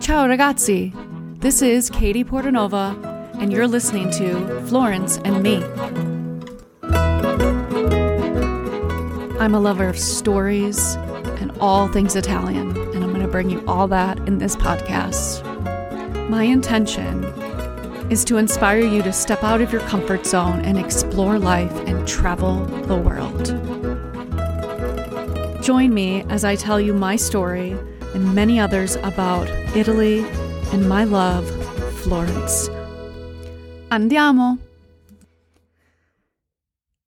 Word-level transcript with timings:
Ciao 0.00 0.26
ragazzi. 0.26 0.92
This 1.40 1.62
is 1.62 1.90
Katie 1.90 2.22
Portanova, 2.22 2.94
and 3.40 3.52
you're 3.52 3.66
listening 3.66 4.10
to 4.12 4.60
Florence 4.66 5.18
and 5.24 5.42
Me. 5.42 5.62
I'm 9.40 9.54
a 9.54 9.60
lover 9.60 9.88
of 9.88 9.98
stories 9.98 10.94
and 11.40 11.50
all 11.60 11.88
things 11.88 12.14
Italian, 12.14 12.76
and 12.76 13.02
I'm 13.02 13.10
going 13.10 13.22
to 13.22 13.28
bring 13.28 13.50
you 13.50 13.64
all 13.66 13.88
that 13.88 14.18
in 14.28 14.38
this 14.38 14.54
podcast. 14.54 15.42
My 16.28 16.44
intention 16.44 17.24
is 18.10 18.24
to 18.26 18.36
inspire 18.36 18.80
you 18.80 19.02
to 19.02 19.12
step 19.12 19.42
out 19.42 19.60
of 19.60 19.72
your 19.72 19.82
comfort 19.82 20.24
zone 20.24 20.60
and 20.60 20.78
explore 20.78 21.38
life 21.38 21.74
and 21.86 22.06
travel 22.06 22.64
the 22.86 22.96
world. 22.96 23.46
Join 25.62 25.92
me 25.92 26.22
as 26.28 26.44
I 26.44 26.54
tell 26.54 26.80
you 26.80 26.94
my 26.94 27.16
story 27.16 27.76
and 28.18 28.34
many 28.34 28.58
others 28.58 28.96
about 28.96 29.48
Italy 29.76 30.26
and 30.72 30.88
my 30.88 31.04
love, 31.04 31.48
Florence. 32.00 32.68
Andiamo! 33.90 34.58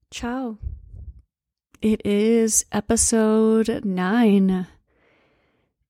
Ciao. 0.09 0.57
It 1.81 2.05
is 2.05 2.63
episode 2.71 3.83
nine. 3.83 4.67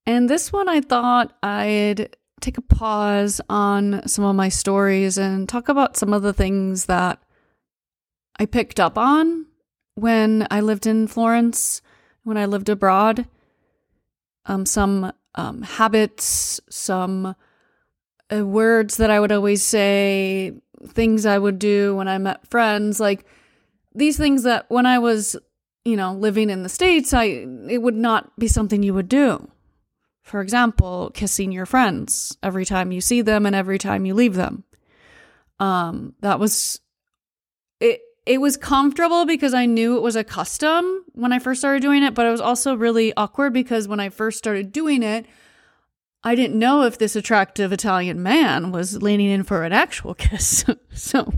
And 0.07 0.27
this 0.27 0.51
one 0.51 0.67
I 0.67 0.81
thought 0.81 1.37
I'd 1.43 2.15
take 2.39 2.57
a 2.57 2.61
pause 2.61 3.39
on 3.47 4.07
some 4.07 4.25
of 4.25 4.35
my 4.35 4.49
stories 4.49 5.19
and 5.19 5.47
talk 5.47 5.69
about 5.69 5.97
some 5.97 6.13
of 6.13 6.23
the 6.23 6.33
things 6.33 6.85
that 6.85 7.21
I 8.39 8.47
picked 8.47 8.79
up 8.79 8.97
on 8.97 9.45
when 9.93 10.47
I 10.49 10.61
lived 10.61 10.87
in 10.87 11.05
Florence, 11.05 11.83
when 12.23 12.37
I 12.37 12.47
lived 12.47 12.69
abroad. 12.69 13.27
Um, 14.45 14.65
some 14.65 15.13
um, 15.35 15.61
habits, 15.61 16.59
some 16.69 17.35
uh, 18.33 18.45
words 18.45 18.97
that 18.97 19.11
I 19.11 19.19
would 19.19 19.31
always 19.31 19.63
say, 19.63 20.53
things 20.87 21.25
I 21.25 21.37
would 21.37 21.59
do 21.59 21.95
when 21.95 22.07
I 22.07 22.17
met 22.17 22.47
friends, 22.47 22.99
like 22.99 23.25
these 23.93 24.17
things 24.17 24.43
that 24.43 24.65
when 24.69 24.85
I 24.85 24.97
was 24.97 25.35
you 25.83 25.95
know, 25.95 26.13
living 26.13 26.49
in 26.49 26.63
the 26.63 26.69
States, 26.69 27.13
I 27.13 27.45
it 27.69 27.81
would 27.81 27.95
not 27.95 28.37
be 28.37 28.47
something 28.47 28.83
you 28.83 28.93
would 28.93 29.09
do. 29.09 29.49
For 30.21 30.41
example, 30.41 31.11
kissing 31.13 31.51
your 31.51 31.65
friends 31.65 32.37
every 32.43 32.65
time 32.65 32.91
you 32.91 33.01
see 33.01 33.21
them 33.21 33.45
and 33.45 33.55
every 33.55 33.79
time 33.79 34.05
you 34.05 34.13
leave 34.13 34.35
them. 34.35 34.63
Um, 35.59 36.13
that 36.21 36.39
was 36.39 36.79
it 38.25 38.39
was 38.39 38.55
comfortable 38.55 39.25
because 39.25 39.53
I 39.53 39.65
knew 39.65 39.97
it 39.97 40.01
was 40.01 40.15
a 40.15 40.23
custom 40.23 41.03
when 41.13 41.33
I 41.33 41.39
first 41.39 41.61
started 41.61 41.81
doing 41.81 42.03
it, 42.03 42.13
but 42.13 42.25
it 42.25 42.29
was 42.29 42.41
also 42.41 42.75
really 42.75 43.13
awkward 43.15 43.53
because 43.53 43.87
when 43.87 43.99
I 43.99 44.09
first 44.09 44.37
started 44.37 44.71
doing 44.71 45.01
it, 45.01 45.25
I 46.23 46.35
didn't 46.35 46.59
know 46.59 46.83
if 46.83 46.99
this 46.99 47.15
attractive 47.15 47.73
Italian 47.73 48.21
man 48.21 48.71
was 48.71 49.01
leaning 49.01 49.29
in 49.29 49.43
for 49.43 49.63
an 49.63 49.73
actual 49.73 50.13
kiss. 50.15 50.63
so 50.93 51.33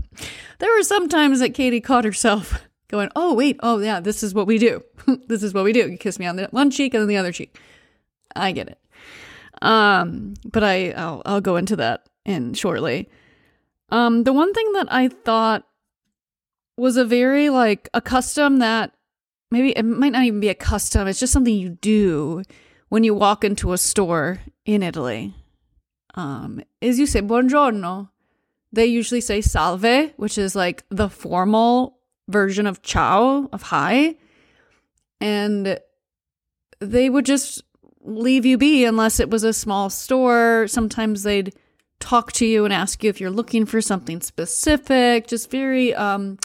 there 0.58 0.72
were 0.74 0.82
some 0.82 1.08
times 1.08 1.40
that 1.40 1.54
Katie 1.54 1.80
caught 1.80 2.04
herself 2.04 2.62
going, 2.88 3.08
oh, 3.16 3.32
wait, 3.32 3.58
oh, 3.62 3.78
yeah, 3.78 4.00
this 4.00 4.22
is 4.22 4.34
what 4.34 4.46
we 4.46 4.58
do. 4.58 4.82
this 5.26 5.42
is 5.42 5.54
what 5.54 5.64
we 5.64 5.72
do. 5.72 5.90
You 5.90 5.96
kiss 5.96 6.18
me 6.18 6.26
on 6.26 6.36
the 6.36 6.48
one 6.50 6.70
cheek 6.70 6.92
and 6.92 7.00
then 7.00 7.08
the 7.08 7.16
other 7.16 7.32
cheek. 7.32 7.58
I 8.36 8.52
get 8.52 8.68
it. 8.68 8.78
Um, 9.62 10.34
but 10.44 10.62
I, 10.62 10.90
I'll, 10.90 11.22
I'll 11.24 11.40
go 11.40 11.56
into 11.56 11.76
that 11.76 12.06
in 12.26 12.52
shortly. 12.52 13.08
Um, 13.88 14.24
the 14.24 14.32
one 14.32 14.52
thing 14.52 14.72
that 14.72 14.92
I 14.92 15.08
thought 15.08 15.64
was 16.76 16.96
a 16.96 17.04
very 17.04 17.50
like 17.50 17.88
a 17.94 18.00
custom 18.00 18.58
that 18.58 18.92
maybe 19.50 19.70
it 19.70 19.84
might 19.84 20.12
not 20.12 20.24
even 20.24 20.40
be 20.40 20.48
a 20.48 20.54
custom, 20.54 21.06
it's 21.06 21.20
just 21.20 21.32
something 21.32 21.54
you 21.54 21.70
do 21.70 22.42
when 22.88 23.04
you 23.04 23.14
walk 23.14 23.44
into 23.44 23.72
a 23.72 23.78
store 23.78 24.40
in 24.64 24.82
Italy. 24.82 25.34
Um, 26.14 26.62
is 26.80 26.98
you 26.98 27.06
say 27.06 27.22
buongiorno. 27.22 28.10
They 28.72 28.86
usually 28.86 29.20
say 29.20 29.40
salve, 29.40 30.12
which 30.16 30.36
is 30.38 30.56
like 30.56 30.84
the 30.90 31.08
formal 31.08 31.98
version 32.28 32.66
of 32.66 32.82
ciao, 32.82 33.48
of 33.52 33.62
hi. 33.62 34.16
And 35.20 35.78
they 36.80 37.08
would 37.08 37.24
just 37.24 37.62
leave 38.00 38.44
you 38.44 38.58
be 38.58 38.84
unless 38.84 39.20
it 39.20 39.30
was 39.30 39.44
a 39.44 39.52
small 39.52 39.90
store. 39.90 40.66
Sometimes 40.68 41.22
they'd 41.22 41.54
talk 42.00 42.32
to 42.32 42.46
you 42.46 42.64
and 42.64 42.74
ask 42.74 43.02
you 43.02 43.10
if 43.10 43.20
you're 43.20 43.30
looking 43.30 43.64
for 43.64 43.80
something 43.80 44.20
specific. 44.20 45.26
Just 45.26 45.50
very 45.50 45.94
um 45.94 46.38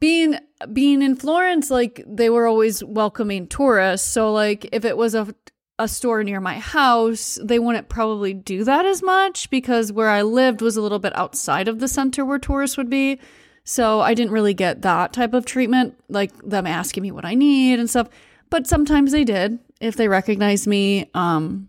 being 0.00 0.38
being 0.72 1.02
in 1.02 1.16
Florence, 1.16 1.70
like 1.70 2.02
they 2.06 2.30
were 2.30 2.46
always 2.46 2.82
welcoming 2.84 3.46
tourists. 3.46 4.08
So 4.08 4.32
like 4.32 4.68
if 4.72 4.84
it 4.84 4.96
was 4.96 5.14
a 5.14 5.34
a 5.78 5.88
store 5.88 6.24
near 6.24 6.40
my 6.40 6.58
house, 6.58 7.38
they 7.42 7.58
wouldn't 7.58 7.88
probably 7.88 8.32
do 8.32 8.64
that 8.64 8.86
as 8.86 9.02
much 9.02 9.50
because 9.50 9.92
where 9.92 10.08
I 10.08 10.22
lived 10.22 10.62
was 10.62 10.76
a 10.76 10.80
little 10.80 10.98
bit 10.98 11.14
outside 11.16 11.68
of 11.68 11.80
the 11.80 11.88
center 11.88 12.24
where 12.24 12.38
tourists 12.38 12.78
would 12.78 12.88
be. 12.88 13.20
So 13.64 14.00
I 14.00 14.14
didn't 14.14 14.32
really 14.32 14.54
get 14.54 14.82
that 14.82 15.12
type 15.12 15.34
of 15.34 15.44
treatment, 15.44 15.94
like 16.08 16.32
them 16.42 16.66
asking 16.66 17.02
me 17.02 17.10
what 17.10 17.24
I 17.24 17.34
need 17.34 17.78
and 17.78 17.90
stuff. 17.90 18.08
But 18.48 18.66
sometimes 18.66 19.12
they 19.12 19.24
did. 19.24 19.58
If 19.80 19.96
they 19.96 20.08
recognized 20.08 20.66
me, 20.66 21.10
um, 21.14 21.68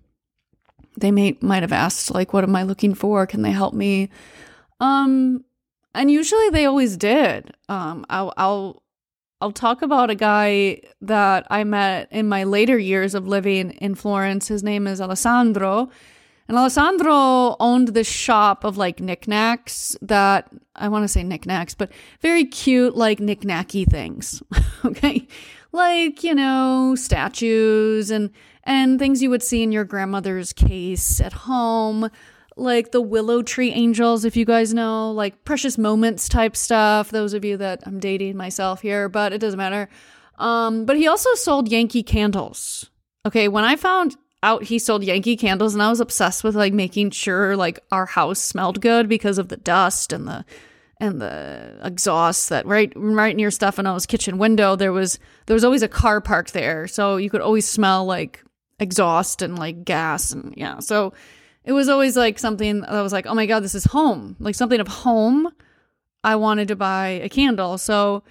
they 0.95 1.11
may 1.11 1.37
might 1.41 1.63
have 1.63 1.73
asked, 1.73 2.11
like, 2.11 2.33
what 2.33 2.43
am 2.43 2.55
I 2.55 2.63
looking 2.63 2.93
for? 2.93 3.25
Can 3.25 3.41
they 3.41 3.51
help 3.51 3.73
me? 3.73 4.09
Um, 4.79 5.43
and 5.97 6.11
usually 6.11 6.49
they 6.49 6.65
always 6.65 6.95
did. 6.95 7.53
Um, 7.67 8.05
I'll 8.09 8.33
I'll 8.37 8.83
I'll 9.41 9.51
talk 9.51 9.81
about 9.81 10.09
a 10.09 10.15
guy 10.15 10.81
that 11.01 11.45
I 11.49 11.63
met 11.63 12.07
in 12.11 12.27
my 12.27 12.43
later 12.43 12.77
years 12.77 13.13
of 13.13 13.27
living 13.27 13.71
in 13.71 13.95
Florence. 13.95 14.47
His 14.47 14.63
name 14.63 14.87
is 14.87 15.01
Alessandro. 15.01 15.89
And 16.47 16.57
Alessandro 16.57 17.57
owned 17.59 17.89
this 17.89 18.07
shop 18.07 18.63
of 18.63 18.77
like 18.77 19.01
knickknacks 19.01 19.97
that 20.01 20.49
I 20.75 20.87
want 20.87 21.03
to 21.03 21.07
say 21.07 21.23
knickknacks, 21.23 21.75
but 21.75 21.91
very 22.21 22.45
cute, 22.45 22.95
like 22.95 23.19
knickknacky 23.19 23.85
things. 23.85 24.41
okay. 24.85 25.27
Like, 25.73 26.23
you 26.23 26.33
know, 26.33 26.95
statues 26.95 28.09
and 28.09 28.31
and 28.63 28.99
things 28.99 29.21
you 29.21 29.29
would 29.29 29.43
see 29.43 29.63
in 29.63 29.71
your 29.71 29.83
grandmother's 29.83 30.53
case 30.53 31.21
at 31.21 31.33
home, 31.33 32.09
like 32.57 32.91
the 32.91 33.01
willow 33.01 33.41
tree 33.41 33.71
angels, 33.71 34.25
if 34.25 34.35
you 34.35 34.45
guys 34.45 34.73
know, 34.73 35.11
like 35.11 35.43
precious 35.45 35.77
moments 35.77 36.27
type 36.27 36.55
stuff. 36.55 37.09
Those 37.09 37.33
of 37.33 37.45
you 37.45 37.57
that 37.57 37.81
I'm 37.85 37.99
dating 37.99 38.37
myself 38.37 38.81
here, 38.81 39.09
but 39.09 39.33
it 39.33 39.39
doesn't 39.39 39.57
matter. 39.57 39.89
Um, 40.37 40.85
but 40.85 40.97
he 40.97 41.07
also 41.07 41.33
sold 41.35 41.69
Yankee 41.69 42.03
candles. 42.03 42.89
Okay, 43.25 43.47
when 43.47 43.63
I 43.63 43.75
found 43.75 44.15
out 44.43 44.63
he 44.63 44.79
sold 44.79 45.03
Yankee 45.03 45.35
candles 45.35 45.73
and 45.73 45.81
I 45.81 45.89
was 45.89 45.99
obsessed 45.99 46.43
with 46.43 46.55
like 46.55 46.73
making 46.73 47.11
sure 47.11 47.55
like 47.55 47.79
our 47.91 48.05
house 48.05 48.39
smelled 48.39 48.81
good 48.81 49.09
because 49.09 49.37
of 49.37 49.49
the 49.49 49.57
dust 49.57 50.13
and 50.13 50.27
the 50.27 50.45
and 50.99 51.21
the 51.21 51.79
exhaust 51.83 52.49
that 52.49 52.65
right 52.65 52.91
right 52.95 53.35
near 53.35 53.51
Stefano's 53.51 54.05
kitchen 54.05 54.37
window 54.37 54.75
there 54.75 54.93
was 54.93 55.19
there 55.45 55.53
was 55.53 55.63
always 55.63 55.83
a 55.83 55.87
car 55.87 56.21
parked 56.21 56.53
there 56.53 56.87
so 56.87 57.17
you 57.17 57.29
could 57.29 57.41
always 57.41 57.67
smell 57.67 58.05
like 58.05 58.43
exhaust 58.79 59.41
and 59.41 59.57
like 59.57 59.83
gas 59.83 60.31
and 60.31 60.53
yeah 60.55 60.79
so 60.79 61.13
it 61.67 61.73
was 61.73 61.89
always 61.89 62.17
like 62.17 62.39
something 62.39 62.81
that 62.81 63.01
was 63.01 63.13
like 63.13 63.27
oh 63.27 63.35
my 63.35 63.45
god 63.45 63.59
this 63.59 63.75
is 63.75 63.85
home 63.85 64.35
like 64.39 64.55
something 64.55 64.79
of 64.79 64.87
home 64.87 65.47
I 66.23 66.35
wanted 66.35 66.69
to 66.69 66.75
buy 66.75 67.07
a 67.23 67.29
candle 67.29 67.77
so 67.77 68.23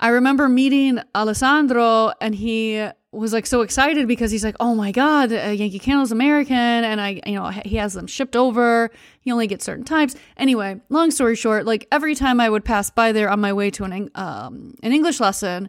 I 0.00 0.08
remember 0.08 0.48
meeting 0.48 0.98
Alessandro 1.14 2.12
and 2.20 2.34
he 2.34 2.88
was 3.12 3.32
like 3.32 3.46
so 3.46 3.60
excited 3.60 4.08
because 4.08 4.30
he's 4.30 4.42
like, 4.42 4.56
oh 4.58 4.74
my 4.74 4.90
god, 4.90 5.32
uh, 5.32 5.50
Yankee 5.50 5.78
Candle's 5.78 6.10
American, 6.10 6.56
and 6.56 6.98
I, 6.98 7.20
you 7.26 7.34
know, 7.34 7.50
he 7.50 7.76
has 7.76 7.92
them 7.92 8.06
shipped 8.06 8.34
over. 8.34 8.90
He 9.20 9.30
only 9.30 9.46
gets 9.46 9.66
certain 9.66 9.84
types. 9.84 10.16
Anyway, 10.38 10.80
long 10.88 11.10
story 11.10 11.36
short, 11.36 11.66
like 11.66 11.86
every 11.92 12.14
time 12.14 12.40
I 12.40 12.48
would 12.48 12.64
pass 12.64 12.88
by 12.88 13.12
there 13.12 13.28
on 13.28 13.38
my 13.38 13.52
way 13.52 13.70
to 13.72 13.84
an 13.84 14.10
um, 14.14 14.74
an 14.82 14.92
English 14.92 15.20
lesson, 15.20 15.68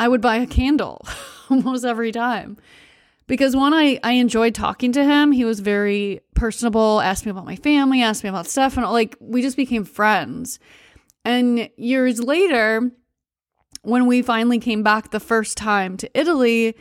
I 0.00 0.08
would 0.08 0.22
buy 0.22 0.36
a 0.36 0.46
candle 0.46 1.06
almost 1.50 1.84
every 1.84 2.10
time 2.10 2.56
because 3.26 3.56
one, 3.56 3.74
I 3.74 3.98
I 4.02 4.12
enjoyed 4.12 4.54
talking 4.54 4.92
to 4.92 5.04
him. 5.04 5.32
He 5.32 5.44
was 5.44 5.60
very 5.60 6.20
personable. 6.34 7.00
Asked 7.00 7.26
me 7.26 7.30
about 7.30 7.46
my 7.46 7.56
family. 7.56 8.02
Asked 8.02 8.24
me 8.24 8.30
about 8.30 8.46
stuff, 8.46 8.76
and 8.76 8.86
like 8.86 9.16
we 9.20 9.42
just 9.42 9.56
became 9.56 9.84
friends. 9.84 10.58
And 11.24 11.70
years 11.76 12.20
later 12.20 12.92
when 13.84 14.06
we 14.06 14.22
finally 14.22 14.58
came 14.58 14.82
back 14.82 15.10
the 15.10 15.20
first 15.20 15.56
time 15.56 15.96
to 15.98 16.18
Italy, 16.18 16.74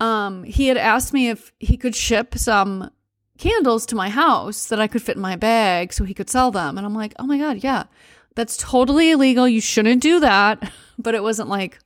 um, 0.00 0.42
he 0.44 0.66
had 0.66 0.76
asked 0.76 1.12
me 1.12 1.28
if 1.28 1.52
he 1.58 1.76
could 1.76 1.94
ship 1.94 2.36
some 2.36 2.90
candles 3.38 3.86
to 3.86 3.94
my 3.94 4.10
house 4.10 4.66
that 4.66 4.80
I 4.80 4.86
could 4.86 5.02
fit 5.02 5.16
in 5.16 5.22
my 5.22 5.36
bag 5.36 5.92
so 5.92 6.04
he 6.04 6.14
could 6.14 6.28
sell 6.28 6.50
them. 6.50 6.76
And 6.76 6.86
I'm 6.86 6.94
like, 6.94 7.14
oh 7.18 7.26
my 7.26 7.38
God, 7.38 7.58
yeah, 7.62 7.84
that's 8.34 8.56
totally 8.56 9.12
illegal. 9.12 9.48
You 9.48 9.60
shouldn't 9.60 10.02
do 10.02 10.20
that. 10.20 10.70
But 11.02 11.14
it 11.14 11.22
wasn't 11.22 11.48
like 11.48 11.78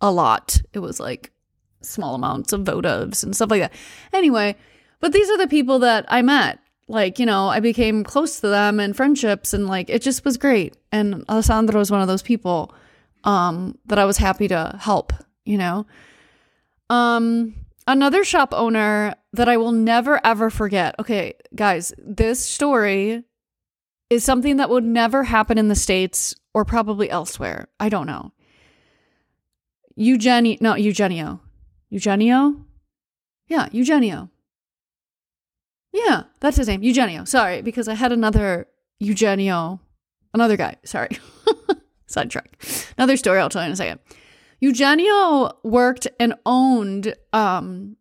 a 0.00 0.12
lot, 0.12 0.62
it 0.72 0.78
was 0.78 1.00
like 1.00 1.32
small 1.82 2.14
amounts 2.14 2.52
of 2.52 2.62
votives 2.62 3.22
and 3.22 3.34
stuff 3.34 3.50
like 3.50 3.60
that. 3.60 3.72
Anyway, 4.12 4.56
but 5.00 5.12
these 5.12 5.30
are 5.30 5.38
the 5.38 5.48
people 5.48 5.78
that 5.80 6.04
I 6.08 6.22
met. 6.22 6.58
Like, 6.88 7.18
you 7.18 7.26
know, 7.26 7.48
I 7.48 7.60
became 7.60 8.02
close 8.02 8.40
to 8.40 8.48
them 8.48 8.80
and 8.80 8.96
friendships, 8.96 9.54
and 9.54 9.66
like 9.66 9.88
it 9.88 10.02
just 10.02 10.24
was 10.24 10.36
great. 10.36 10.76
And 10.90 11.24
Alessandro 11.28 11.80
is 11.80 11.90
one 11.90 12.00
of 12.00 12.08
those 12.08 12.22
people 12.22 12.74
um, 13.24 13.78
that 13.86 13.98
I 13.98 14.04
was 14.04 14.18
happy 14.18 14.48
to 14.48 14.76
help, 14.80 15.12
you 15.44 15.56
know. 15.56 15.86
Um, 16.88 17.54
Another 17.90 18.22
shop 18.22 18.54
owner 18.54 19.16
that 19.32 19.48
I 19.48 19.56
will 19.56 19.72
never 19.72 20.24
ever 20.24 20.48
forget. 20.48 20.94
Okay, 21.00 21.34
guys, 21.56 21.92
this 21.98 22.38
story 22.38 23.24
is 24.10 24.22
something 24.22 24.58
that 24.58 24.70
would 24.70 24.84
never 24.84 25.24
happen 25.24 25.58
in 25.58 25.66
the 25.66 25.74
States 25.74 26.36
or 26.54 26.64
probably 26.64 27.10
elsewhere. 27.10 27.66
I 27.80 27.88
don't 27.88 28.06
know. 28.06 28.30
Eugenio, 29.96 30.56
no, 30.60 30.76
Eugenio. 30.76 31.40
Eugenio? 31.90 32.64
Yeah, 33.48 33.68
Eugenio. 33.72 34.30
Yeah, 35.92 36.22
that's 36.38 36.56
his 36.56 36.68
name. 36.68 36.82
Eugenio. 36.82 37.24
Sorry, 37.24 37.62
because 37.62 37.88
I 37.88 37.94
had 37.94 38.12
another 38.12 38.68
Eugenio, 39.00 39.80
another 40.32 40.56
guy. 40.56 40.76
Sorry. 40.84 41.10
Sidetrack. 42.06 42.62
Another 42.96 43.16
story 43.16 43.40
I'll 43.40 43.48
tell 43.48 43.62
you 43.62 43.66
in 43.66 43.72
a 43.72 43.76
second. 43.76 44.00
Eugenio 44.60 45.52
worked 45.64 46.06
and 46.18 46.34
owned 46.46 47.14
um, 47.32 47.96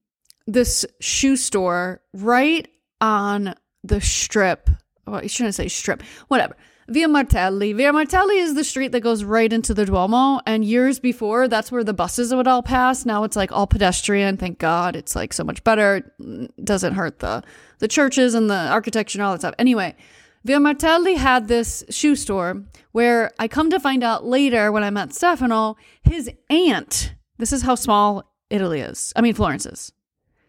this 0.45 0.85
shoe 0.99 1.35
store 1.35 2.01
right 2.13 2.67
on 3.01 3.55
the 3.83 4.01
strip. 4.01 4.69
Well, 5.07 5.23
you 5.23 5.29
shouldn't 5.29 5.55
say 5.55 5.67
strip. 5.67 6.03
Whatever. 6.27 6.57
Via 6.89 7.07
Martelli. 7.07 7.73
Via 7.73 7.93
Martelli 7.93 8.37
is 8.37 8.55
the 8.55 8.63
street 8.63 8.91
that 8.93 9.01
goes 9.01 9.23
right 9.23 9.53
into 9.53 9.73
the 9.73 9.85
Duomo. 9.85 10.41
And 10.45 10.65
years 10.65 10.99
before, 10.99 11.47
that's 11.47 11.71
where 11.71 11.83
the 11.83 11.93
buses 11.93 12.33
would 12.33 12.47
all 12.47 12.63
pass. 12.63 13.05
Now 13.05 13.23
it's 13.23 13.35
like 13.35 13.51
all 13.51 13.67
pedestrian. 13.67 14.37
Thank 14.37 14.57
God. 14.57 14.95
It's 14.95 15.15
like 15.15 15.31
so 15.31 15.43
much 15.43 15.63
better. 15.63 16.11
It 16.19 16.65
doesn't 16.65 16.95
hurt 16.95 17.19
the 17.19 17.43
the 17.77 17.87
churches 17.87 18.33
and 18.33 18.49
the 18.49 18.67
architecture 18.69 19.19
and 19.19 19.25
all 19.25 19.31
that 19.33 19.41
stuff. 19.41 19.55
Anyway, 19.59 19.95
Via 20.43 20.59
Martelli 20.59 21.15
had 21.15 21.47
this 21.47 21.83
shoe 21.89 22.15
store 22.15 22.63
where 22.91 23.31
I 23.37 23.47
come 23.47 23.69
to 23.69 23.79
find 23.79 24.03
out 24.03 24.25
later 24.25 24.71
when 24.71 24.83
I 24.83 24.89
met 24.89 25.13
Stefano, 25.13 25.77
his 26.01 26.29
aunt, 26.49 27.13
this 27.37 27.53
is 27.53 27.61
how 27.61 27.75
small 27.75 28.33
Italy 28.49 28.79
is. 28.79 29.13
I 29.15 29.21
mean, 29.21 29.33
Florence 29.33 29.65
is. 29.65 29.91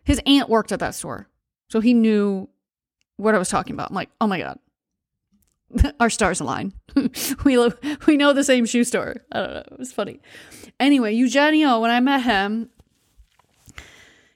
His 0.04 0.20
aunt 0.26 0.48
worked 0.48 0.72
at 0.72 0.80
that 0.80 0.94
store. 0.94 1.28
So 1.68 1.80
he 1.80 1.92
knew 1.92 2.48
what 3.16 3.34
I 3.34 3.38
was 3.38 3.48
talking 3.48 3.74
about. 3.74 3.90
I'm 3.90 3.94
like, 3.94 4.10
oh 4.20 4.26
my 4.26 4.38
God. 4.38 4.58
Our 6.00 6.10
stars 6.10 6.40
align. 6.40 6.72
we 7.44 7.58
lo- 7.58 7.72
we 8.06 8.16
know 8.16 8.32
the 8.32 8.44
same 8.44 8.66
shoe 8.66 8.84
store. 8.84 9.16
I 9.32 9.38
don't 9.40 9.54
know. 9.54 9.62
It 9.72 9.78
was 9.78 9.92
funny. 9.92 10.20
Anyway, 10.78 11.12
Eugenio, 11.14 11.80
when 11.80 11.90
I 11.90 12.00
met 12.00 12.22
him, 12.22 12.70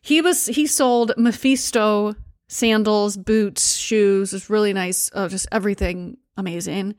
he 0.00 0.20
was 0.20 0.46
he 0.46 0.66
sold 0.66 1.12
Mephisto 1.16 2.14
sandals, 2.48 3.16
boots, 3.16 3.76
shoes. 3.76 4.32
It's 4.32 4.50
really 4.50 4.72
nice. 4.72 5.10
Oh, 5.14 5.28
just 5.28 5.46
everything 5.50 6.18
amazing. 6.36 6.94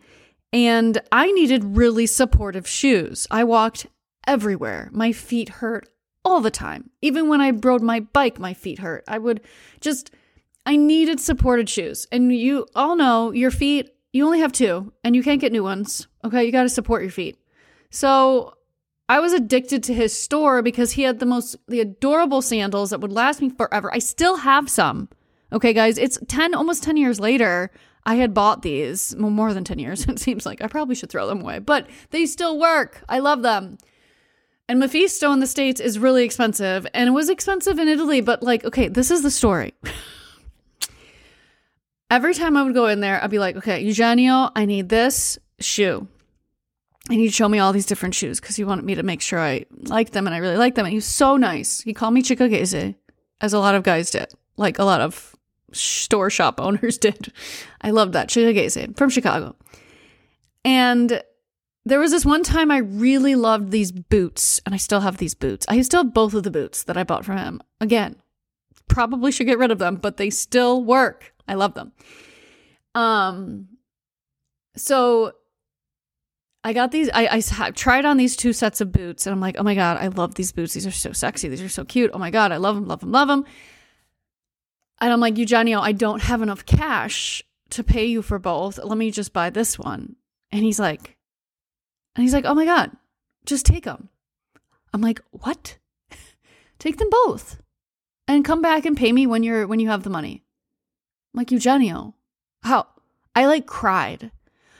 And 0.51 1.01
I 1.11 1.31
needed 1.31 1.77
really 1.77 2.05
supportive 2.05 2.67
shoes. 2.67 3.27
I 3.29 3.43
walked 3.43 3.87
everywhere. 4.27 4.89
My 4.91 5.11
feet 5.11 5.49
hurt 5.49 5.89
all 6.23 6.41
the 6.41 6.51
time. 6.51 6.89
Even 7.01 7.27
when 7.27 7.41
I 7.41 7.51
rode 7.51 7.81
my 7.81 7.99
bike, 7.99 8.39
my 8.39 8.53
feet 8.53 8.79
hurt. 8.79 9.03
I 9.07 9.17
would 9.17 9.41
just, 9.81 10.11
I 10.65 10.75
needed 10.75 11.19
supported 11.19 11.69
shoes. 11.69 12.07
And 12.11 12.33
you 12.35 12.67
all 12.75 12.95
know 12.95 13.31
your 13.31 13.51
feet, 13.51 13.94
you 14.15 14.25
only 14.25 14.39
have 14.39 14.53
two 14.53 14.93
and 15.03 15.13
you 15.13 15.21
can't 15.21 15.41
get 15.41 15.51
new 15.51 15.63
ones. 15.63 16.07
Okay. 16.23 16.45
You 16.45 16.51
got 16.53 16.63
to 16.63 16.69
support 16.69 17.01
your 17.01 17.11
feet. 17.11 17.37
So 17.89 18.53
I 19.09 19.19
was 19.19 19.33
addicted 19.33 19.83
to 19.83 19.93
his 19.93 20.17
store 20.17 20.61
because 20.61 20.93
he 20.93 21.01
had 21.01 21.19
the 21.19 21.25
most, 21.25 21.57
the 21.67 21.81
adorable 21.81 22.41
sandals 22.41 22.91
that 22.91 23.01
would 23.01 23.11
last 23.11 23.41
me 23.41 23.49
forever. 23.49 23.93
I 23.93 23.99
still 23.99 24.37
have 24.37 24.69
some. 24.69 25.09
Okay, 25.51 25.73
guys, 25.73 25.97
it's 25.97 26.17
10, 26.29 26.55
almost 26.55 26.81
10 26.81 26.95
years 26.95 27.19
later. 27.19 27.71
I 28.05 28.15
had 28.15 28.33
bought 28.33 28.61
these, 28.61 29.13
well, 29.19 29.29
more 29.29 29.53
than 29.53 29.65
10 29.65 29.79
years, 29.79 30.05
it 30.07 30.17
seems 30.17 30.45
like. 30.45 30.61
I 30.61 30.67
probably 30.67 30.95
should 30.95 31.09
throw 31.09 31.27
them 31.27 31.41
away, 31.41 31.59
but 31.59 31.87
they 32.11 32.25
still 32.25 32.57
work. 32.57 33.03
I 33.09 33.19
love 33.19 33.41
them. 33.41 33.77
And 34.69 34.79
Mephisto 34.79 35.31
in 35.33 35.41
the 35.41 35.47
States 35.47 35.81
is 35.81 35.99
really 35.99 36.23
expensive, 36.23 36.87
and 36.93 37.09
it 37.09 37.11
was 37.11 37.29
expensive 37.29 37.79
in 37.79 37.89
Italy, 37.89 38.21
but 38.21 38.41
like, 38.41 38.63
okay, 38.63 38.87
this 38.87 39.11
is 39.11 39.23
the 39.23 39.29
story. 39.29 39.73
Every 42.15 42.33
time 42.33 42.55
I 42.55 42.63
would 42.63 42.73
go 42.73 42.87
in 42.87 43.01
there, 43.01 43.21
I'd 43.21 43.29
be 43.29 43.39
like, 43.39 43.57
okay, 43.57 43.81
Eugenio, 43.81 44.49
I 44.55 44.63
need 44.63 44.87
this 44.87 45.37
shoe. 45.59 46.07
And 47.09 47.19
he'd 47.19 47.33
show 47.33 47.49
me 47.49 47.59
all 47.59 47.73
these 47.73 47.85
different 47.85 48.15
shoes 48.15 48.39
because 48.39 48.55
he 48.55 48.63
wanted 48.63 48.85
me 48.85 48.95
to 48.95 49.03
make 49.03 49.19
sure 49.19 49.37
I 49.37 49.65
liked 49.81 50.13
them 50.13 50.25
and 50.25 50.33
I 50.33 50.37
really 50.37 50.55
liked 50.55 50.77
them. 50.77 50.85
And 50.85 50.93
he 50.93 50.97
was 50.97 51.05
so 51.05 51.35
nice. 51.35 51.81
He 51.81 51.93
called 51.93 52.13
me 52.13 52.23
Chickagese, 52.23 52.95
as 53.41 53.51
a 53.51 53.59
lot 53.59 53.75
of 53.75 53.83
guys 53.83 54.11
did, 54.11 54.31
like 54.55 54.79
a 54.79 54.85
lot 54.85 55.01
of 55.01 55.35
store 55.73 56.29
shop 56.29 56.61
owners 56.61 56.97
did. 57.07 57.33
I 57.81 57.91
loved 57.91 58.13
that. 58.13 58.29
Chickagese 58.29 58.95
from 58.95 59.09
Chicago. 59.09 59.57
And 60.63 61.21
there 61.85 61.99
was 61.99 62.11
this 62.11 62.25
one 62.25 62.43
time 62.43 62.71
I 62.71 62.77
really 62.77 63.35
loved 63.35 63.71
these 63.71 63.91
boots, 63.91 64.61
and 64.65 64.73
I 64.73 64.77
still 64.77 65.01
have 65.01 65.17
these 65.17 65.35
boots. 65.35 65.65
I 65.67 65.81
still 65.81 66.05
have 66.05 66.13
both 66.13 66.33
of 66.33 66.43
the 66.43 66.49
boots 66.49 66.83
that 66.83 66.95
I 66.95 67.03
bought 67.03 67.25
from 67.25 67.39
him. 67.39 67.61
Again, 67.81 68.15
probably 68.87 69.33
should 69.33 69.47
get 69.47 69.59
rid 69.59 69.71
of 69.71 69.79
them, 69.79 69.97
but 69.97 70.15
they 70.15 70.29
still 70.29 70.81
work. 70.81 71.34
I 71.47 71.55
love 71.55 71.73
them. 71.73 71.91
Um, 72.93 73.67
so 74.75 75.33
I 76.63 76.73
got 76.73 76.91
these. 76.91 77.09
I, 77.13 77.41
I 77.59 77.71
tried 77.71 78.05
on 78.05 78.17
these 78.17 78.35
two 78.35 78.53
sets 78.53 78.81
of 78.81 78.91
boots, 78.91 79.27
and 79.27 79.33
I'm 79.33 79.39
like, 79.41 79.55
oh 79.59 79.63
my 79.63 79.75
god, 79.75 79.97
I 79.97 80.07
love 80.07 80.35
these 80.35 80.51
boots. 80.51 80.73
These 80.73 80.87
are 80.87 80.91
so 80.91 81.11
sexy. 81.11 81.47
These 81.47 81.61
are 81.61 81.69
so 81.69 81.85
cute. 81.85 82.11
Oh 82.13 82.17
my 82.17 82.31
god, 82.31 82.51
I 82.51 82.57
love 82.57 82.75
them, 82.75 82.87
love 82.87 83.01
them, 83.01 83.11
love 83.11 83.27
them. 83.27 83.45
And 84.99 85.11
I'm 85.11 85.19
like, 85.19 85.37
Eugenio, 85.37 85.79
I 85.79 85.91
don't 85.91 86.21
have 86.21 86.41
enough 86.41 86.65
cash 86.65 87.43
to 87.71 87.83
pay 87.83 88.05
you 88.05 88.21
for 88.21 88.39
both. 88.39 88.79
Let 88.83 88.97
me 88.97 89.11
just 89.11 89.33
buy 89.33 89.49
this 89.49 89.77
one. 89.77 90.15
And 90.51 90.63
he's 90.63 90.79
like, 90.79 91.17
and 92.15 92.23
he's 92.23 92.33
like, 92.33 92.45
oh 92.45 92.55
my 92.55 92.65
God, 92.65 92.91
just 93.45 93.65
take 93.65 93.83
them. 93.83 94.09
I'm 94.93 95.01
like, 95.01 95.21
what? 95.31 95.77
take 96.79 96.97
them 96.97 97.09
both 97.11 97.61
and 98.27 98.45
come 98.45 98.61
back 98.61 98.85
and 98.85 98.95
pay 98.95 99.11
me 99.11 99.27
when 99.27 99.43
you're, 99.43 99.67
when 99.67 99.79
you 99.79 99.89
have 99.89 100.03
the 100.03 100.09
money. 100.09 100.44
Like, 101.35 101.51
Eugenio, 101.51 102.15
how? 102.63 102.87
I 103.35 103.45
like 103.45 103.67
cried 103.67 104.31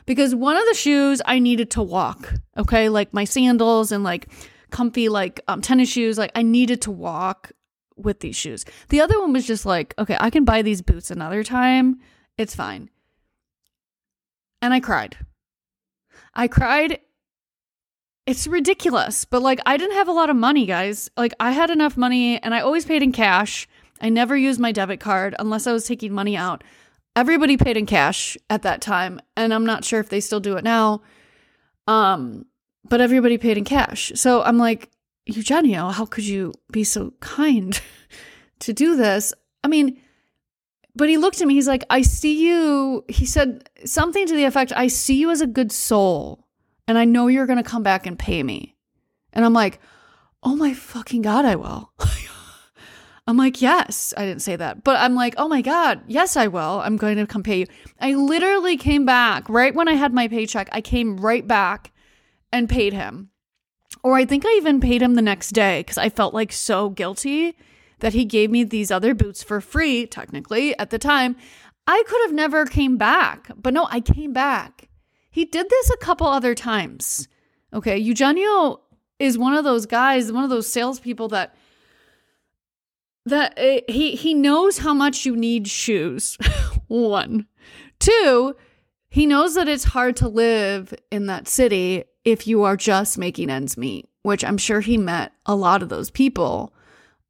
because 0.06 0.34
one 0.34 0.56
of 0.56 0.66
the 0.68 0.74
shoes 0.74 1.22
I 1.26 1.40
needed 1.40 1.70
to 1.72 1.82
walk. 1.84 2.34
Okay. 2.58 2.90
Like 2.90 3.14
my 3.14 3.26
sandals 3.26 3.92
and 3.92 4.04
like 4.04 4.28
comfy, 4.72 5.10
like 5.10 5.42
um, 5.48 5.62
tennis 5.62 5.90
shoes. 5.90 6.18
Like 6.18 6.32
I 6.36 6.42
needed 6.42 6.82
to 6.84 6.92
walk 6.92 7.52
with 7.98 8.20
these 8.20 8.36
shoes. 8.36 8.66
The 8.90 9.02
other 9.02 9.20
one 9.20 9.34
was 9.34 9.46
just 9.46 9.66
like, 9.66 9.94
okay, 9.98 10.18
I 10.20 10.30
can 10.30 10.46
buy 10.46 10.62
these 10.62 10.82
boots 10.82 11.12
another 11.12 11.44
time. 11.44 12.00
It's 12.38 12.56
fine. 12.56 12.90
And 14.62 14.74
I 14.74 14.80
cried. 14.80 15.18
I 16.34 16.48
cried. 16.48 17.00
It's 18.26 18.48
ridiculous, 18.48 19.24
but 19.26 19.42
like 19.42 19.60
I 19.66 19.78
didn't 19.78 19.96
have 19.96 20.08
a 20.08 20.14
lot 20.14 20.30
of 20.30 20.36
money, 20.36 20.66
guys. 20.66 21.10
Like 21.16 21.34
I 21.40 21.52
had 21.52 21.70
enough 21.70 21.96
money 21.96 22.42
and 22.42 22.56
I 22.56 22.62
always 22.62 22.86
paid 22.86 23.04
in 23.04 23.12
cash. 23.12 23.68
I 24.02 24.10
never 24.10 24.36
used 24.36 24.60
my 24.60 24.72
debit 24.72 25.00
card 25.00 25.36
unless 25.40 25.68
I 25.68 25.74
was 25.74 25.88
taking 25.88 26.14
money 26.14 26.36
out. 26.36 26.64
Everybody 27.16 27.56
paid 27.56 27.78
in 27.78 27.86
cash 27.86 28.38
at 28.50 28.64
that 28.64 28.82
time, 28.82 29.22
and 29.38 29.54
I'm 29.54 29.66
not 29.66 29.86
sure 29.86 30.00
if 30.00 30.10
they 30.10 30.20
still 30.20 30.42
do 30.42 30.58
it 30.58 30.64
now. 30.64 31.02
Um, 31.88 32.46
but 32.84 33.02
everybody 33.02 33.38
paid 33.38 33.58
in 33.58 33.64
cash. 33.64 34.12
So 34.16 34.44
I'm 34.44 34.58
like, 34.58 34.90
Eugenio, 35.26 35.90
how 35.90 36.06
could 36.06 36.26
you 36.26 36.54
be 36.72 36.84
so 36.84 37.14
kind 37.20 37.80
to 38.60 38.74
do 38.74 38.96
this? 38.96 39.34
I 39.64 39.68
mean, 39.68 40.00
but 40.96 41.10
he 41.10 41.18
looked 41.18 41.42
at 41.42 41.48
me, 41.48 41.56
he's 41.56 41.68
like, 41.68 41.84
I 41.90 42.02
see 42.02 42.48
you. 42.48 43.04
He 43.10 43.26
said 43.26 43.70
something 43.86 44.28
to 44.28 44.36
the 44.36 44.46
effect, 44.46 44.72
I 44.76 44.88
see 44.88 45.16
you 45.16 45.32
as 45.32 45.42
a 45.42 45.48
good 45.48 45.72
soul, 45.72 46.48
and 46.88 46.98
I 46.98 47.06
know 47.06 47.28
you're 47.28 47.48
going 47.48 47.62
to 47.62 47.70
come 47.70 47.84
back 47.84 48.06
and 48.06 48.20
pay 48.20 48.44
me. 48.44 48.76
And 49.34 49.44
I'm 49.44 49.54
like, 49.54 49.80
oh 50.44 50.56
my 50.56 50.74
fucking 50.74 51.22
God, 51.22 51.46
I 51.46 51.56
will. 51.56 51.92
I'm 53.28 53.38
like, 53.38 53.62
yes, 53.62 54.14
I 54.16 54.26
didn't 54.26 54.44
say 54.44 54.56
that, 54.56 54.84
but 54.84 55.00
I'm 55.00 55.16
like, 55.16 55.34
oh 55.38 55.48
my 55.48 55.62
God, 55.62 56.02
yes, 56.08 56.38
I 56.38 56.48
will. 56.48 56.82
I'm 56.82 56.96
going 56.96 57.18
to 57.18 57.26
come 57.26 57.42
pay 57.42 57.62
you. 57.62 57.66
I 58.00 58.14
literally 58.14 58.78
came 58.78 59.04
back 59.04 59.50
right 59.50 59.74
when 59.74 59.88
I 59.88 59.94
had 59.94 60.14
my 60.14 60.28
paycheck. 60.28 60.70
I 60.72 60.82
came 60.82 61.18
right 61.18 61.48
back 61.48 61.92
and 62.52 62.70
paid 62.70 62.94
him. 62.94 63.32
Or 64.04 64.16
I 64.16 64.26
think 64.26 64.46
I 64.46 64.54
even 64.58 64.80
paid 64.80 65.02
him 65.02 65.16
the 65.16 65.24
next 65.24 65.50
day 65.52 65.80
because 65.80 65.98
I 65.98 66.10
felt 66.10 66.36
like 66.36 66.52
so 66.52 66.90
guilty 66.90 67.58
that 68.00 68.14
he 68.14 68.26
gave 68.26 68.52
me 68.52 68.64
these 68.64 68.92
other 68.92 69.16
boots 69.16 69.42
for 69.42 69.60
free, 69.60 70.06
technically, 70.06 70.78
at 70.78 70.92
the 70.92 71.00
time. 71.00 71.36
I 71.88 72.04
could 72.08 72.22
have 72.22 72.34
never 72.34 72.66
came 72.66 72.98
back, 72.98 73.50
but 73.56 73.74
no, 73.74 73.88
I 73.90 74.02
came 74.02 74.34
back. 74.34 74.90
He 75.32 75.46
did 75.46 75.70
this 75.70 75.90
a 75.90 75.98
couple 75.98 76.28
other 76.28 76.54
times. 76.54 77.28
Okay, 77.74 77.98
Eugenio 77.98 78.82
is 79.18 79.38
one 79.38 79.56
of 79.56 79.64
those 79.64 79.88
guys, 79.88 80.32
one 80.32 80.44
of 80.44 80.50
those 80.52 80.68
salespeople 80.68 81.30
that 81.30 81.56
that 83.26 83.58
uh, 83.58 83.82
he 83.92 84.16
he 84.16 84.34
knows 84.34 84.80
how 84.80 84.94
much 84.94 85.26
you 85.26 85.36
need 85.36 85.68
shoes. 85.68 86.38
One, 86.88 87.48
two, 88.00 88.56
he 89.10 89.26
knows 89.26 89.56
that 89.56 89.68
it's 89.68 89.86
hard 89.86 90.16
to 90.18 90.28
live 90.28 90.94
in 91.12 91.26
that 91.28 91.48
city 91.48 92.04
if 92.24 92.48
you 92.48 92.64
are 92.64 92.78
just 92.78 93.18
making 93.18 93.50
ends 93.50 93.78
meet, 93.78 94.08
which 94.24 94.44
I'm 94.44 94.58
sure 94.58 94.82
he 94.82 94.98
met 94.98 95.32
a 95.46 95.56
lot 95.56 95.82
of 95.82 95.90
those 95.90 96.10
people, 96.10 96.74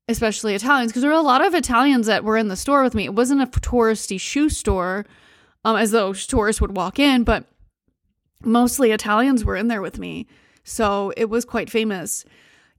especially 0.08 0.56
Italians, 0.56 0.92
because 0.92 1.02
there 1.02 1.12
were 1.12 1.18
a 1.18 1.22
lot 1.22 1.46
of 1.46 1.54
Italians 1.54 2.08
that 2.08 2.24
were 2.24 2.38
in 2.38 2.48
the 2.48 2.56
store 2.56 2.84
with 2.84 2.96
me. 2.96 3.06
It 3.06 3.14
wasn't 3.14 3.42
a 3.42 3.60
touristy 3.60 4.20
shoe 4.20 4.50
store, 4.50 5.06
um, 5.64 5.76
as 5.76 5.92
though 5.92 6.14
tourists 6.14 6.62
would 6.62 6.76
walk 6.76 7.00
in, 7.00 7.24
but 7.24 7.46
mostly 8.44 8.92
Italians 8.92 9.44
were 9.44 9.56
in 9.56 9.68
there 9.68 9.82
with 9.82 10.00
me. 10.00 10.28
So 10.64 11.14
it 11.16 11.30
was 11.30 11.46
quite 11.46 11.70
famous. 11.70 12.26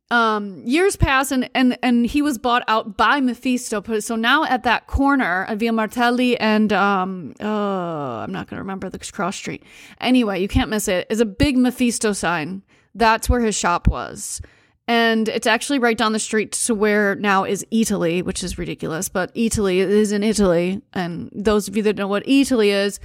Um, 0.08 0.62
years 0.64 0.94
pass 0.94 1.32
and, 1.32 1.50
and 1.52 1.76
and 1.82 2.06
he 2.06 2.22
was 2.22 2.38
bought 2.38 2.62
out 2.68 2.96
by 2.96 3.20
Mephisto. 3.20 3.82
So 3.98 4.14
now 4.14 4.44
at 4.44 4.62
that 4.62 4.86
corner 4.86 5.46
Via 5.56 5.72
Martelli 5.72 6.38
and 6.38 6.72
um, 6.72 7.34
oh, 7.40 8.18
I'm 8.20 8.30
not 8.30 8.48
gonna 8.48 8.62
remember 8.62 8.88
the 8.88 9.00
cross 9.00 9.34
street. 9.34 9.64
Anyway, 10.00 10.40
you 10.40 10.46
can't 10.46 10.70
miss 10.70 10.86
it. 10.86 11.08
Is 11.10 11.20
a 11.20 11.26
big 11.26 11.56
Mephisto 11.56 12.12
sign. 12.12 12.62
That's 12.94 13.28
where 13.28 13.40
his 13.40 13.56
shop 13.56 13.88
was. 13.88 14.40
And 14.88 15.28
it's 15.28 15.48
actually 15.48 15.80
right 15.80 15.98
down 15.98 16.12
the 16.12 16.20
street 16.20 16.52
to 16.52 16.74
where 16.74 17.16
now 17.16 17.42
is 17.42 17.66
Eataly, 17.72 18.22
which 18.22 18.44
is 18.44 18.56
ridiculous, 18.56 19.08
but 19.08 19.34
Eataly 19.34 19.78
is 19.78 20.12
in 20.12 20.22
Italy. 20.22 20.80
And 20.92 21.28
those 21.34 21.66
of 21.66 21.76
you 21.76 21.82
that 21.82 21.96
know 21.96 22.06
what 22.06 22.24
Eataly 22.24 22.68
is, 22.68 23.00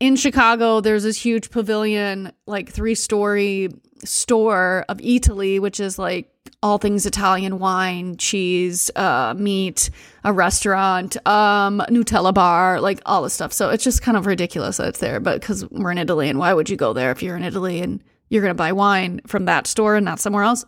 in 0.00 0.16
Chicago, 0.16 0.80
there's 0.80 1.02
this 1.02 1.20
huge 1.20 1.50
pavilion, 1.50 2.32
like 2.46 2.70
three 2.70 2.94
story 2.94 3.68
store 4.04 4.84
of 4.88 4.98
Eataly, 4.98 5.60
which 5.60 5.80
is 5.80 5.98
like 5.98 6.30
all 6.62 6.78
things 6.78 7.06
Italian 7.06 7.58
wine, 7.58 8.16
cheese, 8.16 8.90
uh, 8.96 9.34
meat, 9.36 9.90
a 10.24 10.32
restaurant, 10.32 11.16
um, 11.26 11.82
Nutella 11.88 12.32
bar, 12.32 12.80
like 12.80 13.00
all 13.06 13.22
this 13.22 13.34
stuff. 13.34 13.52
So 13.52 13.70
it's 13.70 13.84
just 13.84 14.02
kind 14.02 14.16
of 14.16 14.26
ridiculous 14.26 14.76
that 14.76 14.88
it's 14.88 15.00
there, 15.00 15.20
but 15.20 15.40
because 15.40 15.68
we're 15.70 15.92
in 15.92 15.98
Italy, 15.98 16.28
and 16.28 16.38
why 16.38 16.52
would 16.52 16.70
you 16.70 16.76
go 16.76 16.92
there 16.92 17.10
if 17.10 17.22
you're 17.22 17.36
in 17.36 17.44
Italy 17.44 17.80
and 17.80 18.02
you're 18.28 18.42
going 18.42 18.50
to 18.50 18.54
buy 18.54 18.72
wine 18.72 19.20
from 19.26 19.44
that 19.46 19.66
store 19.66 19.96
and 19.96 20.04
not 20.04 20.20
somewhere 20.20 20.44
else? 20.44 20.64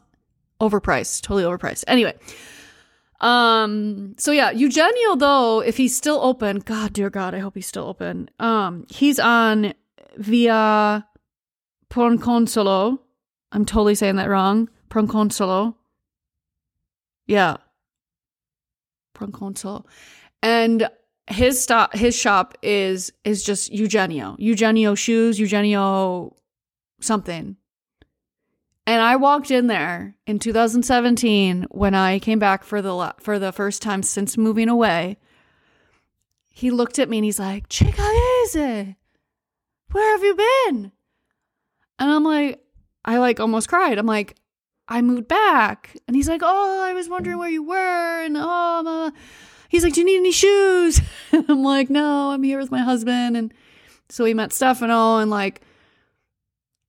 Overpriced, 0.61 1.23
totally 1.23 1.45
overpriced. 1.45 1.85
Anyway, 1.87 2.15
um, 3.21 4.15
so 4.19 4.33
yeah, 4.33 4.51
Eugenio 4.51 5.17
though, 5.17 5.61
if 5.61 5.77
he's 5.77 5.97
still 5.97 6.21
open, 6.23 6.61
God, 6.61 6.93
dear 6.93 7.11
God, 7.11 7.35
I 7.35 7.39
hope 7.39 7.55
he's 7.55 7.67
still 7.67 7.85
open. 7.87 8.31
Um, 8.39 8.87
he's 8.89 9.19
on 9.19 9.75
via 10.17 11.07
Proconsolo. 11.91 12.99
I'm 13.53 13.65
totally 13.65 13.95
saying 13.95 14.17
that 14.17 14.29
wrong. 14.29 14.71
Proconsolo. 14.89 15.75
Yeah. 17.27 17.57
Proconsolo. 19.15 19.85
And 20.43 20.89
his 21.29 21.63
stop 21.63 21.95
his 21.95 22.17
shop 22.17 22.57
is 22.63 23.13
is 23.25 23.45
just 23.45 23.73
Eugenio. 23.73 24.37
Eugenio 24.39 24.95
shoes, 24.95 25.39
Eugenio 25.39 26.35
something. 27.01 27.57
And 28.87 29.01
I 29.01 29.17
walked 29.17 29.51
in 29.51 29.67
there 29.67 30.17
in 30.27 30.39
2017 30.39 31.67
when 31.71 31.95
I 31.95 32.19
came 32.19 32.39
back 32.39 32.65
for 32.65 32.83
the 32.83 33.15
for 33.21 33.39
the 33.39 33.53
first 33.53 33.83
time 33.83 34.03
since 34.03 34.37
moving 34.37 34.69
away. 34.69 35.19
He 36.49 36.71
looked 36.71 36.99
at 36.99 37.09
me 37.09 37.19
and 37.19 37.25
he's 37.25 37.39
like, 37.39 37.69
"Chicalese, 37.69 38.97
where 39.93 40.13
have 40.13 40.25
you 40.25 40.35
been?" 40.35 40.93
And 41.99 42.11
I'm 42.11 42.25
like, 42.25 42.61
I 43.05 43.19
like 43.19 43.39
almost 43.41 43.69
cried. 43.69 43.99
I'm 43.99 44.07
like, 44.07 44.37
I 44.89 45.03
moved 45.03 45.29
back, 45.29 45.97
and 46.09 46.17
he's 46.17 46.29
like, 46.29 46.41
"Oh, 46.43 46.83
I 46.83 46.93
was 46.93 47.09
wondering 47.09 47.39
where 47.39 47.49
you 47.49 47.63
were," 47.63 48.23
and 48.25 48.37
oh, 48.37 49.13
he's 49.69 49.85
like, 49.85 49.95
"Do 49.95 50.01
you 50.01 50.07
need 50.07 50.19
any 50.19 50.33
shoes?" 50.33 51.01
I'm 51.33 51.63
like, 51.63 51.91
"No, 51.91 52.31
I'm 52.33 52.43
here 52.43 52.59
with 52.59 52.73
my 52.73 52.81
husband," 52.81 53.37
and 53.37 53.55
so 54.09 54.25
we 54.25 54.35
met 54.35 54.53
Stefano, 54.53 55.19
and 55.19 55.31
like, 55.31 55.61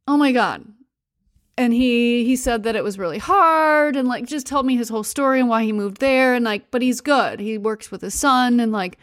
oh 0.07 0.17
my 0.17 0.31
god, 0.31 0.65
and 1.57 1.73
he 1.73 2.23
he 2.25 2.35
said 2.35 2.63
that 2.63 2.75
it 2.75 2.83
was 2.83 2.97
really 2.97 3.17
hard 3.17 3.95
and 3.95 4.07
like 4.07 4.25
just 4.25 4.47
told 4.47 4.65
me 4.65 4.75
his 4.75 4.89
whole 4.89 5.03
story 5.03 5.39
and 5.39 5.49
why 5.49 5.63
he 5.63 5.71
moved 5.71 5.97
there 5.97 6.33
and 6.33 6.45
like 6.45 6.71
but 6.71 6.81
he's 6.81 7.01
good. 7.01 7.39
He 7.39 7.57
works 7.57 7.91
with 7.91 8.01
his 8.01 8.13
son 8.13 8.59
and 8.59 8.71
like 8.71 8.97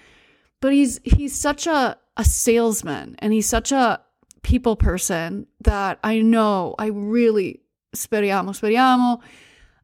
but 0.61 0.73
he's 0.73 1.01
he's 1.05 1.35
such 1.39 1.67
a 1.67 1.97
a 2.17 2.25
salesman 2.25 3.17
and 3.19 3.33
he's 3.33 3.49
such 3.49 3.71
a 3.71 4.01
people 4.43 4.77
person 4.77 5.47
that 5.61 5.99
I 6.03 6.21
know 6.21 6.75
I 6.79 6.87
really 6.87 7.61
speriamo 7.95 8.51
speriamo. 8.51 9.21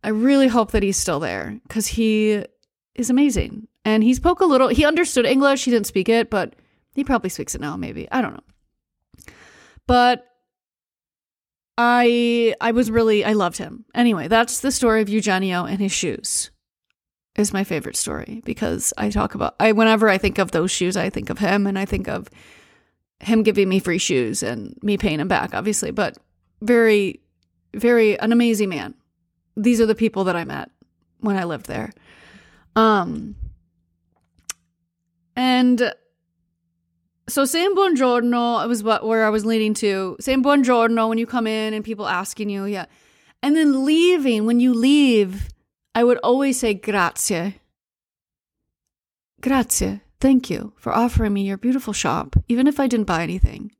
I 0.02 0.08
really 0.08 0.48
hope 0.48 0.72
that 0.72 0.82
he's 0.82 0.96
still 0.96 1.20
there 1.20 1.60
cuz 1.68 1.86
he 1.86 2.44
is 2.94 3.10
amazing. 3.10 3.68
And 3.84 4.02
he 4.02 4.14
spoke 4.14 4.40
a 4.40 4.46
little 4.46 4.68
he 4.68 4.84
understood 4.84 5.26
English 5.26 5.64
he 5.64 5.70
didn't 5.70 5.86
speak 5.86 6.08
it 6.08 6.30
but 6.30 6.56
he 6.94 7.04
probably 7.04 7.30
speaks 7.30 7.54
it 7.54 7.60
now 7.60 7.76
maybe. 7.76 8.08
I 8.10 8.22
don't 8.22 8.32
know. 8.32 9.34
But 9.86 10.33
I 11.76 12.54
I 12.60 12.70
was 12.72 12.90
really 12.90 13.24
I 13.24 13.32
loved 13.32 13.58
him. 13.58 13.84
Anyway, 13.94 14.28
that's 14.28 14.60
the 14.60 14.70
story 14.70 15.02
of 15.02 15.08
Eugenio 15.08 15.64
and 15.64 15.80
his 15.80 15.92
shoes. 15.92 16.50
Is 17.36 17.52
my 17.52 17.64
favorite 17.64 17.96
story 17.96 18.42
because 18.44 18.92
I 18.96 19.10
talk 19.10 19.34
about 19.34 19.56
I 19.58 19.72
whenever 19.72 20.08
I 20.08 20.18
think 20.18 20.38
of 20.38 20.52
those 20.52 20.70
shoes, 20.70 20.96
I 20.96 21.10
think 21.10 21.30
of 21.30 21.38
him 21.38 21.66
and 21.66 21.78
I 21.78 21.84
think 21.84 22.06
of 22.08 22.28
him 23.20 23.42
giving 23.42 23.68
me 23.68 23.80
free 23.80 23.98
shoes 23.98 24.42
and 24.42 24.78
me 24.82 24.96
paying 24.96 25.18
him 25.18 25.28
back, 25.28 25.52
obviously, 25.52 25.90
but 25.90 26.16
very 26.62 27.20
very 27.74 28.18
an 28.20 28.30
amazing 28.30 28.68
man. 28.68 28.94
These 29.56 29.80
are 29.80 29.86
the 29.86 29.96
people 29.96 30.24
that 30.24 30.36
I 30.36 30.44
met 30.44 30.70
when 31.18 31.36
I 31.36 31.44
lived 31.44 31.66
there. 31.66 31.92
Um 32.76 33.34
and 35.34 35.92
so 37.28 37.44
saying 37.44 37.74
buongiorno 37.74 38.66
was 38.68 38.82
what 38.82 39.06
where 39.06 39.24
I 39.24 39.30
was 39.30 39.44
leading 39.44 39.74
to. 39.74 40.16
Saying 40.20 40.42
buongiorno 40.42 41.08
when 41.08 41.18
you 41.18 41.26
come 41.26 41.46
in 41.46 41.74
and 41.74 41.84
people 41.84 42.06
asking 42.06 42.50
you, 42.50 42.64
yeah. 42.64 42.86
And 43.42 43.56
then 43.56 43.84
leaving, 43.84 44.46
when 44.46 44.60
you 44.60 44.72
leave, 44.72 45.48
I 45.94 46.04
would 46.04 46.18
always 46.18 46.58
say 46.58 46.74
grazie. 46.74 47.60
Grazie. 49.40 50.00
Thank 50.20 50.48
you 50.48 50.72
for 50.76 50.92
offering 50.92 51.34
me 51.34 51.42
your 51.42 51.58
beautiful 51.58 51.92
shop, 51.92 52.36
even 52.48 52.66
if 52.66 52.80
I 52.80 52.86
didn't 52.86 53.06
buy 53.06 53.22
anything. 53.22 53.72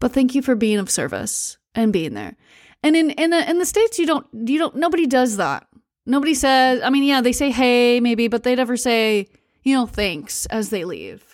But 0.00 0.12
thank 0.12 0.34
you 0.34 0.40
for 0.40 0.54
being 0.54 0.78
of 0.78 0.90
service 0.90 1.58
and 1.74 1.92
being 1.92 2.14
there. 2.14 2.36
And 2.82 2.96
in 2.96 3.10
in 3.10 3.30
the 3.30 3.50
in 3.50 3.58
the 3.58 3.66
states, 3.66 3.98
you 3.98 4.06
don't 4.06 4.26
you 4.32 4.58
don't 4.58 4.76
nobody 4.76 5.06
does 5.06 5.36
that. 5.36 5.66
Nobody 6.06 6.34
says. 6.34 6.80
I 6.82 6.90
mean, 6.90 7.04
yeah, 7.04 7.20
they 7.20 7.32
say 7.32 7.50
hey 7.50 8.00
maybe, 8.00 8.28
but 8.28 8.44
they 8.44 8.54
never 8.54 8.76
say 8.76 9.28
you 9.62 9.74
know 9.74 9.86
thanks 9.86 10.46
as 10.46 10.70
they 10.70 10.84
leave. 10.84 11.27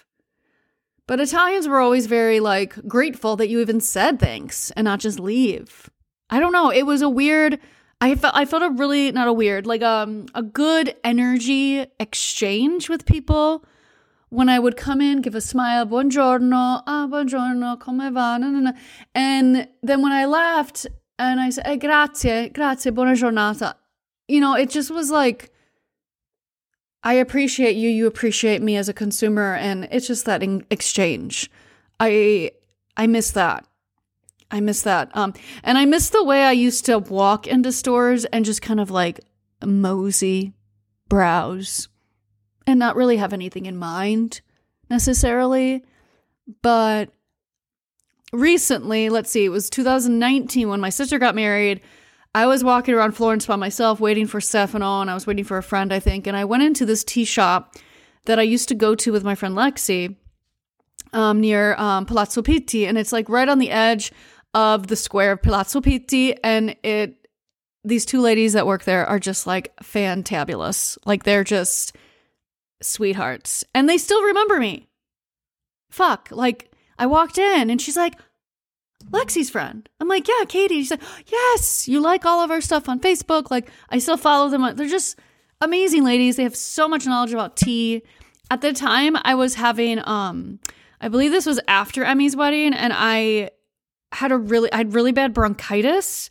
But 1.06 1.20
Italians 1.20 1.68
were 1.68 1.80
always 1.80 2.06
very 2.06 2.40
like 2.40 2.74
grateful 2.86 3.36
that 3.36 3.48
you 3.48 3.60
even 3.60 3.80
said 3.80 4.18
thanks 4.18 4.70
and 4.72 4.84
not 4.84 5.00
just 5.00 5.20
leave. 5.20 5.90
I 6.30 6.40
don't 6.40 6.52
know. 6.52 6.70
It 6.70 6.84
was 6.84 7.02
a 7.02 7.08
weird. 7.08 7.58
I 8.00 8.14
felt 8.14 8.34
I 8.34 8.44
felt 8.44 8.62
a 8.62 8.70
really 8.70 9.12
not 9.12 9.28
a 9.28 9.32
weird 9.32 9.66
like 9.66 9.82
um 9.82 10.26
a 10.34 10.42
good 10.42 10.94
energy 11.04 11.86
exchange 12.00 12.88
with 12.88 13.06
people 13.06 13.64
when 14.30 14.48
I 14.48 14.58
would 14.58 14.76
come 14.76 15.00
in, 15.00 15.20
give 15.20 15.36
a 15.36 15.40
smile, 15.40 15.86
buongiorno, 15.86 16.82
ah 16.86 17.06
buongiorno, 17.08 17.78
come 17.78 18.12
va, 18.12 18.36
no, 18.40 18.48
no, 18.48 18.58
no. 18.58 18.72
and 19.14 19.68
then 19.82 20.02
when 20.02 20.10
I 20.10 20.24
left 20.24 20.88
and 21.20 21.40
I 21.40 21.50
said, 21.50 21.66
eh, 21.66 21.76
grazie, 21.76 22.48
grazie, 22.48 22.90
buona 22.90 23.14
giornata, 23.14 23.76
you 24.26 24.40
know, 24.40 24.54
it 24.54 24.70
just 24.70 24.90
was 24.90 25.12
like 25.12 25.52
I 27.04 27.14
appreciate 27.14 27.76
you, 27.76 27.90
you 27.90 28.06
appreciate 28.06 28.62
me 28.62 28.76
as 28.76 28.88
a 28.88 28.94
consumer, 28.94 29.54
and 29.54 29.86
it's 29.90 30.06
just 30.06 30.24
that 30.24 30.42
exchange. 30.70 31.50
I 32.00 32.52
I 32.96 33.06
miss 33.06 33.30
that. 33.32 33.66
I 34.50 34.60
miss 34.60 34.82
that. 34.82 35.14
Um, 35.14 35.34
and 35.62 35.76
I 35.76 35.84
miss 35.84 36.08
the 36.08 36.24
way 36.24 36.44
I 36.44 36.52
used 36.52 36.86
to 36.86 36.98
walk 36.98 37.46
into 37.46 37.72
stores 37.72 38.24
and 38.26 38.44
just 38.44 38.62
kind 38.62 38.80
of 38.80 38.90
like 38.90 39.20
mosey, 39.62 40.54
browse, 41.08 41.88
and 42.66 42.78
not 42.78 42.96
really 42.96 43.18
have 43.18 43.32
anything 43.32 43.66
in 43.66 43.76
mind 43.76 44.40
necessarily. 44.88 45.84
But 46.62 47.10
recently, 48.32 49.10
let's 49.10 49.30
see, 49.30 49.44
it 49.44 49.50
was 49.50 49.68
2019 49.68 50.68
when 50.68 50.80
my 50.80 50.90
sister 50.90 51.18
got 51.18 51.34
married. 51.34 51.80
I 52.34 52.46
was 52.46 52.64
walking 52.64 52.94
around 52.94 53.12
Florence 53.12 53.46
by 53.46 53.56
myself 53.56 54.00
waiting 54.00 54.26
for 54.26 54.40
Stefano 54.40 55.00
and 55.00 55.10
I 55.10 55.14
was 55.14 55.26
waiting 55.26 55.44
for 55.44 55.56
a 55.56 55.62
friend, 55.62 55.92
I 55.92 56.00
think. 56.00 56.26
And 56.26 56.36
I 56.36 56.44
went 56.44 56.64
into 56.64 56.84
this 56.84 57.04
tea 57.04 57.24
shop 57.24 57.76
that 58.24 58.40
I 58.40 58.42
used 58.42 58.68
to 58.68 58.74
go 58.74 58.96
to 58.96 59.12
with 59.12 59.22
my 59.22 59.36
friend 59.36 59.54
Lexi 59.54 60.16
um, 61.12 61.40
near 61.40 61.76
um, 61.76 62.06
Palazzo 62.06 62.42
Pitti. 62.42 62.86
And 62.88 62.98
it's 62.98 63.12
like 63.12 63.28
right 63.28 63.48
on 63.48 63.60
the 63.60 63.70
edge 63.70 64.10
of 64.52 64.88
the 64.88 64.96
square 64.96 65.32
of 65.32 65.42
Palazzo 65.42 65.80
Pitti. 65.80 66.34
And 66.42 66.74
it, 66.82 67.28
these 67.84 68.04
two 68.04 68.20
ladies 68.20 68.54
that 68.54 68.66
work 68.66 68.82
there 68.82 69.06
are 69.06 69.20
just 69.20 69.46
like 69.46 69.74
fantabulous. 69.76 70.98
Like 71.06 71.22
they're 71.22 71.44
just 71.44 71.96
sweethearts. 72.82 73.64
And 73.74 73.88
they 73.88 73.98
still 73.98 74.22
remember 74.24 74.58
me. 74.58 74.88
Fuck. 75.88 76.30
Like 76.32 76.72
I 76.98 77.06
walked 77.06 77.38
in 77.38 77.70
and 77.70 77.80
she's 77.80 77.96
like, 77.96 78.14
Lexi's 79.10 79.50
friend. 79.50 79.88
I'm 80.00 80.08
like, 80.08 80.28
yeah, 80.28 80.44
Katie. 80.46 80.80
She's 80.80 80.90
like, 80.90 81.02
yes, 81.26 81.88
you 81.88 82.00
like 82.00 82.24
all 82.24 82.40
of 82.40 82.50
our 82.50 82.60
stuff 82.60 82.88
on 82.88 83.00
Facebook. 83.00 83.50
Like, 83.50 83.70
I 83.90 83.98
still 83.98 84.16
follow 84.16 84.48
them. 84.48 84.76
They're 84.76 84.88
just 84.88 85.18
amazing 85.60 86.04
ladies. 86.04 86.36
They 86.36 86.42
have 86.42 86.56
so 86.56 86.88
much 86.88 87.06
knowledge 87.06 87.32
about 87.32 87.56
tea. 87.56 88.02
At 88.50 88.60
the 88.60 88.72
time, 88.72 89.16
I 89.22 89.34
was 89.34 89.54
having, 89.54 90.00
um, 90.06 90.60
I 91.00 91.08
believe 91.08 91.32
this 91.32 91.46
was 91.46 91.60
after 91.68 92.04
Emmy's 92.04 92.36
wedding, 92.36 92.74
and 92.74 92.92
I 92.94 93.50
had 94.12 94.32
a 94.32 94.36
really, 94.36 94.72
I 94.72 94.78
had 94.78 94.94
really 94.94 95.12
bad 95.12 95.32
bronchitis. 95.32 96.30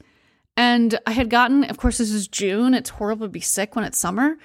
And 0.55 0.99
I 1.07 1.11
had 1.11 1.29
gotten, 1.29 1.63
of 1.63 1.77
course, 1.77 1.97
this 1.97 2.11
is 2.11 2.27
June. 2.27 2.73
It's 2.73 2.91
horrible 2.91 3.25
to 3.25 3.31
be 3.31 3.39
sick 3.39 3.75
when 3.75 3.85
it's 3.85 3.97
summer. 3.97 4.37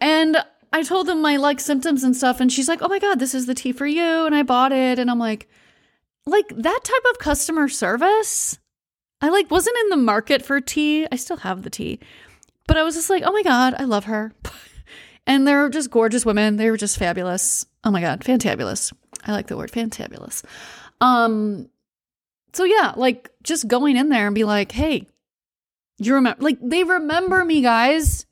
And 0.00 0.36
I 0.72 0.84
told 0.84 1.08
them 1.08 1.20
my 1.20 1.36
like 1.36 1.58
symptoms 1.58 2.04
and 2.04 2.16
stuff. 2.16 2.40
And 2.40 2.52
she's 2.52 2.68
like, 2.68 2.82
oh 2.82 2.88
my 2.88 3.00
God, 3.00 3.18
this 3.18 3.34
is 3.34 3.46
the 3.46 3.54
tea 3.54 3.72
for 3.72 3.86
you. 3.86 4.26
And 4.26 4.34
I 4.34 4.44
bought 4.44 4.70
it. 4.70 5.00
And 5.00 5.10
I'm 5.10 5.18
like, 5.18 5.48
like 6.30 6.48
that 6.48 6.80
type 6.84 7.12
of 7.12 7.18
customer 7.18 7.68
service. 7.68 8.58
I 9.20 9.28
like 9.28 9.50
wasn't 9.50 9.76
in 9.82 9.90
the 9.90 9.96
market 9.96 10.42
for 10.42 10.60
tea. 10.60 11.06
I 11.10 11.16
still 11.16 11.38
have 11.38 11.62
the 11.62 11.70
tea. 11.70 12.00
But 12.66 12.76
I 12.76 12.84
was 12.84 12.94
just 12.94 13.10
like, 13.10 13.22
oh 13.26 13.32
my 13.32 13.42
God, 13.42 13.74
I 13.78 13.84
love 13.84 14.04
her. 14.04 14.32
and 15.26 15.46
they're 15.46 15.68
just 15.68 15.90
gorgeous 15.90 16.24
women. 16.24 16.56
They 16.56 16.70
were 16.70 16.76
just 16.76 16.98
fabulous. 16.98 17.66
Oh 17.84 17.90
my 17.90 18.00
God, 18.00 18.20
fantabulous. 18.20 18.92
I 19.26 19.32
like 19.32 19.48
the 19.48 19.56
word 19.56 19.72
fantabulous. 19.72 20.44
Um, 21.00 21.68
so 22.52 22.64
yeah, 22.64 22.94
like 22.96 23.30
just 23.42 23.68
going 23.68 23.96
in 23.96 24.08
there 24.08 24.26
and 24.26 24.34
be 24.34 24.44
like, 24.44 24.72
hey, 24.72 25.06
you 25.98 26.14
remember, 26.14 26.42
like 26.42 26.58
they 26.62 26.84
remember 26.84 27.44
me, 27.44 27.60
guys. 27.60 28.24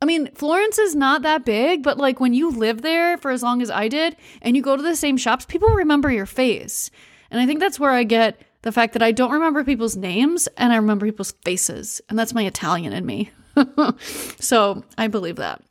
I 0.00 0.04
mean, 0.04 0.32
Florence 0.34 0.78
is 0.78 0.96
not 0.96 1.22
that 1.22 1.44
big, 1.44 1.82
but 1.82 1.98
like 1.98 2.18
when 2.18 2.34
you 2.34 2.50
live 2.50 2.82
there 2.82 3.18
for 3.18 3.30
as 3.30 3.42
long 3.42 3.62
as 3.62 3.70
I 3.70 3.88
did 3.88 4.16
and 4.40 4.56
you 4.56 4.62
go 4.62 4.76
to 4.76 4.82
the 4.82 4.96
same 4.96 5.16
shops, 5.16 5.44
people 5.44 5.68
remember 5.68 6.10
your 6.10 6.26
face. 6.26 6.90
And 7.32 7.40
I 7.40 7.46
think 7.46 7.58
that's 7.58 7.80
where 7.80 7.90
I 7.90 8.04
get 8.04 8.40
the 8.60 8.70
fact 8.70 8.92
that 8.92 9.02
I 9.02 9.10
don't 9.10 9.32
remember 9.32 9.64
people's 9.64 9.96
names 9.96 10.48
and 10.56 10.72
I 10.72 10.76
remember 10.76 11.06
people's 11.06 11.32
faces. 11.44 12.00
And 12.08 12.18
that's 12.18 12.34
my 12.34 12.44
Italian 12.44 12.92
in 12.92 13.04
me. 13.04 13.30
so 14.38 14.84
I 14.96 15.08
believe 15.08 15.36
that. 15.36 15.62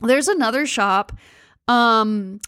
There's 0.00 0.28
another 0.28 0.66
shop. 0.66 1.12
Um, 1.68 2.40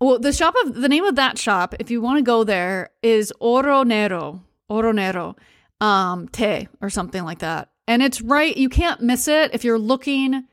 well, 0.00 0.18
the 0.18 0.32
shop 0.32 0.54
of 0.64 0.74
the 0.74 0.88
name 0.88 1.04
of 1.04 1.16
that 1.16 1.36
shop, 1.36 1.74
if 1.80 1.90
you 1.90 2.00
want 2.00 2.18
to 2.18 2.22
go 2.22 2.44
there, 2.44 2.90
is 3.02 3.32
Oro 3.40 3.82
Nero, 3.82 4.42
Oro 4.68 4.92
Nero, 4.92 5.36
um, 5.80 6.28
Te 6.28 6.68
or 6.80 6.90
something 6.90 7.24
like 7.24 7.40
that. 7.40 7.70
And 7.88 8.02
it's 8.02 8.22
right, 8.22 8.56
you 8.56 8.68
can't 8.68 9.00
miss 9.00 9.28
it 9.28 9.52
if 9.54 9.64
you're 9.64 9.78
looking 9.78 10.44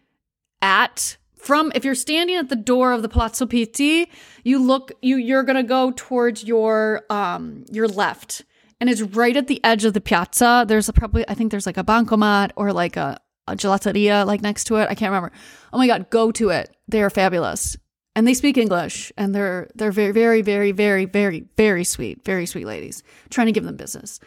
at 0.62 1.18
from 1.44 1.74
if 1.76 1.84
you're 1.84 1.94
standing 1.94 2.38
at 2.38 2.48
the 2.48 2.56
door 2.56 2.94
of 2.94 3.02
the 3.02 3.10
Palazzo 3.10 3.46
Pitti, 3.46 4.10
you 4.44 4.64
look 4.64 4.94
you 5.02 5.18
you're 5.18 5.44
gonna 5.44 5.64
go 5.64 5.92
towards 5.96 6.44
your 6.44 7.04
um 7.10 7.66
your 7.70 7.88
left. 7.88 8.44
And 8.80 8.90
it's 8.90 9.02
right 9.02 9.36
at 9.36 9.48
the 9.48 9.64
edge 9.64 9.86
of 9.86 9.94
the 9.94 10.02
piazza. 10.02 10.66
There's 10.68 10.90
a, 10.90 10.94
probably 10.94 11.24
I 11.28 11.34
think 11.34 11.52
there's 11.52 11.66
like 11.66 11.78
a 11.78 11.84
bancomat 11.84 12.52
or 12.56 12.74
like 12.74 12.98
a, 12.98 13.18
a 13.48 13.56
gelateria 13.56 14.26
like 14.26 14.42
next 14.42 14.66
to 14.66 14.78
it. 14.78 14.88
I 14.90 14.96
can't 14.96 15.12
remember. 15.12 15.32
Oh 15.72 15.78
my 15.78 15.88
god, 15.88 16.10
go 16.10 16.32
to 16.32 16.50
it. 16.50 16.76
They 16.88 17.04
are 17.04 17.10
fabulous 17.10 17.78
and 18.16 18.26
they 18.26 18.34
speak 18.34 18.58
English 18.58 19.12
and 19.18 19.36
they're 19.36 19.70
they're 19.76 19.92
very 19.92 20.12
very 20.12 20.42
very 20.42 20.72
very 20.72 21.06
very 21.06 21.46
very 21.58 21.84
sweet, 21.84 22.24
very 22.24 22.46
sweet 22.46 22.66
ladies. 22.66 23.04
trying 23.30 23.48
to 23.48 23.54
give 23.54 23.66
them 23.66 23.76
business. 23.76 24.20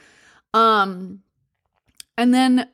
Um 0.53 1.23
and 2.19 2.35
then 2.35 2.69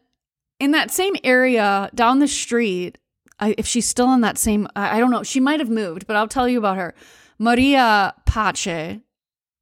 in 0.59 0.73
that 0.73 0.91
same 0.91 1.15
area 1.25 1.91
down 1.95 2.19
the 2.21 2.29
street, 2.29 2.99
I, 3.43 3.57
if 3.59 3.67
she's 3.67 3.89
still 3.89 4.13
in 4.13 4.21
that 4.21 4.39
same 4.39 4.69
I, 4.77 4.97
I 4.97 5.01
don't 5.01 5.11
know, 5.11 5.25
she 5.25 5.41
might 5.41 5.59
have 5.59 5.69
moved, 5.69 6.07
but 6.07 6.15
I'll 6.15 6.29
tell 6.29 6.49
you 6.49 6.59
about 6.59 6.77
her. 6.77 6.95
Maria 7.41 8.15
Pace 8.25 9.01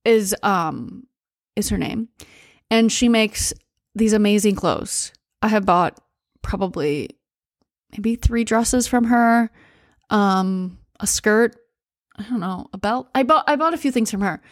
is 0.05 0.37
um 0.43 1.07
is 1.57 1.71
her 1.71 1.79
name. 1.79 2.09
And 2.71 2.93
she 2.93 3.09
makes 3.09 3.53
these 3.95 4.13
amazing 4.13 4.55
clothes. 4.55 5.13
I 5.43 5.49
have 5.49 5.65
bought 5.65 5.99
probably 6.43 7.09
maybe 7.93 8.17
3 8.17 8.45
dresses 8.45 8.87
from 8.87 9.05
her. 9.05 9.51
Um 10.11 10.79
a 11.01 11.07
skirt, 11.07 11.57
I 12.17 12.25
don't 12.25 12.41
know, 12.41 12.67
a 12.75 12.79
belt. 12.79 13.09
I 13.15 13.23
bought 13.23 13.45
I 13.49 13.57
bought 13.57 13.73
a 13.73 13.79
few 13.79 13.91
things 13.91 14.11
from 14.11 14.21
her. 14.21 14.43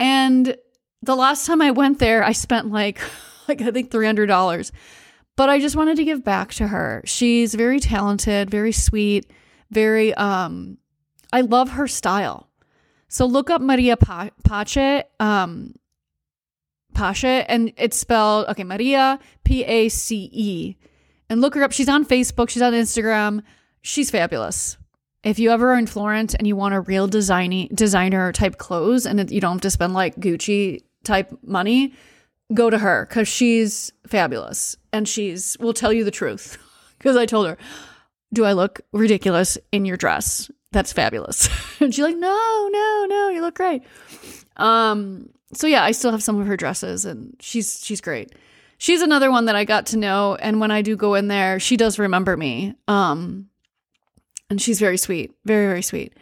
And 0.00 0.56
the 1.00 1.14
last 1.14 1.46
time 1.46 1.62
I 1.62 1.70
went 1.70 2.00
there, 2.00 2.24
I 2.24 2.32
spent 2.32 2.72
like 2.72 3.00
like 3.48 3.62
I 3.62 3.70
think 3.70 3.92
$300. 3.92 4.72
But 5.38 5.48
I 5.48 5.60
just 5.60 5.76
wanted 5.76 5.96
to 5.98 6.04
give 6.04 6.24
back 6.24 6.52
to 6.54 6.66
her. 6.66 7.00
She's 7.04 7.54
very 7.54 7.78
talented, 7.78 8.50
very 8.50 8.72
sweet, 8.72 9.30
very 9.70 10.12
um 10.14 10.78
I 11.32 11.42
love 11.42 11.70
her 11.70 11.86
style. 11.86 12.48
So 13.06 13.24
look 13.24 13.48
up 13.48 13.62
Maria 13.62 13.96
pa- 13.96 14.30
Pace 14.42 15.04
um 15.20 15.76
Pace 16.92 17.22
and 17.24 17.72
it's 17.76 17.96
spelled 17.96 18.48
okay, 18.48 18.64
Maria 18.64 19.20
P 19.44 19.62
A 19.64 19.88
C 19.88 20.28
E. 20.32 20.76
And 21.30 21.40
look 21.40 21.54
her 21.54 21.62
up. 21.62 21.70
She's 21.70 21.88
on 21.88 22.04
Facebook, 22.04 22.48
she's 22.50 22.62
on 22.62 22.72
Instagram. 22.72 23.42
She's 23.80 24.10
fabulous 24.10 24.76
if 25.22 25.38
you 25.38 25.52
ever 25.52 25.70
are 25.72 25.78
in 25.78 25.86
Florence 25.86 26.34
and 26.34 26.48
you 26.48 26.56
want 26.56 26.74
a 26.74 26.80
real 26.80 27.08
designy 27.08 27.72
designer 27.72 28.32
type 28.32 28.58
clothes 28.58 29.06
and 29.06 29.30
you 29.30 29.40
don't 29.40 29.52
have 29.52 29.60
to 29.60 29.70
spend 29.70 29.94
like 29.94 30.16
Gucci 30.16 30.82
type 31.04 31.30
money, 31.42 31.94
go 32.54 32.70
to 32.70 32.78
her 32.78 33.06
because 33.08 33.28
she's 33.28 33.92
fabulous 34.06 34.76
and 34.92 35.08
she's 35.08 35.56
will 35.60 35.74
tell 35.74 35.92
you 35.92 36.04
the 36.04 36.10
truth. 36.10 36.58
Because 36.98 37.16
I 37.16 37.26
told 37.26 37.46
her, 37.46 37.56
"Do 38.32 38.44
I 38.44 38.54
look 38.54 38.80
ridiculous 38.92 39.56
in 39.70 39.84
your 39.84 39.96
dress? 39.96 40.50
That's 40.72 40.92
fabulous." 40.92 41.48
and 41.80 41.94
she's 41.94 42.02
like, 42.02 42.16
"No, 42.16 42.68
no, 42.72 43.06
no, 43.08 43.28
you 43.28 43.40
look 43.40 43.54
great." 43.54 43.84
Um. 44.56 45.28
So 45.52 45.68
yeah, 45.68 45.84
I 45.84 45.92
still 45.92 46.10
have 46.10 46.24
some 46.24 46.40
of 46.40 46.48
her 46.48 46.56
dresses, 46.56 47.04
and 47.04 47.36
she's 47.38 47.84
she's 47.84 48.00
great. 48.00 48.34
She's 48.78 49.00
another 49.00 49.30
one 49.30 49.44
that 49.44 49.54
I 49.54 49.64
got 49.64 49.86
to 49.86 49.96
know, 49.96 50.34
and 50.34 50.58
when 50.58 50.72
I 50.72 50.82
do 50.82 50.96
go 50.96 51.14
in 51.14 51.28
there, 51.28 51.60
she 51.60 51.76
does 51.76 52.00
remember 52.00 52.36
me. 52.36 52.74
Um 52.88 53.48
and 54.50 54.60
she's 54.60 54.80
very 54.80 54.96
sweet, 54.98 55.32
very 55.44 55.66
very 55.66 55.82
sweet. 55.82 56.14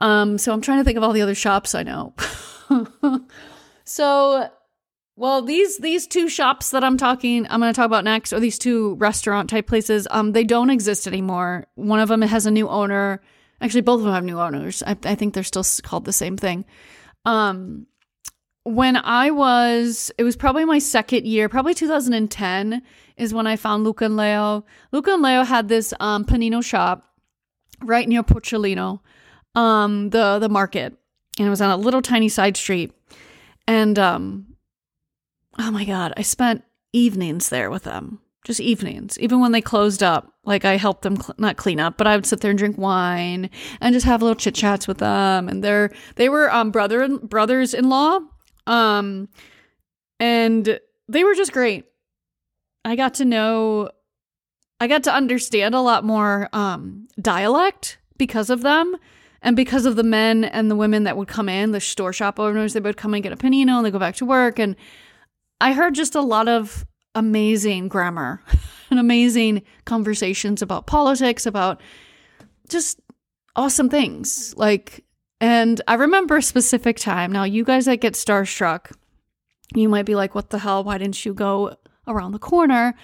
Um, 0.00 0.38
so 0.38 0.52
I'm 0.52 0.60
trying 0.60 0.78
to 0.78 0.84
think 0.84 0.96
of 0.96 1.02
all 1.02 1.12
the 1.12 1.22
other 1.22 1.34
shops 1.34 1.74
I 1.74 1.82
know. 1.82 2.14
so, 3.84 4.50
well, 5.16 5.40
these 5.40 5.78
these 5.78 6.06
two 6.06 6.28
shops 6.28 6.70
that 6.70 6.84
I'm 6.84 6.98
talking, 6.98 7.46
I'm 7.48 7.60
going 7.60 7.72
to 7.72 7.76
talk 7.76 7.86
about 7.86 8.04
next, 8.04 8.34
or 8.34 8.40
these 8.40 8.58
two 8.58 8.94
restaurant 8.96 9.48
type 9.48 9.66
places, 9.66 10.06
um, 10.10 10.32
they 10.32 10.44
don't 10.44 10.68
exist 10.68 11.06
anymore. 11.06 11.66
One 11.74 12.00
of 12.00 12.10
them 12.10 12.20
has 12.20 12.44
a 12.44 12.50
new 12.50 12.68
owner. 12.68 13.22
Actually, 13.62 13.80
both 13.80 14.00
of 14.00 14.04
them 14.04 14.12
have 14.12 14.24
new 14.24 14.38
owners. 14.38 14.82
I, 14.86 14.96
I 15.04 15.14
think 15.14 15.32
they're 15.32 15.42
still 15.42 15.64
called 15.82 16.04
the 16.04 16.12
same 16.12 16.36
thing. 16.36 16.66
Um, 17.24 17.86
when 18.64 18.96
I 18.96 19.30
was, 19.30 20.10
it 20.18 20.24
was 20.24 20.36
probably 20.36 20.66
my 20.66 20.78
second 20.78 21.24
year, 21.24 21.48
probably 21.48 21.72
2010 21.72 22.82
is 23.16 23.32
when 23.32 23.46
I 23.46 23.56
found 23.56 23.84
Luca 23.84 24.04
and 24.04 24.16
Leo. 24.16 24.66
Luca 24.92 25.12
and 25.12 25.22
Leo 25.22 25.44
had 25.44 25.68
this 25.68 25.94
um, 25.98 26.26
panino 26.26 26.62
shop 26.62 27.04
right 27.82 28.06
near 28.06 28.22
Porcellino, 28.22 29.00
um, 29.54 30.10
the 30.10 30.38
the 30.40 30.50
market, 30.50 30.94
and 31.38 31.46
it 31.46 31.50
was 31.50 31.62
on 31.62 31.70
a 31.70 31.76
little 31.76 32.02
tiny 32.02 32.28
side 32.28 32.58
street. 32.58 32.92
And 33.66 33.98
um, 33.98 34.55
oh 35.58 35.70
my 35.70 35.84
god, 35.84 36.12
I 36.16 36.22
spent 36.22 36.64
evenings 36.92 37.48
there 37.48 37.70
with 37.70 37.84
them, 37.84 38.20
just 38.44 38.60
evenings. 38.60 39.18
Even 39.18 39.40
when 39.40 39.52
they 39.52 39.60
closed 39.60 40.02
up, 40.02 40.32
like 40.44 40.64
I 40.64 40.76
helped 40.76 41.02
them 41.02 41.16
cl- 41.16 41.34
not 41.38 41.56
clean 41.56 41.80
up, 41.80 41.96
but 41.96 42.06
I 42.06 42.16
would 42.16 42.26
sit 42.26 42.40
there 42.40 42.50
and 42.50 42.58
drink 42.58 42.78
wine 42.78 43.50
and 43.80 43.92
just 43.92 44.06
have 44.06 44.22
little 44.22 44.36
chit 44.36 44.54
chats 44.54 44.86
with 44.86 44.98
them. 44.98 45.48
And 45.48 45.62
they're 45.62 45.90
they 46.16 46.28
were 46.28 46.52
um 46.52 46.70
brother 46.70 47.02
and 47.02 47.20
brothers 47.20 47.74
in 47.74 47.88
law, 47.88 48.20
um, 48.66 49.28
and 50.20 50.78
they 51.08 51.24
were 51.24 51.34
just 51.34 51.52
great. 51.52 51.84
I 52.84 52.96
got 52.96 53.14
to 53.14 53.24
know 53.24 53.90
I 54.80 54.86
got 54.86 55.04
to 55.04 55.14
understand 55.14 55.74
a 55.74 55.80
lot 55.80 56.04
more 56.04 56.48
um, 56.52 57.08
dialect 57.20 57.98
because 58.18 58.50
of 58.50 58.62
them 58.62 58.96
and 59.42 59.56
because 59.56 59.86
of 59.86 59.96
the 59.96 60.02
men 60.02 60.44
and 60.44 60.70
the 60.70 60.76
women 60.76 61.04
that 61.04 61.16
would 61.16 61.28
come 61.28 61.48
in, 61.48 61.72
the 61.72 61.80
store 61.80 62.12
shop 62.12 62.38
owners, 62.38 62.72
they 62.72 62.80
would 62.80 62.96
come 62.96 63.14
and 63.14 63.22
get 63.22 63.32
a 63.32 63.36
panino 63.36 63.76
and 63.76 63.86
they 63.86 63.90
go 63.90 63.98
back 63.98 64.16
to 64.16 64.26
work. 64.26 64.58
And 64.58 64.76
I 65.60 65.72
heard 65.72 65.94
just 65.94 66.14
a 66.14 66.20
lot 66.20 66.48
of 66.48 66.86
amazing 67.14 67.88
grammar 67.88 68.42
and 68.90 69.00
amazing 69.00 69.62
conversations 69.84 70.62
about 70.62 70.86
politics, 70.86 71.46
about 71.46 71.80
just 72.68 73.00
awesome 73.54 73.88
things. 73.88 74.54
Like, 74.56 75.04
and 75.40 75.80
I 75.88 75.94
remember 75.94 76.36
a 76.36 76.42
specific 76.42 76.98
time. 76.98 77.32
Now, 77.32 77.44
you 77.44 77.64
guys 77.64 77.86
that 77.86 78.00
get 78.00 78.14
starstruck, 78.14 78.92
you 79.74 79.88
might 79.88 80.06
be 80.06 80.14
like, 80.14 80.34
what 80.34 80.50
the 80.50 80.58
hell? 80.58 80.84
Why 80.84 80.98
didn't 80.98 81.24
you 81.24 81.34
go 81.34 81.76
around 82.06 82.32
the 82.32 82.38
corner? 82.38 82.94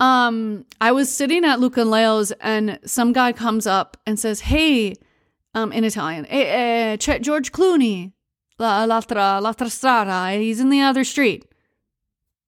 Um, 0.00 0.66
I 0.80 0.90
was 0.90 1.14
sitting 1.14 1.44
at 1.44 1.60
Luca 1.60 1.82
and 1.82 1.90
Leo's 1.90 2.32
and 2.40 2.80
some 2.84 3.12
guy 3.12 3.32
comes 3.32 3.68
up 3.68 3.96
and 4.04 4.18
says, 4.18 4.40
Hey, 4.40 4.94
um, 5.54 5.70
in 5.70 5.84
Italian, 5.84 6.26
eh, 6.26 6.96
eh, 6.98 7.18
George 7.18 7.52
Clooney, 7.52 8.12
la, 8.58 8.84
l'altra, 8.84 9.40
l'altra 9.40 9.70
strada, 9.70 10.32
he's 10.32 10.58
in 10.58 10.70
the 10.70 10.80
other 10.80 11.04
street. 11.04 11.44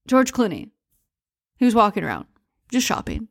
George 0.06 0.32
Clooney. 0.32 0.70
He 1.56 1.64
was 1.64 1.74
walking 1.74 2.04
around, 2.04 2.26
just 2.70 2.86
shopping. 2.86 3.28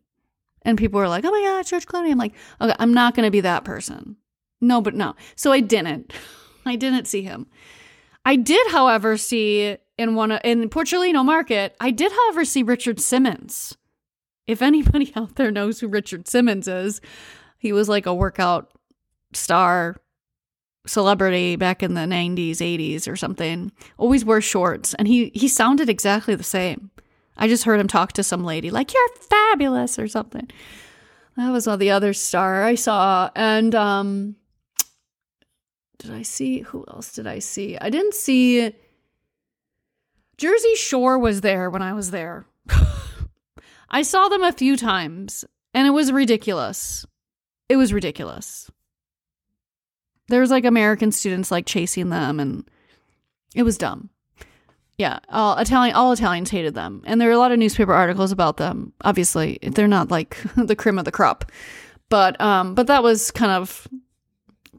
And 0.64 0.78
people 0.78 1.00
were 1.00 1.10
like, 1.10 1.26
oh 1.26 1.32
my 1.32 1.42
God, 1.42 1.66
George 1.66 1.86
Clooney. 1.86 2.12
I'm 2.12 2.18
like, 2.18 2.34
okay, 2.62 2.76
I'm 2.80 2.94
not 2.94 3.16
going 3.16 3.28
to 3.28 3.32
be 3.32 3.42
that 3.42 3.66
person. 3.66 4.16
No, 4.62 4.82
but 4.82 4.96
no. 4.96 5.16
So 5.36 5.52
I 5.52 5.60
didn't. 5.60 6.14
I 6.66 6.76
didn't 6.78 7.06
see 7.06 7.24
him. 7.24 7.48
I 8.26 8.38
did, 8.38 8.72
however, 8.72 9.18
see 9.18 9.78
in 9.98 10.16
one 10.16 10.32
in 10.32 10.70
Porcellino 10.70 11.26
Market, 11.26 11.76
I 11.82 11.92
did, 11.92 12.12
however, 12.14 12.46
see 12.46 12.64
Richard 12.64 13.02
Simmons 13.02 13.78
if 14.48 14.62
anybody 14.62 15.12
out 15.16 15.36
there 15.36 15.52
knows 15.52 15.80
who 15.80 15.88
Richard 15.88 16.28
Simmons 16.28 16.68
is, 16.68 17.02
he 17.58 17.74
was 17.74 17.90
like 17.90 18.06
a 18.06 18.14
workout 18.14 18.72
star 19.34 19.98
celebrity 20.86 21.56
back 21.56 21.82
in 21.82 21.94
the 21.94 22.02
90s, 22.02 22.58
80s 22.58 23.08
or 23.08 23.16
something. 23.16 23.72
Always 23.98 24.26
wore 24.26 24.42
shorts 24.42 24.94
and 24.96 25.08
he 25.08 25.32
he 25.34 25.48
sounded 25.48 25.90
exactly 25.90 26.36
the 26.36 26.44
same. 26.44 26.92
I 27.38 27.48
just 27.48 27.64
heard 27.64 27.80
him 27.80 27.88
talk 27.88 28.14
to 28.14 28.24
some 28.24 28.44
lady 28.44 28.70
like 28.70 28.94
you're 28.94 29.16
fabulous 29.30 29.98
or 29.98 30.08
something. 30.08 30.50
That 31.38 31.52
was 31.52 31.68
all 31.68 31.78
the 31.78 31.92
other 31.92 32.14
star 32.14 32.64
I 32.64 32.76
saw 32.76 33.30
and 33.36 33.74
um 33.74 34.36
did 36.00 36.12
I 36.12 36.22
see 36.22 36.60
who 36.60 36.84
else 36.88 37.14
did 37.14 37.28
I 37.28 37.40
see? 37.40 37.78
I 37.78 37.90
didn't 37.90 38.14
see 38.14 38.74
Jersey 40.38 40.76
Shore 40.76 41.18
was 41.18 41.42
there 41.42 41.70
when 41.70 41.82
I 41.82 41.94
was 41.94 42.12
there. 42.12 42.46
I 43.90 44.02
saw 44.02 44.28
them 44.28 44.44
a 44.44 44.52
few 44.52 44.76
times 44.76 45.46
and 45.74 45.88
it 45.88 45.92
was 45.92 46.12
ridiculous. 46.12 47.06
It 47.70 47.78
was 47.78 47.94
ridiculous. 47.94 48.70
There 50.30 50.42
was 50.42 50.52
like 50.52 50.66
American 50.66 51.12
students 51.12 51.52
like 51.52 51.66
chasing 51.66 52.10
them 52.10 52.40
and 52.40 52.70
it 53.56 53.64
was 53.64 53.78
dumb. 53.78 54.10
Yeah, 54.98 55.20
all 55.30 55.58
Italian 55.58 55.96
all 55.96 56.12
Italians 56.12 56.50
hated 56.50 56.76
them. 56.76 57.02
And 57.06 57.20
there 57.20 57.28
were 57.28 57.34
a 57.34 57.40
lot 57.40 57.52
of 57.52 57.60
newspaper 57.60 57.94
articles 57.94 58.32
about 58.32 58.58
them. 58.58 58.94
Obviously, 59.02 59.60
they're 59.62 59.88
not 59.88 60.12
like 60.12 60.38
the 60.56 60.76
cream 60.76 61.00
of 61.00 61.06
the 61.06 61.12
crop. 61.12 61.52
But 62.10 62.40
um 62.40 62.76
but 62.76 62.88
that 62.88 63.04
was 63.04 63.32
kind 63.32 63.52
of 63.52 63.88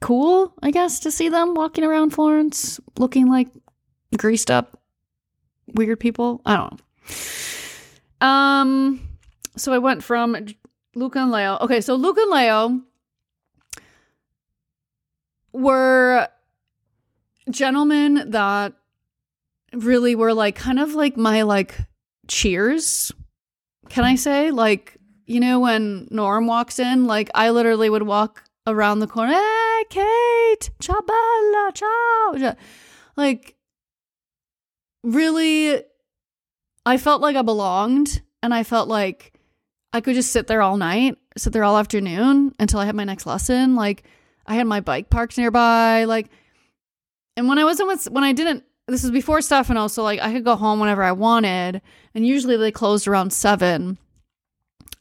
cool, 0.00 0.54
I 0.62 0.70
guess, 0.70 1.00
to 1.00 1.10
see 1.10 1.28
them 1.28 1.54
walking 1.54 1.84
around 1.84 2.10
Florence 2.10 2.78
looking 2.98 3.28
like 3.28 3.48
greased 4.16 4.50
up 4.50 4.80
weird 5.74 5.98
people. 5.98 6.40
I 6.46 6.56
don't 6.56 6.80
know. 8.20 8.26
Um 8.26 9.08
so 9.56 9.72
I 9.72 9.78
went 9.78 10.02
from 10.04 10.36
Luca 10.94 11.18
and 11.18 11.32
Leo. 11.32 11.58
Okay, 11.60 11.80
so 11.80 11.96
Luca 11.96 12.20
and 12.20 12.30
Leo 12.30 12.80
were 15.54 16.28
gentlemen 17.48 18.30
that 18.30 18.74
really 19.72 20.14
were 20.14 20.34
like 20.34 20.56
kind 20.56 20.78
of 20.78 20.94
like 20.94 21.16
my 21.16 21.42
like 21.42 21.78
cheers. 22.28 23.12
Can 23.88 24.04
I 24.04 24.16
say? 24.16 24.50
Like, 24.50 24.96
you 25.26 25.40
know, 25.40 25.60
when 25.60 26.08
Norm 26.10 26.46
walks 26.46 26.78
in, 26.78 27.06
like 27.06 27.30
I 27.34 27.50
literally 27.50 27.88
would 27.88 28.02
walk 28.02 28.42
around 28.66 28.98
the 28.98 29.06
corner, 29.06 29.32
hey, 29.32 29.84
Kate, 29.90 30.70
ciao 30.80 31.00
bella, 31.00 31.70
ciao. 31.74 32.56
Like, 33.16 33.54
really, 35.02 35.82
I 36.86 36.96
felt 36.96 37.20
like 37.20 37.36
I 37.36 37.42
belonged 37.42 38.22
and 38.42 38.52
I 38.52 38.64
felt 38.64 38.88
like 38.88 39.34
I 39.92 40.00
could 40.00 40.14
just 40.14 40.32
sit 40.32 40.46
there 40.46 40.62
all 40.62 40.76
night, 40.76 41.16
sit 41.36 41.52
there 41.52 41.62
all 41.62 41.76
afternoon 41.76 42.54
until 42.58 42.80
I 42.80 42.86
had 42.86 42.96
my 42.96 43.04
next 43.04 43.26
lesson. 43.26 43.76
Like, 43.76 44.04
I 44.46 44.54
had 44.54 44.66
my 44.66 44.80
bike 44.80 45.10
parked 45.10 45.38
nearby. 45.38 46.04
Like, 46.04 46.30
and 47.36 47.48
when 47.48 47.58
I 47.58 47.64
wasn't 47.64 47.88
with, 47.88 48.10
when 48.10 48.24
I 48.24 48.32
didn't 48.32 48.64
this 48.86 49.02
was 49.02 49.12
before 49.12 49.40
Stefano, 49.40 49.88
so 49.88 50.02
like 50.02 50.20
I 50.20 50.32
could 50.32 50.44
go 50.44 50.56
home 50.56 50.78
whenever 50.78 51.02
I 51.02 51.12
wanted, 51.12 51.80
and 52.14 52.26
usually 52.26 52.56
they 52.56 52.70
closed 52.70 53.08
around 53.08 53.32
seven, 53.32 53.98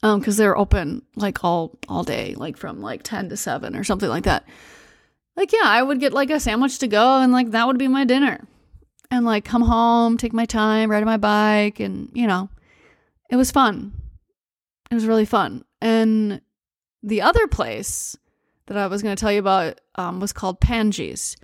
um, 0.01 0.19
because 0.19 0.37
they're 0.37 0.57
open 0.57 1.01
like 1.15 1.43
all 1.43 1.77
all 1.89 2.03
day, 2.03 2.33
like 2.35 2.55
from 2.55 2.81
like 2.81 3.03
ten 3.03 3.29
to 3.29 3.37
seven 3.37 3.75
or 3.75 3.83
something 3.83 4.09
like 4.09 4.23
that. 4.23 4.47
Like 5.35 5.51
yeah, 5.51 5.63
I 5.63 5.83
would 5.83 5.99
get 5.99 6.13
like 6.13 6.29
a 6.29 6.39
sandwich 6.39 6.79
to 6.79 6.87
go, 6.87 7.17
and 7.17 7.33
like 7.33 7.51
that 7.51 7.67
would 7.67 7.77
be 7.77 7.89
my 7.89 8.05
dinner, 8.05 8.47
and 9.11 9.25
like 9.25 9.43
come 9.43 9.63
home, 9.63 10.17
take 10.17 10.33
my 10.33 10.45
time, 10.45 10.89
ride 10.89 11.03
my 11.03 11.17
bike, 11.17 11.81
and 11.81 12.09
you 12.13 12.25
know, 12.25 12.49
it 13.29 13.35
was 13.35 13.51
fun. 13.51 13.91
It 14.89 14.95
was 14.95 15.07
really 15.07 15.25
fun, 15.25 15.65
and 15.81 16.39
the 17.01 17.21
other 17.21 17.47
place 17.47 18.15
that 18.67 18.77
I 18.77 18.87
was 18.87 19.01
going 19.01 19.15
to 19.15 19.19
tell 19.19 19.31
you 19.31 19.39
about 19.39 19.79
um, 19.95 20.19
was 20.19 20.33
called 20.33 20.59
Pange's. 20.59 21.35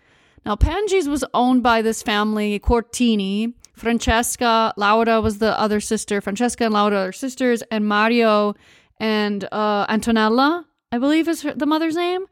Now, 0.46 0.56
Pange's 0.56 1.08
was 1.08 1.26
owned 1.34 1.64
by 1.64 1.82
this 1.82 2.02
family, 2.02 2.60
Cortini. 2.60 3.54
Francesca, 3.76 4.74
Laura 4.78 5.22
was 5.22 5.40
the 5.40 5.58
other 5.60 5.80
sister. 5.80 6.22
Francesca 6.22 6.66
and 6.66 6.74
Laura 6.74 7.08
are 7.08 7.12
sisters, 7.12 7.62
and 7.72 7.88
Mario 7.88 8.56
and 9.00 9.48
uh, 9.52 9.88
Antonella, 9.88 10.66
I 10.92 10.98
believe 10.98 11.28
is 11.28 11.42
her, 11.44 11.54
the 11.54 11.66
mother's 11.66 11.96
name. 11.96 12.26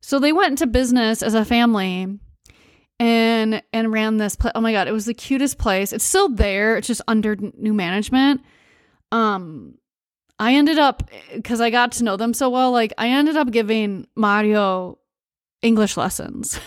So 0.00 0.18
they 0.18 0.32
went 0.32 0.50
into 0.50 0.66
business 0.66 1.22
as 1.22 1.34
a 1.34 1.44
family 1.44 2.18
and 2.98 3.62
and 3.72 3.92
ran 3.92 4.16
this 4.16 4.36
place. 4.36 4.52
Oh 4.54 4.60
my 4.60 4.72
god, 4.72 4.88
it 4.88 4.92
was 4.92 5.06
the 5.06 5.14
cutest 5.14 5.58
place. 5.58 5.92
It's 5.92 6.04
still 6.04 6.28
there. 6.28 6.76
It's 6.76 6.88
just 6.88 7.02
under 7.06 7.36
new 7.36 7.72
management. 7.72 8.40
Um 9.12 9.76
I 10.42 10.54
ended 10.54 10.76
up 10.76 11.08
cuz 11.44 11.60
I 11.60 11.70
got 11.70 11.92
to 11.92 12.04
know 12.04 12.16
them 12.16 12.34
so 12.34 12.50
well, 12.50 12.72
like 12.72 12.92
I 12.98 13.08
ended 13.08 13.36
up 13.36 13.52
giving 13.52 14.08
Mario 14.16 14.98
English 15.62 15.96
lessons. 15.96 16.58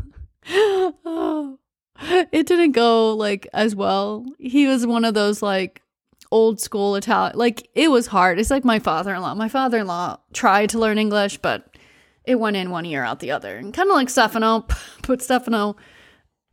it 0.46 2.46
didn't 2.46 2.72
go 2.72 3.14
like 3.14 3.46
as 3.52 3.76
well. 3.76 4.24
He 4.38 4.66
was 4.66 4.86
one 4.86 5.04
of 5.04 5.12
those 5.12 5.42
like 5.42 5.82
old 6.30 6.58
school 6.58 6.96
Italian. 6.96 7.36
Like 7.36 7.68
it 7.74 7.90
was 7.90 8.06
hard. 8.06 8.38
It's 8.38 8.50
like 8.50 8.64
my 8.64 8.78
father 8.78 9.14
in 9.14 9.20
law. 9.20 9.34
My 9.34 9.50
father 9.50 9.78
in 9.78 9.86
law 9.86 10.16
tried 10.32 10.70
to 10.70 10.78
learn 10.78 10.96
English, 10.96 11.36
but 11.38 11.76
it 12.24 12.36
went 12.36 12.56
in 12.56 12.70
one 12.70 12.86
ear 12.86 13.04
out 13.04 13.20
the 13.20 13.30
other. 13.30 13.58
And 13.58 13.74
kind 13.74 13.90
of 13.90 13.94
like 13.94 14.08
Stefano, 14.08 14.66
but 15.06 15.20
Stefano 15.20 15.76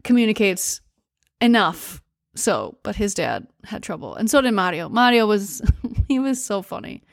communicates 0.04 0.82
enough. 1.40 2.02
So, 2.36 2.78
but 2.84 2.96
his 2.96 3.14
dad 3.14 3.48
had 3.64 3.82
trouble, 3.82 4.16
and 4.16 4.30
so 4.30 4.42
did 4.42 4.52
Mario. 4.52 4.90
Mario 4.90 5.26
was 5.26 5.62
he 6.08 6.20
was 6.20 6.44
so 6.44 6.62
funny. 6.62 7.04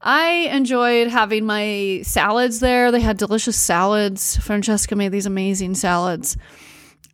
I 0.00 0.48
enjoyed 0.52 1.08
having 1.08 1.46
my 1.46 2.00
salads 2.04 2.60
there. 2.60 2.92
They 2.92 3.00
had 3.00 3.16
delicious 3.16 3.56
salads. 3.56 4.36
Francesca 4.36 4.94
made 4.94 5.12
these 5.12 5.26
amazing 5.26 5.74
salads. 5.74 6.36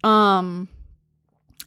Um 0.05 0.68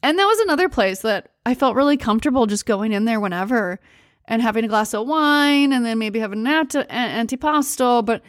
and 0.04 0.20
that 0.20 0.26
was 0.26 0.40
another 0.42 0.70
place 0.70 1.02
that 1.02 1.32
I 1.48 1.56
felt 1.56 1.76
really 1.76 1.98
comfortable 1.98 2.46
just 2.46 2.66
going 2.66 2.92
in 2.92 3.06
there 3.06 3.20
whenever 3.20 3.80
and 4.26 4.42
having 4.42 4.64
a 4.64 4.68
glass 4.68 4.94
of 4.94 5.08
wine 5.08 5.74
and 5.74 5.84
then 5.84 5.98
maybe 5.98 6.20
having 6.20 6.46
an 6.46 6.66
antipasto. 6.78 8.06
But 8.06 8.22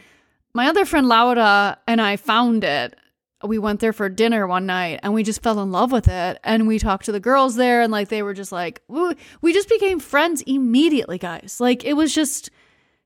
my 0.53 0.67
other 0.67 0.85
friend 0.85 1.07
Laura 1.07 1.77
and 1.87 2.01
I 2.01 2.15
found 2.15 2.63
it. 2.63 2.95
We 3.43 3.59
went 3.59 3.79
there 3.79 3.93
for 3.93 4.09
dinner 4.09 4.47
one 4.47 4.65
night 4.65 4.99
and 5.03 5.13
we 5.13 5.23
just 5.23 5.43
fell 5.43 5.61
in 5.61 5.71
love 5.71 5.91
with 5.91 6.07
it. 6.07 6.39
And 6.43 6.67
we 6.67 6.79
talked 6.79 7.05
to 7.05 7.11
the 7.11 7.19
girls 7.19 7.55
there 7.55 7.81
and 7.81 7.91
like 7.91 8.09
they 8.09 8.23
were 8.23 8.33
just 8.33 8.51
like, 8.51 8.81
we 8.87 9.53
just 9.53 9.69
became 9.69 9.99
friends 9.99 10.41
immediately, 10.47 11.17
guys. 11.17 11.57
Like 11.59 11.83
it 11.83 11.93
was 11.93 12.15
just 12.15 12.49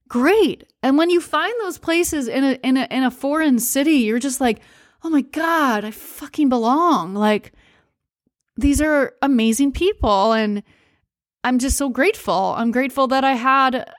great. 0.08 0.66
And 0.84 0.98
when 0.98 1.10
you 1.10 1.22
find 1.22 1.54
those 1.62 1.78
places 1.78 2.28
in 2.28 2.44
a 2.44 2.52
in 2.64 2.78
a 2.78 2.88
in 2.92 3.04
a 3.04 3.12
foreign 3.12 3.60
city, 3.60 3.94
you're 3.94 4.20
just 4.20 4.42
like, 4.42 4.62
"Oh 5.04 5.10
my 5.10 5.22
god, 5.22 5.86
I 5.86 5.92
fucking 5.92 6.50
belong." 6.50 7.14
Like 7.14 7.54
these 8.58 8.82
are 8.82 9.14
amazing 9.22 9.72
people 9.72 10.34
and 10.34 10.64
I'm 11.44 11.60
just 11.60 11.78
so 11.78 11.90
grateful. 11.90 12.54
I'm 12.58 12.72
grateful 12.72 13.08
that 13.08 13.24
I 13.24 13.34
had 13.34 13.90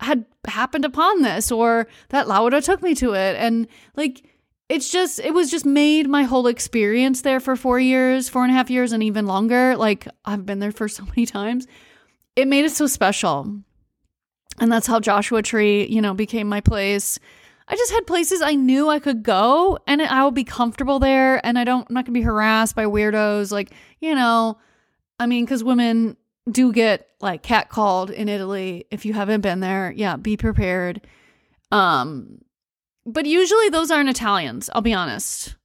had 0.00 0.26
happened 0.46 0.84
upon 0.84 1.22
this 1.22 1.52
or 1.52 1.86
that 2.08 2.26
Laura 2.26 2.60
took 2.60 2.82
me 2.82 2.94
to 2.96 3.14
it 3.14 3.36
and 3.36 3.68
like 3.94 4.24
it's 4.72 4.90
just 4.90 5.20
it 5.20 5.34
was 5.34 5.50
just 5.50 5.66
made 5.66 6.08
my 6.08 6.22
whole 6.22 6.46
experience 6.46 7.22
there 7.22 7.40
for 7.40 7.56
four 7.56 7.78
years 7.78 8.28
four 8.28 8.42
and 8.42 8.50
a 8.50 8.54
half 8.54 8.70
years 8.70 8.92
and 8.92 9.02
even 9.02 9.26
longer 9.26 9.76
like 9.76 10.08
i've 10.24 10.46
been 10.46 10.58
there 10.60 10.72
for 10.72 10.88
so 10.88 11.04
many 11.04 11.26
times 11.26 11.66
it 12.36 12.48
made 12.48 12.64
it 12.64 12.72
so 12.72 12.86
special 12.86 13.62
and 14.60 14.70
that's 14.70 14.86
how 14.86 15.00
Joshua 15.00 15.42
Tree, 15.42 15.86
you 15.86 16.00
know, 16.00 16.14
became 16.14 16.48
my 16.48 16.60
place. 16.60 17.18
I 17.68 17.76
just 17.76 17.92
had 17.92 18.06
places 18.06 18.42
I 18.42 18.54
knew 18.54 18.88
I 18.88 18.98
could 18.98 19.22
go 19.22 19.78
and 19.86 20.02
I 20.02 20.24
would 20.24 20.34
be 20.34 20.44
comfortable 20.44 20.98
there 20.98 21.44
and 21.46 21.58
I 21.58 21.64
don't 21.64 21.86
I'm 21.88 21.94
not 21.94 22.06
to 22.06 22.12
be 22.12 22.22
harassed 22.22 22.76
by 22.76 22.84
weirdos 22.84 23.50
like, 23.50 23.72
you 24.00 24.14
know, 24.14 24.58
I 25.18 25.26
mean 25.26 25.46
cuz 25.46 25.64
women 25.64 26.16
do 26.50 26.72
get 26.72 27.08
like 27.20 27.42
catcalled 27.42 28.10
in 28.10 28.28
Italy 28.28 28.84
if 28.90 29.06
you 29.06 29.14
haven't 29.14 29.40
been 29.40 29.60
there. 29.60 29.92
Yeah, 29.96 30.16
be 30.16 30.36
prepared. 30.36 31.00
Um 31.70 32.40
but 33.04 33.26
usually 33.26 33.68
those 33.68 33.90
aren't 33.90 34.08
Italians, 34.08 34.70
I'll 34.74 34.82
be 34.82 34.94
honest. 34.94 35.56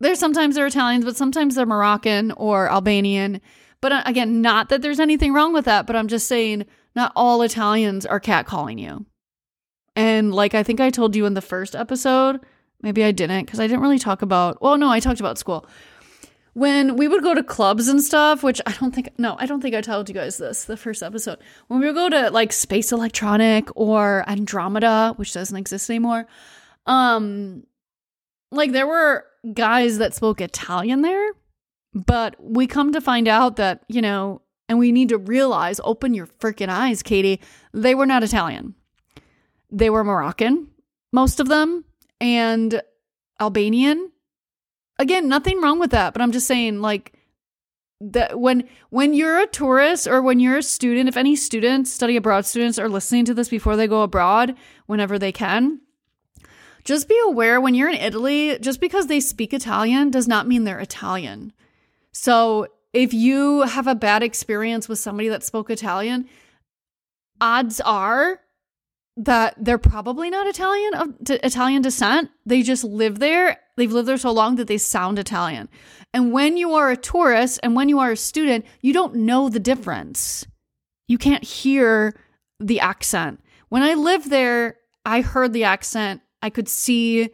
There's 0.00 0.18
sometimes 0.18 0.56
they're 0.56 0.66
Italians, 0.66 1.04
but 1.04 1.16
sometimes 1.16 1.54
they're 1.54 1.66
Moroccan 1.66 2.32
or 2.32 2.70
Albanian. 2.70 3.40
But 3.80 3.92
uh, 3.92 4.02
again, 4.04 4.42
not 4.42 4.68
that 4.68 4.82
there's 4.82 5.00
anything 5.00 5.32
wrong 5.32 5.52
with 5.52 5.64
that, 5.66 5.86
but 5.86 5.94
I'm 5.94 6.08
just 6.08 6.26
saying 6.26 6.66
not 6.96 7.12
all 7.14 7.42
Italians 7.42 8.04
are 8.04 8.20
catcalling 8.20 8.80
you. 8.80 9.06
And 9.94 10.34
like 10.34 10.54
I 10.54 10.62
think 10.62 10.80
I 10.80 10.90
told 10.90 11.14
you 11.14 11.26
in 11.26 11.34
the 11.34 11.40
first 11.40 11.76
episode, 11.76 12.40
maybe 12.80 13.04
I 13.04 13.12
didn't 13.12 13.44
because 13.44 13.60
I 13.60 13.66
didn't 13.66 13.82
really 13.82 13.98
talk 13.98 14.22
about, 14.22 14.60
well, 14.60 14.76
no, 14.76 14.88
I 14.88 15.00
talked 15.00 15.20
about 15.20 15.38
school. 15.38 15.66
When 16.54 16.96
we 16.96 17.08
would 17.08 17.22
go 17.22 17.34
to 17.34 17.42
clubs 17.42 17.88
and 17.88 18.02
stuff, 18.02 18.42
which 18.42 18.60
I 18.66 18.72
don't 18.72 18.94
think, 18.94 19.10
no, 19.18 19.36
I 19.38 19.46
don't 19.46 19.60
think 19.60 19.74
I 19.74 19.80
told 19.80 20.08
you 20.08 20.14
guys 20.14 20.36
this 20.36 20.64
the 20.64 20.76
first 20.76 21.02
episode. 21.02 21.38
When 21.68 21.80
we 21.80 21.86
would 21.86 21.94
go 21.94 22.08
to 22.10 22.30
like 22.30 22.52
Space 22.52 22.92
Electronic 22.92 23.68
or 23.74 24.24
Andromeda, 24.28 25.14
which 25.16 25.32
doesn't 25.32 25.56
exist 25.56 25.88
anymore, 25.88 26.26
um, 26.86 27.64
like 28.50 28.72
there 28.72 28.86
were 28.86 29.24
guys 29.54 29.98
that 29.98 30.14
spoke 30.14 30.40
Italian 30.40 31.02
there, 31.02 31.30
but 31.94 32.36
we 32.38 32.66
come 32.66 32.92
to 32.92 33.00
find 33.00 33.28
out 33.28 33.56
that, 33.56 33.84
you 33.88 34.02
know, 34.02 34.42
and 34.68 34.78
we 34.78 34.92
need 34.92 35.10
to 35.10 35.18
realize, 35.18 35.80
open 35.84 36.14
your 36.14 36.26
freaking 36.26 36.68
eyes, 36.68 37.02
Katie, 37.02 37.40
they 37.72 37.94
were 37.94 38.06
not 38.06 38.22
Italian. 38.22 38.74
They 39.70 39.90
were 39.90 40.04
Moroccan, 40.04 40.68
most 41.12 41.40
of 41.40 41.48
them, 41.48 41.84
and 42.20 42.80
Albanian. 43.40 44.12
Again, 44.98 45.28
nothing 45.28 45.60
wrong 45.60 45.78
with 45.78 45.90
that, 45.90 46.12
but 46.12 46.22
I'm 46.22 46.32
just 46.32 46.46
saying, 46.46 46.80
like, 46.80 47.14
that 48.00 48.38
when 48.38 48.68
when 48.90 49.14
you're 49.14 49.40
a 49.40 49.46
tourist 49.46 50.08
or 50.08 50.20
when 50.20 50.40
you're 50.40 50.58
a 50.58 50.62
student, 50.62 51.08
if 51.08 51.16
any 51.16 51.36
students, 51.36 51.92
study 51.92 52.16
abroad 52.16 52.44
students, 52.44 52.78
are 52.78 52.88
listening 52.88 53.24
to 53.26 53.34
this 53.34 53.48
before 53.48 53.76
they 53.76 53.86
go 53.86 54.02
abroad, 54.02 54.56
whenever 54.86 55.18
they 55.18 55.32
can, 55.32 55.80
just 56.84 57.08
be 57.08 57.18
aware 57.24 57.60
when 57.60 57.74
you're 57.74 57.88
in 57.88 57.96
Italy, 57.96 58.58
just 58.58 58.80
because 58.80 59.06
they 59.06 59.20
speak 59.20 59.52
Italian 59.52 60.10
does 60.10 60.28
not 60.28 60.48
mean 60.48 60.64
they're 60.64 60.80
Italian. 60.80 61.52
So 62.12 62.66
if 62.92 63.14
you 63.14 63.62
have 63.62 63.86
a 63.86 63.94
bad 63.94 64.22
experience 64.22 64.88
with 64.88 64.98
somebody 64.98 65.28
that 65.28 65.44
spoke 65.44 65.70
Italian, 65.70 66.28
odds 67.40 67.80
are 67.80 68.40
that 69.16 69.54
they're 69.58 69.78
probably 69.78 70.30
not 70.30 70.46
Italian 70.46 70.94
of 70.94 71.14
Italian 71.28 71.82
descent. 71.82 72.30
They 72.46 72.62
just 72.62 72.82
live 72.84 73.18
there. 73.18 73.58
They've 73.76 73.92
lived 73.92 74.08
there 74.08 74.16
so 74.16 74.32
long 74.32 74.56
that 74.56 74.68
they 74.68 74.78
sound 74.78 75.18
Italian. 75.18 75.68
And 76.14 76.32
when 76.32 76.56
you 76.56 76.74
are 76.74 76.90
a 76.90 76.96
tourist 76.96 77.60
and 77.62 77.74
when 77.74 77.88
you 77.88 77.98
are 77.98 78.12
a 78.12 78.16
student, 78.16 78.64
you 78.80 78.92
don't 78.92 79.14
know 79.14 79.48
the 79.48 79.60
difference. 79.60 80.46
You 81.08 81.18
can't 81.18 81.44
hear 81.44 82.14
the 82.58 82.80
accent. 82.80 83.40
When 83.68 83.82
I 83.82 83.94
lived 83.94 84.30
there, 84.30 84.76
I 85.04 85.20
heard 85.20 85.52
the 85.52 85.64
accent. 85.64 86.21
I 86.42 86.50
could 86.50 86.68
see, 86.68 87.30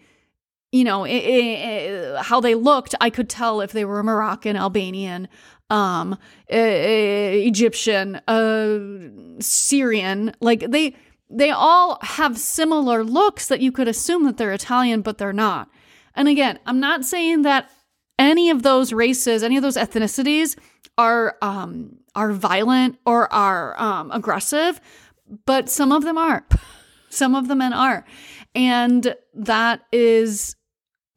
you 0.71 0.85
know, 0.85 1.05
it, 1.05 1.17
it, 1.17 2.23
how 2.23 2.41
they 2.41 2.55
looked. 2.55 2.95
I 3.01 3.11
could 3.11 3.29
tell 3.29 3.61
if 3.61 3.73
they 3.73 3.85
were 3.85 4.03
Moroccan, 4.03 4.57
Albanian, 4.57 5.29
um, 5.71 6.19
Egyptian, 6.49 8.17
uh, 8.29 9.41
Syrian. 9.41 10.33
Like 10.41 10.71
they 10.71 10.95
they 11.31 11.51
all 11.51 11.99
have 12.03 12.39
similar 12.39 13.05
looks 13.05 13.49
that 13.49 13.61
you 13.61 13.73
could 13.73 13.89
assume 13.89 14.25
that 14.25 14.37
they're 14.37 14.53
Italian, 14.53 15.03
but 15.03 15.19
they're 15.19 15.33
not. 15.33 15.69
And 16.15 16.29
again, 16.29 16.59
I'm 16.67 16.81
not 16.81 17.05
saying 17.05 17.43
that 17.43 17.71
any 18.19 18.51
of 18.51 18.63
those 18.63 18.93
races, 18.93 19.43
any 19.43 19.57
of 19.57 19.63
those 19.63 19.77
ethnicities 19.77 20.57
are 20.97 21.37
um, 21.43 21.99
are 22.15 22.33
violent 22.33 22.99
or 23.07 23.33
are 23.33 23.81
um, 23.81 24.11
aggressive, 24.11 24.81
but 25.47 25.71
some 25.71 25.93
of 25.93 26.03
them 26.05 26.19
are. 26.19 26.45
some 27.11 27.35
of 27.35 27.49
the 27.49 27.55
men 27.55 27.73
are, 27.73 28.05
and 28.55 29.15
that 29.35 29.83
is 29.93 30.57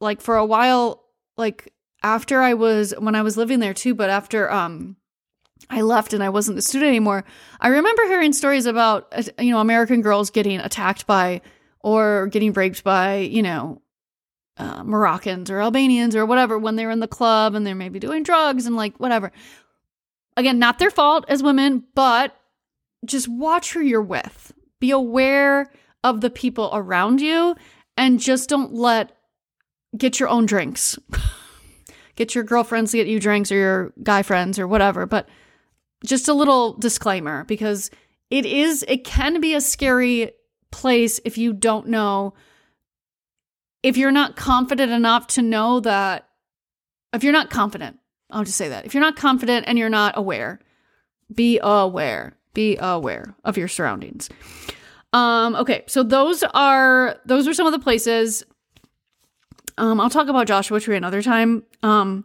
like 0.00 0.20
for 0.20 0.36
a 0.36 0.44
while, 0.44 1.04
like 1.36 1.72
after 2.02 2.40
I 2.40 2.54
was 2.54 2.94
when 2.98 3.14
I 3.14 3.22
was 3.22 3.36
living 3.36 3.60
there 3.60 3.74
too, 3.74 3.94
but 3.94 4.10
after 4.10 4.50
um 4.50 4.96
I 5.70 5.82
left 5.82 6.12
and 6.12 6.22
I 6.22 6.28
wasn't 6.28 6.58
a 6.58 6.62
student 6.62 6.88
anymore, 6.88 7.24
I 7.60 7.68
remember 7.68 8.04
hearing 8.06 8.32
stories 8.32 8.66
about 8.66 9.08
uh, 9.12 9.22
you 9.38 9.52
know 9.52 9.60
American 9.60 10.02
girls 10.02 10.30
getting 10.30 10.60
attacked 10.60 11.06
by 11.06 11.40
or 11.80 12.26
getting 12.28 12.52
raped 12.52 12.84
by 12.84 13.18
you 13.18 13.42
know 13.42 13.80
uh, 14.58 14.82
Moroccans 14.84 15.50
or 15.50 15.60
Albanians 15.60 16.14
or 16.14 16.26
whatever 16.26 16.58
when 16.58 16.76
they're 16.76 16.90
in 16.90 17.00
the 17.00 17.08
club 17.08 17.54
and 17.54 17.66
they're 17.66 17.74
maybe 17.74 17.98
doing 17.98 18.22
drugs 18.22 18.66
and 18.66 18.76
like 18.76 18.98
whatever. 18.98 19.32
Again, 20.36 20.58
not 20.58 20.78
their 20.78 20.90
fault 20.90 21.24
as 21.28 21.42
women, 21.42 21.84
but 21.94 22.36
just 23.04 23.28
watch 23.28 23.72
who 23.72 23.80
you're 23.80 24.00
with. 24.02 24.52
Be 24.80 24.90
aware 24.90 25.70
of 26.04 26.20
the 26.20 26.30
people 26.30 26.70
around 26.72 27.20
you 27.20 27.54
and 27.96 28.20
just 28.20 28.48
don't 28.48 28.72
let 28.72 29.12
get 29.96 30.18
your 30.18 30.28
own 30.28 30.46
drinks. 30.46 30.98
get 32.16 32.34
your 32.34 32.44
girlfriends 32.44 32.90
to 32.90 32.98
get 32.98 33.06
you 33.06 33.20
drinks 33.20 33.52
or 33.52 33.56
your 33.56 33.92
guy 34.02 34.22
friends 34.22 34.58
or 34.58 34.66
whatever, 34.66 35.06
but 35.06 35.28
just 36.04 36.28
a 36.28 36.34
little 36.34 36.74
disclaimer 36.74 37.44
because 37.44 37.90
it 38.30 38.46
is 38.46 38.84
it 38.88 39.04
can 39.04 39.40
be 39.40 39.54
a 39.54 39.60
scary 39.60 40.32
place 40.70 41.20
if 41.24 41.38
you 41.38 41.52
don't 41.52 41.86
know 41.86 42.34
if 43.82 43.96
you're 43.96 44.10
not 44.10 44.36
confident 44.36 44.90
enough 44.90 45.26
to 45.26 45.42
know 45.42 45.80
that 45.80 46.28
if 47.12 47.22
you're 47.22 47.32
not 47.32 47.50
confident 47.50 47.98
I'll 48.32 48.44
just 48.44 48.56
say 48.56 48.70
that. 48.70 48.86
If 48.86 48.94
you're 48.94 49.02
not 49.02 49.16
confident 49.16 49.66
and 49.68 49.78
you're 49.78 49.90
not 49.90 50.16
aware, 50.16 50.58
be 51.32 51.60
aware. 51.62 52.36
Be 52.54 52.76
aware 52.80 53.34
of 53.44 53.56
your 53.56 53.68
surroundings. 53.68 54.28
Um 55.12 55.54
okay, 55.56 55.84
so 55.86 56.02
those 56.02 56.42
are 56.54 57.16
those 57.26 57.46
are 57.46 57.54
some 57.54 57.66
of 57.66 57.72
the 57.72 57.78
places 57.78 58.44
um 59.78 60.00
I'll 60.00 60.10
talk 60.10 60.28
about 60.28 60.46
Joshua 60.46 60.80
Tree 60.80 60.96
another 60.96 61.22
time. 61.22 61.64
Um 61.82 62.24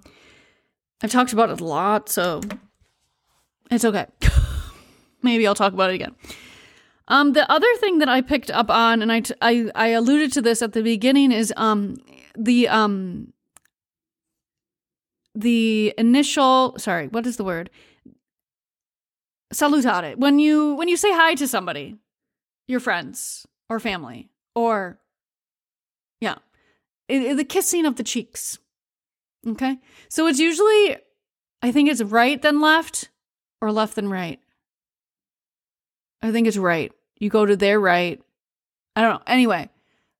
I've 1.01 1.11
talked 1.11 1.33
about 1.33 1.49
it 1.49 1.61
a 1.61 1.65
lot, 1.65 2.09
so 2.09 2.41
it's 3.69 3.85
okay. 3.85 4.07
Maybe 5.21 5.45
I'll 5.45 5.55
talk 5.55 5.73
about 5.73 5.91
it 5.91 5.95
again. 5.95 6.15
Um, 7.07 7.33
the 7.33 7.49
other 7.51 7.67
thing 7.79 7.99
that 7.99 8.09
I 8.09 8.21
picked 8.21 8.51
up 8.51 8.69
on, 8.69 9.01
and 9.01 9.11
I, 9.11 9.21
t- 9.21 9.33
I, 9.41 9.71
I 9.75 9.87
alluded 9.89 10.33
to 10.33 10.41
this 10.41 10.61
at 10.61 10.73
the 10.73 10.83
beginning, 10.83 11.31
is 11.31 11.53
um, 11.55 11.95
the 12.37 12.67
um, 12.67 13.31
the 15.33 15.93
initial. 15.97 16.75
Sorry, 16.77 17.07
what 17.07 17.25
is 17.25 17.37
the 17.37 17.43
word? 17.43 17.69
Salutare. 19.53 20.17
When 20.17 20.39
you 20.39 20.73
when 20.73 20.89
you 20.89 20.97
say 20.97 21.13
hi 21.13 21.35
to 21.35 21.47
somebody, 21.47 21.95
your 22.67 22.79
friends 22.79 23.47
or 23.69 23.79
family, 23.79 24.29
or 24.55 24.99
yeah, 26.21 26.35
it, 27.07 27.21
it, 27.21 27.37
the 27.37 27.45
kissing 27.45 27.85
of 27.85 27.95
the 27.95 28.03
cheeks. 28.03 28.59
Okay, 29.47 29.77
so 30.09 30.27
it's 30.27 30.39
usually, 30.39 30.97
I 31.61 31.71
think 31.71 31.89
it's 31.89 32.01
right 32.01 32.41
then 32.41 32.59
left, 32.59 33.09
or 33.61 33.71
left 33.71 33.95
then 33.95 34.09
right. 34.09 34.39
I 36.21 36.31
think 36.31 36.47
it's 36.47 36.57
right. 36.57 36.91
You 37.19 37.29
go 37.29 37.45
to 37.45 37.55
their 37.55 37.79
right. 37.79 38.21
I 38.95 39.01
don't 39.01 39.13
know. 39.13 39.23
Anyway, 39.27 39.69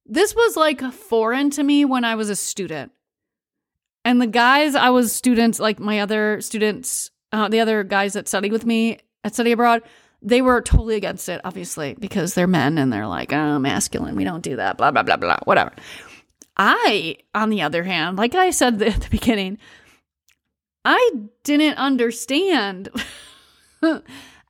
this 0.06 0.34
was 0.34 0.56
like 0.56 0.80
foreign 0.92 1.50
to 1.50 1.62
me 1.62 1.84
when 1.84 2.04
I 2.04 2.14
was 2.14 2.30
a 2.30 2.36
student. 2.36 2.92
And 4.04 4.22
the 4.22 4.26
guys 4.26 4.74
I 4.74 4.90
was 4.90 5.12
students, 5.12 5.60
like 5.60 5.78
my 5.78 6.00
other 6.00 6.40
students, 6.40 7.10
uh, 7.32 7.48
the 7.48 7.60
other 7.60 7.84
guys 7.84 8.14
that 8.14 8.28
studied 8.28 8.52
with 8.52 8.64
me 8.64 9.00
at 9.22 9.34
study 9.34 9.52
abroad, 9.52 9.82
they 10.22 10.42
were 10.42 10.60
totally 10.60 10.96
against 10.96 11.28
it, 11.28 11.40
obviously, 11.44 11.94
because 11.98 12.34
they're 12.34 12.46
men 12.46 12.78
and 12.78 12.92
they're 12.92 13.06
like, 13.06 13.32
oh, 13.32 13.58
masculine. 13.58 14.16
We 14.16 14.24
don't 14.24 14.42
do 14.42 14.56
that, 14.56 14.76
blah, 14.76 14.90
blah, 14.90 15.02
blah, 15.02 15.16
blah, 15.16 15.38
whatever. 15.44 15.72
I, 16.56 17.18
on 17.34 17.50
the 17.50 17.62
other 17.62 17.84
hand, 17.84 18.16
like 18.16 18.34
I 18.34 18.50
said 18.50 18.82
at 18.82 19.00
the 19.00 19.10
beginning, 19.10 19.58
I 20.84 21.10
didn't 21.44 21.76
understand 21.76 22.88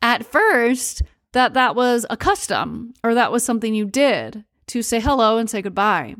at 0.02 0.24
first 0.24 1.02
that 1.32 1.54
that 1.54 1.76
was 1.76 2.06
a 2.08 2.16
custom 2.16 2.94
or 3.04 3.14
that 3.14 3.32
was 3.32 3.44
something 3.44 3.74
you 3.74 3.84
did 3.84 4.44
to 4.68 4.82
say 4.82 5.00
hello 5.00 5.38
and 5.38 5.50
say 5.50 5.60
goodbye. 5.62 6.16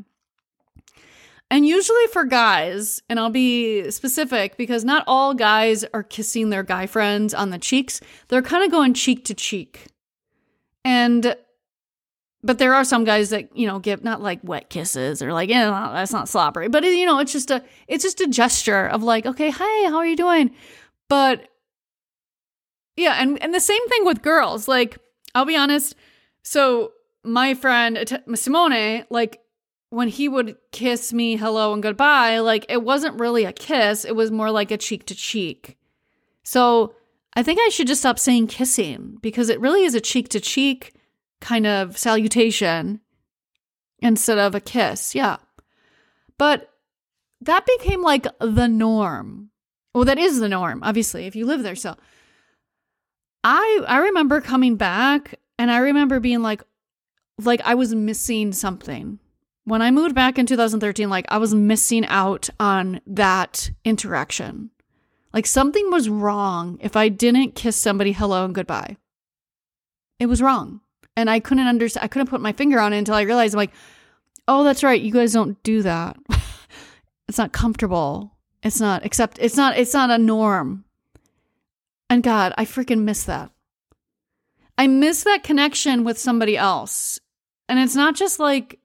And 1.51 1.65
usually 1.65 2.05
for 2.13 2.25
guys, 2.25 3.01
and 3.09 3.19
I'll 3.19 3.31
be 3.31 3.89
specific 3.89 4.55
because 4.55 4.85
not 4.85 5.03
all 5.07 5.33
guys 5.33 5.83
are 5.93 6.03
kissing 6.03 6.49
their 6.49 6.63
guy 6.63 6.85
friends 6.85 7.33
on 7.33 7.49
the 7.49 7.57
cheeks. 7.57 8.01
They're 8.27 8.43
kind 8.43 8.63
of 8.63 8.71
going 8.71 8.93
cheek 8.93 9.25
to 9.25 9.33
cheek. 9.33 9.87
And 10.85 11.35
but 12.41 12.57
there 12.57 12.73
are 12.73 12.85
some 12.85 13.03
guys 13.03 13.31
that, 13.31 13.55
you 13.55 13.67
know, 13.67 13.79
give 13.79 14.03
not 14.03 14.21
like 14.21 14.39
wet 14.43 14.69
kisses 14.69 15.21
or 15.21 15.33
like, 15.33 15.49
yeah, 15.49 15.91
that's 15.93 16.13
not 16.13 16.29
slobbery, 16.29 16.69
but 16.69 16.83
you 16.85 17.05
know, 17.05 17.19
it's 17.19 17.33
just 17.33 17.51
a 17.51 17.63
it's 17.87 18.03
just 18.03 18.21
a 18.21 18.27
gesture 18.27 18.87
of 18.87 19.03
like, 19.03 19.25
okay, 19.25 19.49
hi, 19.49 19.89
how 19.89 19.97
are 19.97 20.05
you 20.05 20.15
doing? 20.15 20.51
But 21.09 21.49
yeah, 22.95 23.15
and 23.19 23.41
and 23.41 23.53
the 23.53 23.59
same 23.59 23.85
thing 23.89 24.05
with 24.05 24.21
girls. 24.21 24.67
Like, 24.67 24.99
I'll 25.33 25.45
be 25.45 25.57
honest. 25.57 25.95
So 26.43 26.93
my 27.23 27.55
friend 27.55 28.21
Simone, 28.35 29.05
like 29.09 29.41
when 29.89 30.07
he 30.07 30.29
would 30.29 30.57
kiss 30.71 31.11
me 31.13 31.35
hello 31.35 31.73
and 31.73 31.81
goodbye, 31.81 32.39
like 32.39 32.65
it 32.69 32.83
wasn't 32.83 33.19
really 33.19 33.45
a 33.45 33.53
kiss. 33.53 34.05
It 34.05 34.15
was 34.15 34.31
more 34.31 34.51
like 34.51 34.71
a 34.71 34.77
cheek 34.77 35.05
to 35.07 35.15
cheek. 35.15 35.77
So 36.43 36.93
I 37.33 37.43
think 37.43 37.59
I 37.59 37.69
should 37.69 37.87
just 37.87 38.01
stop 38.01 38.19
saying 38.19 38.47
kissing 38.47 39.17
because 39.21 39.49
it 39.49 39.59
really 39.59 39.83
is 39.83 39.95
a 39.95 40.01
cheek 40.01 40.29
to 40.29 40.39
cheek 40.39 40.93
kind 41.41 41.65
of 41.65 41.97
salutation 41.97 43.01
instead 43.99 44.37
of 44.37 44.55
a 44.55 44.61
kiss. 44.61 45.15
Yeah. 45.15 45.37
But 46.37 46.69
that 47.41 47.65
became 47.65 48.01
like 48.01 48.27
the 48.39 48.67
norm. 48.67 49.49
Well, 49.93 50.05
that 50.05 50.19
is 50.19 50.39
the 50.39 50.49
norm, 50.49 50.81
obviously, 50.83 51.25
if 51.25 51.35
you 51.35 51.45
live 51.45 51.63
there. 51.63 51.75
So 51.75 51.95
I 53.43 53.83
I 53.87 53.99
remember 53.99 54.41
coming 54.41 54.75
back 54.75 55.35
and 55.57 55.71
I 55.71 55.79
remember 55.79 56.19
being 56.19 56.41
like 56.41 56.61
like 57.43 57.61
I 57.61 57.75
was 57.75 57.95
missing 57.95 58.53
something. 58.53 59.19
When 59.69 59.83
I 59.83 59.91
moved 59.91 60.15
back 60.15 60.39
in 60.39 60.47
2013, 60.47 61.11
like 61.11 61.27
I 61.29 61.37
was 61.37 61.53
missing 61.53 62.03
out 62.07 62.49
on 62.59 63.01
that 63.05 63.69
interaction. 63.85 64.71
Like 65.31 65.45
something 65.45 65.91
was 65.91 66.09
wrong 66.09 66.79
if 66.81 66.95
I 66.95 67.07
didn't 67.09 67.53
kiss 67.53 67.75
somebody 67.75 68.11
hello 68.11 68.45
and 68.45 68.55
goodbye. 68.55 68.97
It 70.19 70.25
was 70.25 70.41
wrong. 70.41 70.81
And 71.15 71.29
I 71.29 71.39
couldn't 71.39 71.67
understand 71.67 72.03
I 72.03 72.07
couldn't 72.07 72.31
put 72.31 72.41
my 72.41 72.51
finger 72.51 72.79
on 72.79 72.93
it 72.93 72.97
until 72.97 73.13
I 73.13 73.21
realized 73.21 73.53
I'm 73.53 73.59
like, 73.59 73.73
"Oh, 74.47 74.63
that's 74.63 74.83
right. 74.83 74.99
You 74.99 75.11
guys 75.11 75.33
don't 75.33 75.61
do 75.61 75.83
that." 75.83 76.17
it's 77.27 77.37
not 77.37 77.51
comfortable. 77.51 78.35
It's 78.63 78.79
not 78.79 79.05
except 79.05 79.37
it's 79.39 79.55
not 79.55 79.77
it's 79.77 79.93
not 79.93 80.09
a 80.09 80.17
norm. 80.17 80.83
And 82.09 82.23
God, 82.23 82.55
I 82.57 82.65
freaking 82.65 83.03
miss 83.03 83.23
that. 83.25 83.51
I 84.79 84.87
miss 84.87 85.25
that 85.25 85.43
connection 85.43 86.03
with 86.03 86.17
somebody 86.17 86.57
else. 86.57 87.19
And 87.67 87.77
it's 87.77 87.95
not 87.95 88.15
just 88.15 88.39
like 88.39 88.79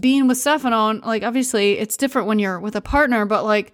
being 0.00 0.28
with 0.28 0.38
Stefano. 0.38 1.00
Like, 1.00 1.22
obviously, 1.22 1.78
it's 1.78 1.96
different 1.96 2.28
when 2.28 2.38
you're 2.38 2.60
with 2.60 2.76
a 2.76 2.80
partner, 2.80 3.24
but 3.26 3.44
like, 3.44 3.72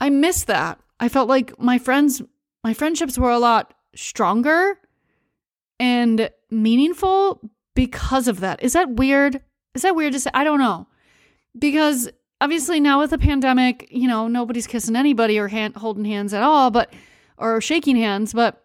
I 0.00 0.10
miss 0.10 0.44
that. 0.44 0.78
I 1.00 1.08
felt 1.08 1.28
like 1.28 1.58
my 1.58 1.78
friends, 1.78 2.22
my 2.62 2.74
friendships 2.74 3.18
were 3.18 3.30
a 3.30 3.38
lot 3.38 3.74
stronger 3.94 4.78
and 5.78 6.30
meaningful 6.50 7.40
because 7.74 8.28
of 8.28 8.40
that. 8.40 8.62
Is 8.62 8.72
that 8.74 8.90
weird? 8.90 9.40
Is 9.74 9.82
that 9.82 9.96
weird 9.96 10.12
to 10.14 10.20
say? 10.20 10.30
I 10.34 10.44
don't 10.44 10.58
know. 10.58 10.86
Because 11.58 12.08
obviously 12.40 12.80
now 12.80 13.00
with 13.00 13.10
the 13.10 13.18
pandemic, 13.18 13.88
you 13.90 14.08
know, 14.08 14.28
nobody's 14.28 14.66
kissing 14.66 14.96
anybody 14.96 15.38
or 15.38 15.48
hand, 15.48 15.76
holding 15.76 16.04
hands 16.04 16.34
at 16.34 16.42
all, 16.42 16.70
but 16.70 16.92
or 17.38 17.60
shaking 17.60 17.96
hands, 17.96 18.32
but 18.32 18.64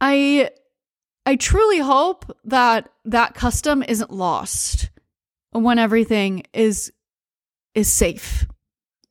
I 0.00 0.50
I 1.26 1.36
truly 1.36 1.78
hope 1.78 2.36
that 2.44 2.90
that 3.04 3.34
custom 3.34 3.82
isn't 3.82 4.10
lost 4.10 4.90
when 5.50 5.78
everything 5.78 6.42
is 6.52 6.92
is 7.74 7.92
safe. 7.92 8.46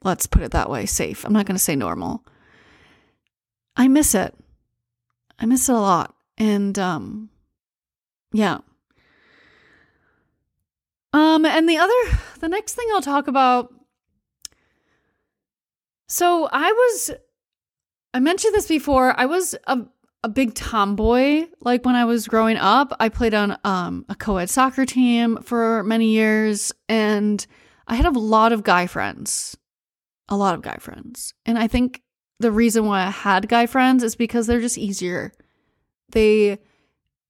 Let's 0.04 0.28
put 0.28 0.42
it 0.42 0.52
that 0.52 0.70
way, 0.70 0.86
safe. 0.86 1.26
I'm 1.26 1.34
not 1.34 1.46
going 1.46 1.56
to 1.56 1.64
say 1.64 1.76
normal. 1.76 2.26
I 3.76 3.88
miss 3.88 4.16
it. 4.16 4.36
I 5.40 5.46
miss 5.46 5.70
it 5.70 5.76
a 5.76 5.80
lot. 5.80 6.16
And 6.38 6.78
um 6.80 7.30
yeah. 8.32 8.60
Um 11.12 11.46
and 11.46 11.70
the 11.70 11.78
other 11.78 12.20
the 12.40 12.50
next 12.50 12.74
thing 12.74 12.88
I'll 12.94 13.02
talk 13.02 13.28
about 13.28 13.74
so 16.08 16.48
I 16.52 16.72
was 16.72 17.12
I 18.14 18.20
mentioned 18.20 18.54
this 18.54 18.68
before. 18.68 19.20
I 19.20 19.26
was 19.26 19.56
a 19.66 19.80
a 20.24 20.30
big 20.30 20.54
tomboy 20.54 21.46
like 21.60 21.86
when 21.86 21.96
I 21.96 22.06
was 22.06 22.28
growing 22.28 22.58
up. 22.58 22.96
I 23.00 23.10
played 23.10 23.34
on 23.34 23.58
um, 23.64 24.06
a 24.10 24.16
co-ed 24.16 24.50
soccer 24.50 24.86
team 24.86 25.38
for 25.44 25.84
many 25.84 26.12
years 26.12 26.72
and 26.88 27.46
I 27.88 27.96
had 27.96 28.06
a 28.06 28.12
lot 28.18 28.54
of 28.54 28.64
guy 28.64 28.88
friends. 28.88 29.58
A 30.30 30.38
lot 30.38 30.56
of 30.56 30.62
guy 30.62 30.78
friends. 30.80 31.34
And 31.46 31.60
I 31.60 31.68
think 31.68 32.02
the 32.40 32.52
reason 32.52 32.86
why 32.86 33.04
I 33.04 33.10
had 33.10 33.50
guy 33.50 33.66
friends 33.66 34.04
is 34.04 34.16
because 34.16 34.48
they're 34.48 34.62
just 34.62 34.78
easier. 34.78 35.34
They 36.12 36.60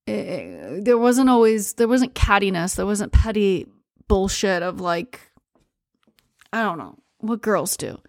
eh, 0.06 0.80
there 0.80 0.98
wasn't 0.98 1.28
always 1.28 1.74
there 1.74 1.88
wasn't 1.88 2.14
cattiness, 2.14 2.76
there 2.76 2.86
wasn't 2.86 3.12
petty 3.12 3.66
bullshit 4.06 4.62
of 4.62 4.80
like 4.80 5.20
I 6.52 6.62
don't 6.62 6.78
know, 6.78 6.98
what 7.18 7.42
girls 7.42 7.76
do. 7.76 8.00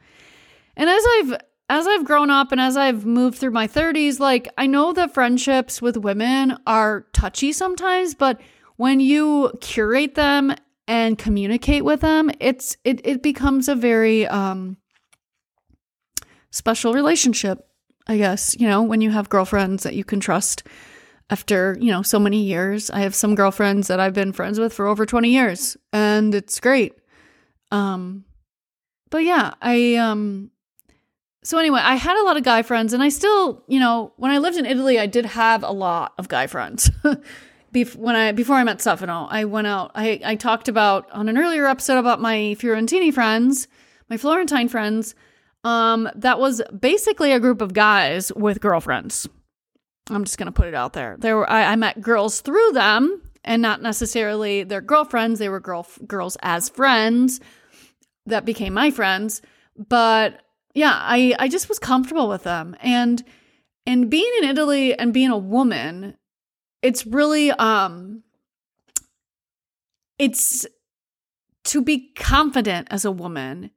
And 0.77 0.89
as 0.89 1.03
I've 1.13 1.37
as 1.67 1.87
I've 1.87 2.05
grown 2.05 2.29
up 2.29 2.51
and 2.51 2.61
as 2.61 2.77
I've 2.77 3.05
moved 3.05 3.37
through 3.37 3.51
my 3.51 3.67
30s, 3.67 4.19
like 4.19 4.47
I 4.57 4.67
know 4.67 4.93
that 4.93 5.13
friendships 5.13 5.81
with 5.81 5.97
women 5.97 6.57
are 6.67 7.07
touchy 7.13 7.51
sometimes, 7.51 8.13
but 8.13 8.39
when 8.77 8.99
you 8.99 9.51
curate 9.61 10.15
them 10.15 10.53
and 10.87 11.17
communicate 11.17 11.83
with 11.83 12.01
them, 12.01 12.29
it's 12.39 12.77
it 12.83 13.01
it 13.03 13.23
becomes 13.23 13.67
a 13.67 13.75
very 13.75 14.27
um 14.27 14.77
special 16.51 16.93
relationship, 16.93 17.67
I 18.07 18.17
guess, 18.17 18.55
you 18.59 18.67
know, 18.67 18.83
when 18.83 19.01
you 19.01 19.09
have 19.09 19.29
girlfriends 19.29 19.83
that 19.83 19.95
you 19.95 20.03
can 20.03 20.19
trust 20.19 20.63
after, 21.31 21.75
you 21.81 21.91
know, 21.91 22.03
so 22.03 22.19
many 22.19 22.43
years. 22.43 22.91
I 22.91 22.99
have 22.99 23.15
some 23.15 23.33
girlfriends 23.33 23.87
that 23.87 23.99
I've 23.99 24.13
been 24.13 24.31
friends 24.31 24.59
with 24.59 24.71
for 24.71 24.85
over 24.85 25.07
20 25.07 25.29
years 25.29 25.75
and 25.91 26.35
it's 26.35 26.59
great. 26.59 26.93
Um 27.71 28.25
but 29.09 29.23
yeah, 29.23 29.53
I 29.61 29.95
um 29.95 30.51
so 31.45 31.59
anyway, 31.59 31.79
I 31.79 31.93
had 31.93 32.19
a 32.19 32.25
lot 32.25 32.37
of 32.37 32.43
guy 32.43 32.63
friends, 32.63 32.91
and 32.91 33.03
I 33.03 33.09
still, 33.09 33.63
you 33.67 33.79
know, 33.79 34.13
when 34.17 34.31
I 34.31 34.39
lived 34.39 34.57
in 34.57 34.65
Italy, 34.65 34.99
I 34.99 35.05
did 35.05 35.27
have 35.27 35.61
a 35.61 35.69
lot 35.69 36.13
of 36.17 36.27
guy 36.27 36.47
friends. 36.47 36.89
Bef- 37.73 37.95
when 37.95 38.15
I 38.15 38.31
before 38.31 38.55
I 38.55 38.63
met 38.63 38.81
Stefano, 38.81 39.27
I 39.29 39.45
went 39.45 39.67
out. 39.67 39.91
I 39.93 40.19
I 40.25 40.35
talked 40.35 40.67
about 40.67 41.11
on 41.11 41.29
an 41.29 41.37
earlier 41.37 41.67
episode 41.67 41.99
about 41.99 42.19
my 42.19 42.55
Fiorentini 42.57 43.13
friends, 43.13 43.67
my 44.09 44.17
Florentine 44.17 44.69
friends. 44.69 45.13
Um, 45.63 46.09
that 46.15 46.39
was 46.39 46.63
basically 46.79 47.31
a 47.31 47.39
group 47.39 47.61
of 47.61 47.73
guys 47.73 48.31
with 48.33 48.59
girlfriends. 48.59 49.27
I'm 50.09 50.23
just 50.23 50.39
gonna 50.39 50.51
put 50.51 50.67
it 50.67 50.73
out 50.73 50.93
there. 50.93 51.15
There 51.19 51.35
were 51.35 51.49
I, 51.49 51.73
I 51.73 51.75
met 51.75 52.01
girls 52.01 52.41
through 52.41 52.71
them, 52.71 53.21
and 53.43 53.61
not 53.61 53.83
necessarily 53.83 54.63
their 54.63 54.81
girlfriends. 54.81 55.37
They 55.37 55.49
were 55.49 55.59
girl 55.59 55.85
girls 56.07 56.37
as 56.41 56.69
friends 56.69 57.39
that 58.25 58.45
became 58.45 58.73
my 58.73 58.89
friends, 58.89 59.43
but 59.77 60.41
yeah, 60.75 60.93
I 60.93 61.33
I 61.39 61.47
just 61.47 61.69
was 61.69 61.79
comfortable 61.79 62.27
with 62.27 62.43
them. 62.43 62.75
And 62.81 63.23
and 63.87 64.09
being 64.09 64.31
in 64.39 64.49
Italy 64.49 64.93
and 64.93 65.13
being 65.13 65.31
a 65.31 65.37
woman, 65.37 66.17
it's 66.81 67.07
really 67.07 67.49
um 67.51 68.23
it's 70.19 70.65
to 71.63 71.81
be 71.81 72.11
confident 72.15 72.89
as 72.91 73.05
a 73.05 73.11
woman 73.11 73.71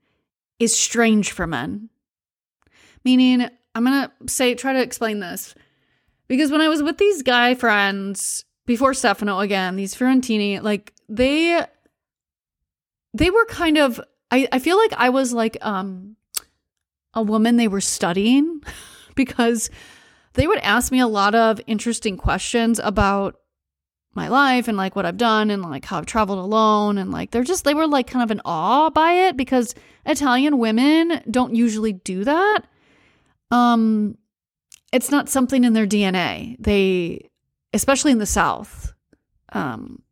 is 0.58 0.78
strange 0.78 1.32
for 1.32 1.46
men. 1.46 1.88
Meaning, 3.04 3.48
I'm 3.74 3.84
going 3.84 4.08
to 4.08 4.32
say 4.32 4.54
try 4.54 4.72
to 4.72 4.82
explain 4.82 5.20
this. 5.20 5.54
Because 6.26 6.50
when 6.50 6.60
I 6.60 6.68
was 6.68 6.82
with 6.82 6.98
these 6.98 7.22
guy 7.22 7.54
friends 7.54 8.44
before 8.66 8.92
Stefano 8.92 9.38
again, 9.38 9.76
these 9.76 9.94
Fiorentini, 9.94 10.60
like 10.60 10.92
they 11.08 11.64
they 13.14 13.30
were 13.30 13.46
kind 13.46 13.78
of 13.78 14.00
I, 14.30 14.46
I 14.52 14.58
feel 14.58 14.76
like 14.76 14.92
I 14.94 15.08
was 15.08 15.32
like 15.32 15.56
um 15.62 16.16
a 17.18 17.22
woman 17.22 17.56
they 17.56 17.68
were 17.68 17.80
studying 17.80 18.62
because 19.14 19.70
they 20.34 20.46
would 20.46 20.58
ask 20.58 20.92
me 20.92 21.00
a 21.00 21.06
lot 21.06 21.34
of 21.34 21.60
interesting 21.66 22.16
questions 22.16 22.78
about 22.78 23.36
my 24.14 24.28
life 24.28 24.68
and 24.68 24.76
like 24.76 24.96
what 24.96 25.06
I've 25.06 25.16
done 25.16 25.50
and 25.50 25.62
like 25.62 25.84
how 25.84 25.98
I've 25.98 26.06
traveled 26.06 26.38
alone 26.38 26.98
and 26.98 27.10
like 27.12 27.30
they're 27.30 27.44
just 27.44 27.64
they 27.64 27.74
were 27.74 27.86
like 27.86 28.06
kind 28.06 28.22
of 28.22 28.30
in 28.30 28.40
awe 28.44 28.90
by 28.90 29.12
it 29.12 29.36
because 29.36 29.74
Italian 30.06 30.58
women 30.58 31.22
don't 31.30 31.54
usually 31.54 31.92
do 31.92 32.24
that. 32.24 32.60
Um 33.50 34.18
it's 34.92 35.10
not 35.10 35.28
something 35.28 35.64
in 35.64 35.72
their 35.72 35.86
DNA. 35.86 36.56
They 36.58 37.30
especially 37.72 38.12
in 38.12 38.18
the 38.18 38.26
south. 38.26 38.92
Um 39.52 40.02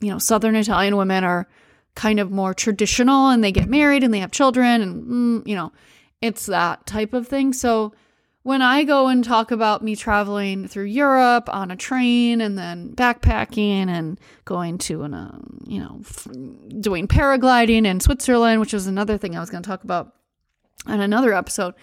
you 0.00 0.10
know, 0.10 0.18
southern 0.18 0.56
Italian 0.56 0.96
women 0.96 1.24
are 1.24 1.48
kind 1.94 2.20
of 2.20 2.30
more 2.30 2.54
traditional 2.54 3.28
and 3.28 3.42
they 3.42 3.52
get 3.52 3.68
married 3.68 4.02
and 4.02 4.12
they 4.12 4.18
have 4.18 4.30
children 4.30 4.82
and 4.82 5.04
mm, 5.04 5.46
you 5.46 5.54
know, 5.54 5.72
it's 6.22 6.46
that 6.46 6.86
type 6.86 7.12
of 7.12 7.28
thing. 7.28 7.52
So 7.52 7.92
when 8.44 8.62
I 8.62 8.84
go 8.84 9.08
and 9.08 9.22
talk 9.22 9.50
about 9.50 9.82
me 9.82 9.94
traveling 9.94 10.66
through 10.66 10.84
Europe 10.84 11.48
on 11.52 11.70
a 11.70 11.76
train 11.76 12.40
and 12.40 12.58
then 12.58 12.94
backpacking 12.94 13.88
and 13.88 14.18
going 14.44 14.78
to 14.78 15.02
an, 15.02 15.14
uh, 15.14 15.38
you 15.66 15.78
know, 15.78 15.98
f- 16.00 16.26
doing 16.80 17.06
paragliding 17.06 17.86
in 17.86 18.00
Switzerland, 18.00 18.60
which 18.60 18.72
was 18.72 18.86
another 18.86 19.16
thing 19.16 19.36
I 19.36 19.40
was 19.40 19.50
going 19.50 19.62
to 19.62 19.68
talk 19.68 19.84
about 19.84 20.14
on 20.86 21.00
another 21.00 21.32
episode, 21.32 21.74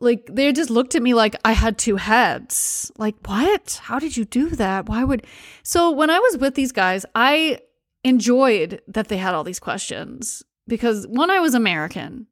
like 0.00 0.26
they 0.30 0.50
just 0.52 0.70
looked 0.70 0.94
at 0.94 1.02
me 1.02 1.12
like 1.12 1.36
I 1.44 1.52
had 1.52 1.76
two 1.76 1.96
heads. 1.96 2.90
Like, 2.96 3.16
what? 3.26 3.80
How 3.82 3.98
did 3.98 4.16
you 4.16 4.24
do 4.24 4.48
that? 4.50 4.88
Why 4.88 5.04
would. 5.04 5.26
So 5.62 5.90
when 5.90 6.10
I 6.10 6.18
was 6.18 6.38
with 6.38 6.54
these 6.54 6.72
guys, 6.72 7.04
I 7.14 7.60
enjoyed 8.02 8.80
that 8.88 9.08
they 9.08 9.18
had 9.18 9.34
all 9.34 9.44
these 9.44 9.60
questions 9.60 10.42
because 10.66 11.06
one, 11.06 11.30
I 11.30 11.40
was 11.40 11.54
American 11.54 12.26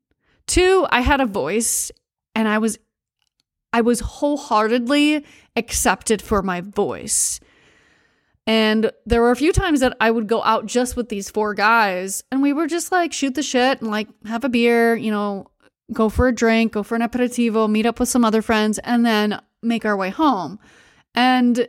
Two, 0.50 0.84
I 0.90 1.02
had 1.02 1.20
a 1.20 1.26
voice 1.26 1.92
and 2.34 2.48
I 2.48 2.58
was 2.58 2.76
I 3.72 3.82
was 3.82 4.00
wholeheartedly 4.00 5.24
accepted 5.54 6.20
for 6.20 6.42
my 6.42 6.60
voice. 6.60 7.38
And 8.48 8.90
there 9.06 9.20
were 9.20 9.30
a 9.30 9.36
few 9.36 9.52
times 9.52 9.78
that 9.78 9.96
I 10.00 10.10
would 10.10 10.26
go 10.26 10.42
out 10.42 10.66
just 10.66 10.96
with 10.96 11.08
these 11.08 11.30
four 11.30 11.54
guys 11.54 12.24
and 12.32 12.42
we 12.42 12.52
were 12.52 12.66
just 12.66 12.90
like 12.90 13.12
shoot 13.12 13.36
the 13.36 13.44
shit 13.44 13.80
and 13.80 13.92
like 13.92 14.08
have 14.24 14.42
a 14.42 14.48
beer, 14.48 14.96
you 14.96 15.12
know, 15.12 15.46
go 15.92 16.08
for 16.08 16.26
a 16.26 16.34
drink, 16.34 16.72
go 16.72 16.82
for 16.82 16.96
an 16.96 17.02
aperitivo, 17.02 17.70
meet 17.70 17.86
up 17.86 18.00
with 18.00 18.08
some 18.08 18.24
other 18.24 18.42
friends 18.42 18.80
and 18.80 19.06
then 19.06 19.40
make 19.62 19.84
our 19.84 19.96
way 19.96 20.10
home. 20.10 20.58
And 21.14 21.68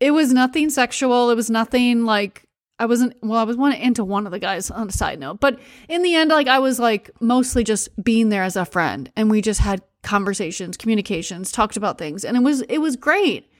it 0.00 0.12
was 0.12 0.32
nothing 0.32 0.70
sexual. 0.70 1.28
It 1.28 1.36
was 1.36 1.50
nothing 1.50 2.06
like 2.06 2.47
I 2.78 2.86
wasn't 2.86 3.16
well, 3.22 3.38
I 3.38 3.44
was 3.44 3.56
one 3.56 3.72
into 3.72 4.04
one 4.04 4.26
of 4.26 4.32
the 4.32 4.38
guys 4.38 4.70
on 4.70 4.88
a 4.88 4.92
side 4.92 5.18
note, 5.18 5.40
but 5.40 5.58
in 5.88 6.02
the 6.02 6.14
end, 6.14 6.30
like 6.30 6.46
I 6.46 6.58
was 6.58 6.78
like 6.78 7.10
mostly 7.20 7.64
just 7.64 7.88
being 8.02 8.28
there 8.28 8.44
as 8.44 8.56
a 8.56 8.64
friend, 8.64 9.10
and 9.16 9.30
we 9.30 9.40
just 9.40 9.60
had 9.60 9.82
conversations, 10.02 10.76
communications, 10.76 11.50
talked 11.50 11.76
about 11.76 11.98
things, 11.98 12.24
and 12.24 12.36
it 12.36 12.42
was 12.42 12.62
it 12.62 12.78
was 12.78 12.96
great. 12.96 13.50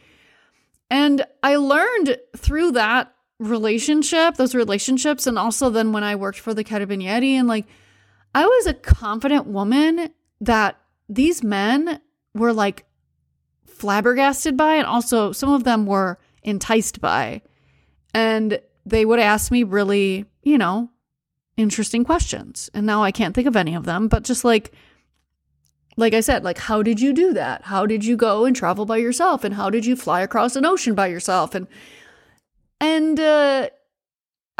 And 0.90 1.26
I 1.42 1.56
learned 1.56 2.18
through 2.36 2.72
that 2.72 3.12
relationship, 3.38 4.36
those 4.36 4.54
relationships, 4.54 5.26
and 5.26 5.38
also 5.38 5.68
then 5.68 5.92
when 5.92 6.04
I 6.04 6.14
worked 6.14 6.38
for 6.38 6.54
the 6.54 6.64
Carabinieri, 6.64 7.32
and 7.32 7.48
like 7.48 7.66
I 8.34 8.46
was 8.46 8.66
a 8.66 8.74
confident 8.74 9.46
woman 9.46 10.10
that 10.40 10.78
these 11.08 11.42
men 11.42 12.00
were 12.34 12.52
like 12.52 12.84
flabbergasted 13.66 14.56
by, 14.56 14.76
and 14.76 14.86
also 14.86 15.32
some 15.32 15.50
of 15.52 15.64
them 15.64 15.86
were 15.86 16.18
enticed 16.44 17.00
by. 17.00 17.42
And 18.14 18.60
they 18.90 19.04
would 19.04 19.20
ask 19.20 19.50
me 19.50 19.62
really, 19.62 20.26
you 20.42 20.58
know, 20.58 20.90
interesting 21.56 22.04
questions. 22.04 22.70
And 22.74 22.86
now 22.86 23.02
I 23.02 23.10
can't 23.10 23.34
think 23.34 23.46
of 23.46 23.56
any 23.56 23.74
of 23.74 23.84
them, 23.84 24.08
but 24.08 24.24
just 24.24 24.44
like, 24.44 24.72
like 25.96 26.14
I 26.14 26.20
said, 26.20 26.44
like, 26.44 26.58
how 26.58 26.82
did 26.82 27.00
you 27.00 27.12
do 27.12 27.32
that? 27.32 27.62
How 27.62 27.84
did 27.84 28.04
you 28.04 28.16
go 28.16 28.44
and 28.44 28.54
travel 28.54 28.86
by 28.86 28.98
yourself? 28.98 29.42
And 29.42 29.54
how 29.54 29.68
did 29.68 29.84
you 29.84 29.96
fly 29.96 30.20
across 30.20 30.54
an 30.54 30.64
ocean 30.64 30.94
by 30.94 31.08
yourself? 31.08 31.54
And, 31.54 31.66
and, 32.80 33.18
uh, 33.18 33.70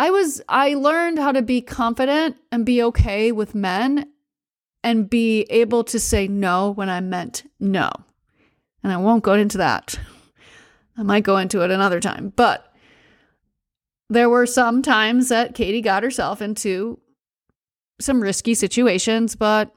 I 0.01 0.11
was, 0.11 0.41
I 0.49 0.75
learned 0.75 1.19
how 1.19 1.33
to 1.33 1.43
be 1.43 1.61
confident 1.61 2.37
and 2.53 2.65
be 2.65 2.83
okay 2.85 3.33
with 3.33 3.55
men 3.55 4.09
and 4.85 5.11
be 5.11 5.43
able 5.51 5.83
to 5.85 5.99
say 5.99 6.29
no 6.29 6.71
when 6.71 6.89
I 6.89 7.01
meant 7.01 7.51
no. 7.59 7.91
And 8.83 8.93
I 8.93 8.97
won't 8.97 9.25
go 9.25 9.35
into 9.35 9.59
that. 9.59 9.99
I 10.97 11.03
might 11.03 11.25
go 11.25 11.37
into 11.37 11.63
it 11.63 11.71
another 11.71 12.01
time, 12.01 12.33
but 12.37 12.68
there 14.11 14.29
were 14.29 14.47
some 14.47 14.83
times 14.83 15.29
that 15.29 15.55
Katie 15.55 15.83
got 15.83 16.03
herself 16.03 16.41
into 16.41 17.01
some 18.01 18.21
risky 18.21 18.55
situations, 18.55 19.37
but 19.37 19.73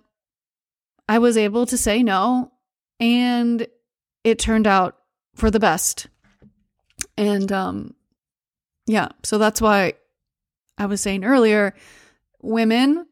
I 1.10 1.20
was 1.20 1.38
able 1.38 1.66
to 1.66 1.78
say 1.78 2.04
no, 2.04 2.52
and 3.00 3.68
it 4.24 4.40
turned 4.40 4.68
out 4.68 4.98
for 5.36 5.52
the 5.52 5.60
best. 5.60 6.08
And 7.18 7.52
um 7.52 7.96
yeah, 8.88 9.10
so 9.24 9.38
that's 9.38 9.62
why 9.62 9.94
I 10.78 10.86
was 10.86 11.02
saying 11.02 11.24
earlier, 11.24 11.76
women, 12.42 13.06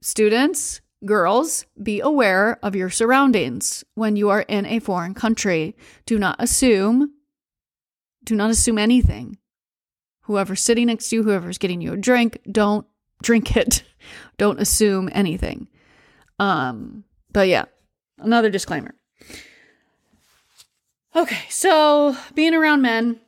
students, 0.00 0.80
girls, 1.04 1.66
be 1.82 2.00
aware 2.00 2.58
of 2.62 2.74
your 2.74 2.90
surroundings 2.90 3.84
when 3.94 4.16
you 4.16 4.30
are 4.30 4.42
in 4.42 4.66
a 4.66 4.78
foreign 4.78 5.14
country. 5.14 5.76
Do 6.06 6.18
not 6.18 6.36
assume 6.38 7.12
do 8.22 8.36
not 8.36 8.50
assume 8.50 8.78
anything. 8.78 9.38
Whoever's 10.30 10.62
sitting 10.62 10.86
next 10.86 11.08
to 11.08 11.16
you, 11.16 11.22
whoever's 11.24 11.58
getting 11.58 11.80
you 11.80 11.92
a 11.92 11.96
drink, 11.96 12.38
don't 12.48 12.86
drink 13.20 13.56
it. 13.56 13.82
don't 14.38 14.60
assume 14.60 15.08
anything. 15.10 15.66
Um, 16.38 17.02
but 17.32 17.48
yeah, 17.48 17.64
another 18.16 18.48
disclaimer. 18.48 18.94
Okay, 21.16 21.40
so 21.48 22.16
being 22.32 22.54
around 22.54 22.80
men 22.80 23.18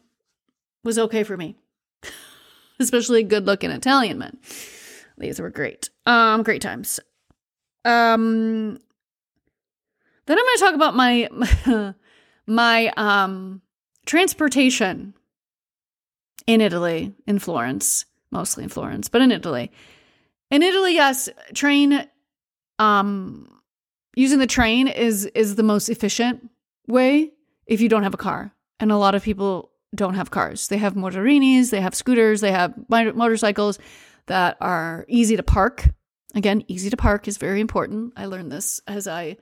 was 0.85 0.97
okay 0.97 1.25
for 1.25 1.37
me, 1.37 1.57
especially 2.79 3.25
good 3.25 3.47
looking 3.47 3.73
Italian 3.73 4.19
men. 4.19 4.39
These 5.19 5.41
were 5.41 5.51
great. 5.51 5.91
Um, 6.07 6.45
great 6.45 6.63
times. 6.63 7.01
Um, 7.85 8.79
then 10.27 10.39
I'm 10.39 10.45
going 10.45 10.57
to 10.57 10.61
talk 10.61 10.75
about 10.77 10.95
my 10.95 11.95
my 12.47 12.93
um 12.97 13.61
transportation 14.07 15.15
in 16.47 16.61
Italy, 16.61 17.13
in 17.27 17.39
Florence, 17.39 18.05
mostly 18.31 18.65
in 18.65 18.69
Florence, 18.69 19.09
but 19.09 19.21
in 19.21 19.33
Italy. 19.33 19.71
In 20.51 20.63
Italy, 20.63 20.95
yes, 20.95 21.29
train 21.55 22.07
um 22.79 23.49
using 24.15 24.39
the 24.39 24.47
train 24.47 24.89
is 24.89 25.27
is 25.27 25.55
the 25.55 25.63
most 25.63 25.89
efficient 25.89 26.51
way 26.89 27.31
if 27.67 27.81
you 27.81 27.89
don't 27.89 28.03
have 28.03 28.15
a 28.15 28.19
car. 28.19 28.53
And 28.81 28.91
a 28.91 28.97
lot 28.97 29.15
of 29.15 29.23
people 29.23 29.71
don't 29.95 30.15
have 30.15 30.31
cars. 30.31 30.69
They 30.69 30.79
have 30.79 30.95
motorinis, 30.95 31.71
they 31.71 31.81
have 31.81 31.95
scooters, 31.95 32.41
they 32.41 32.53
have 32.53 32.75
motorcycles 32.89 33.79
that 34.27 34.57
are 34.61 35.05
easy 35.09 35.37
to 35.37 35.43
park. 35.43 35.91
Again, 36.35 36.65
easy 36.67 36.89
to 36.91 36.97
park 36.97 37.29
is 37.29 37.37
very 37.37 37.61
important. 37.61 38.15
I 38.17 38.27
learned 38.27 38.51
this 38.51 38.81
as 38.87 39.07
I 39.07 39.37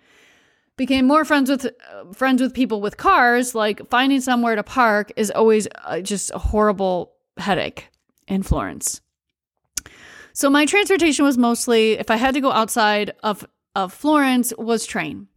became 0.81 1.07
more 1.07 1.27
friends 1.27 1.51
with 1.51 1.67
uh, 1.67 2.11
friends 2.15 2.41
with 2.41 2.55
people 2.55 2.81
with 2.81 2.97
cars. 2.97 3.55
Like 3.55 3.87
finding 3.91 4.23
somewhere 4.23 4.57
to 4.57 4.63
park 4.63 5.13
is 5.15 5.31
always 5.31 5.69
uh, 5.85 6.01
just 6.01 6.31
a 6.33 6.39
horrible 6.39 7.13
headache 7.37 7.89
in 8.27 8.43
Florence. 8.43 9.03
So 10.33 10.49
my 10.49 10.65
transportation 10.65 11.27
was 11.27 11.37
mostly 11.37 11.99
if 11.99 12.11
I 12.11 12.17
had 12.17 12.33
to 12.33 12.41
go 12.41 12.51
outside 12.51 13.13
of 13.23 13.47
of 13.77 13.93
Florence 13.93 14.55
was 14.57 14.87
train. 14.87 15.29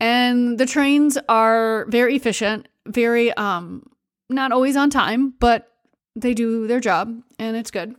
And 0.00 0.56
the 0.56 0.64
trains 0.64 1.18
are 1.28 1.84
very 1.90 2.16
efficient, 2.16 2.66
very 2.86 3.30
um 3.34 3.84
not 4.30 4.52
always 4.52 4.74
on 4.74 4.88
time, 4.88 5.34
but 5.38 5.68
they 6.16 6.32
do 6.32 6.66
their 6.66 6.80
job 6.80 7.12
and 7.38 7.58
it's 7.58 7.70
good. 7.70 7.94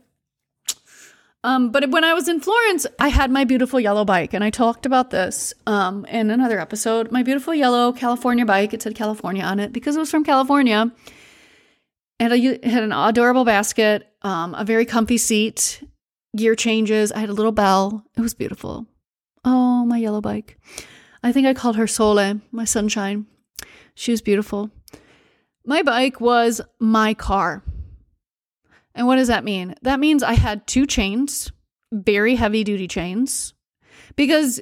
Um, 1.44 1.70
but 1.70 1.90
when 1.90 2.04
I 2.04 2.14
was 2.14 2.26
in 2.26 2.40
Florence, 2.40 2.86
I 2.98 3.08
had 3.08 3.30
my 3.30 3.44
beautiful 3.44 3.78
yellow 3.78 4.06
bike, 4.06 4.32
and 4.32 4.42
I 4.42 4.48
talked 4.48 4.86
about 4.86 5.10
this 5.10 5.52
um, 5.66 6.06
in 6.06 6.30
another 6.30 6.58
episode. 6.58 7.12
My 7.12 7.22
beautiful 7.22 7.54
yellow 7.54 7.92
California 7.92 8.46
bike. 8.46 8.72
It 8.72 8.80
said 8.80 8.94
California 8.94 9.44
on 9.44 9.60
it 9.60 9.70
because 9.70 9.94
it 9.94 9.98
was 9.98 10.10
from 10.10 10.24
California. 10.24 10.90
And 12.18 12.32
I 12.32 12.38
had 12.66 12.82
an 12.82 12.92
adorable 12.92 13.44
basket, 13.44 14.08
um, 14.22 14.54
a 14.54 14.64
very 14.64 14.86
comfy 14.86 15.18
seat, 15.18 15.86
gear 16.34 16.54
changes. 16.54 17.12
I 17.12 17.18
had 17.18 17.28
a 17.28 17.34
little 17.34 17.52
bell. 17.52 18.06
It 18.16 18.22
was 18.22 18.32
beautiful. 18.32 18.86
Oh, 19.44 19.84
my 19.84 19.98
yellow 19.98 20.22
bike. 20.22 20.58
I 21.22 21.30
think 21.30 21.46
I 21.46 21.52
called 21.52 21.76
her 21.76 21.86
Sole, 21.86 22.40
my 22.52 22.64
sunshine. 22.64 23.26
She 23.94 24.12
was 24.12 24.22
beautiful. 24.22 24.70
My 25.66 25.82
bike 25.82 26.22
was 26.22 26.62
my 26.80 27.12
car. 27.12 27.62
And 28.94 29.06
what 29.06 29.16
does 29.16 29.28
that 29.28 29.44
mean? 29.44 29.74
That 29.82 30.00
means 30.00 30.22
I 30.22 30.34
had 30.34 30.66
two 30.66 30.86
chains, 30.86 31.50
very 31.92 32.36
heavy 32.36 32.62
duty 32.62 32.86
chains, 32.86 33.54
because 34.16 34.60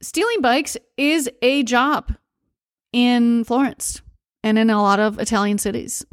stealing 0.00 0.40
bikes 0.40 0.76
is 0.96 1.30
a 1.42 1.62
job 1.62 2.14
in 2.92 3.44
Florence 3.44 4.00
and 4.42 4.58
in 4.58 4.70
a 4.70 4.82
lot 4.82 5.00
of 5.00 5.18
Italian 5.18 5.58
cities. 5.58 6.04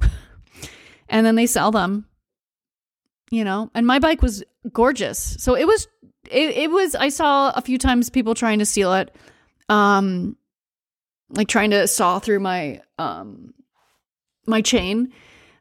and 1.09 1.25
then 1.25 1.35
they 1.35 1.45
sell 1.45 1.71
them, 1.71 2.05
you 3.31 3.43
know, 3.43 3.71
and 3.73 3.87
my 3.87 3.99
bike 3.99 4.21
was 4.21 4.43
gorgeous. 4.71 5.37
So 5.39 5.55
it 5.55 5.65
was, 5.65 5.87
it, 6.29 6.49
it 6.51 6.71
was, 6.71 6.93
I 6.95 7.09
saw 7.09 7.51
a 7.51 7.61
few 7.61 7.77
times 7.77 8.09
people 8.09 8.35
trying 8.35 8.59
to 8.59 8.65
steal 8.65 8.93
it, 8.93 9.15
um, 9.69 10.35
like 11.29 11.47
trying 11.47 11.71
to 11.71 11.87
saw 11.87 12.19
through 12.19 12.39
my, 12.39 12.81
um, 12.97 13.53
my 14.45 14.61
chain, 14.61 15.13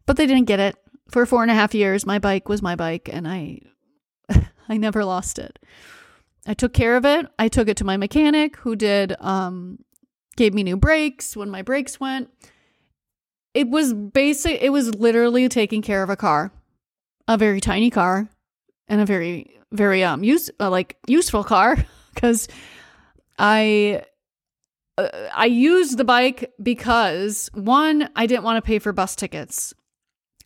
but 0.07 0.17
they 0.17 0.27
didn't 0.27 0.47
get 0.47 0.61
it 0.61 0.77
for 1.11 1.27
four 1.27 1.43
and 1.43 1.51
a 1.51 1.55
half 1.55 1.75
years, 1.75 2.07
my 2.07 2.19
bike 2.19 2.49
was 2.49 2.63
my 2.63 2.77
bike 2.77 3.09
and 3.13 3.27
I 3.27 3.61
I 4.69 4.77
never 4.77 5.05
lost 5.05 5.39
it. 5.39 5.59
I 6.47 6.55
took 6.55 6.73
care 6.73 6.97
of 6.97 7.05
it. 7.05 7.27
I 7.39 7.49
took 7.49 7.69
it 7.69 7.77
to 7.79 7.85
my 7.85 7.97
mechanic 7.97 8.57
who 8.57 8.77
did 8.77 9.15
um 9.21 9.79
gave 10.37 10.55
me 10.55 10.63
new 10.63 10.77
brakes 10.77 11.37
when 11.37 11.51
my 11.51 11.63
brakes 11.63 11.99
went. 11.99 12.31
It 13.55 13.69
was 13.69 13.93
basic 13.93 14.61
it 14.63 14.71
was 14.71 14.95
literally 14.95 15.49
taking 15.49 15.83
care 15.83 16.03
of 16.03 16.11
a 16.11 16.17
car. 16.17 16.53
A 17.27 17.37
very 17.37 17.61
tiny 17.61 17.91
car 17.91 18.29
and 18.87 19.01
a 19.01 19.07
very 19.07 19.59
very 19.73 20.03
um 20.05 20.25
use 20.25 20.51
uh, 20.61 20.71
like 20.71 20.97
useful 21.07 21.45
car 21.45 21.77
cuz 22.15 22.49
I 23.39 24.03
uh, 24.99 25.09
I 25.35 25.47
used 25.47 25.97
the 25.97 26.05
bike 26.05 26.53
because 26.63 27.51
one, 27.55 28.09
I 28.17 28.27
didn't 28.27 28.45
want 28.45 28.57
to 28.57 28.67
pay 28.67 28.79
for 28.79 28.93
bus 28.93 29.15
tickets 29.15 29.73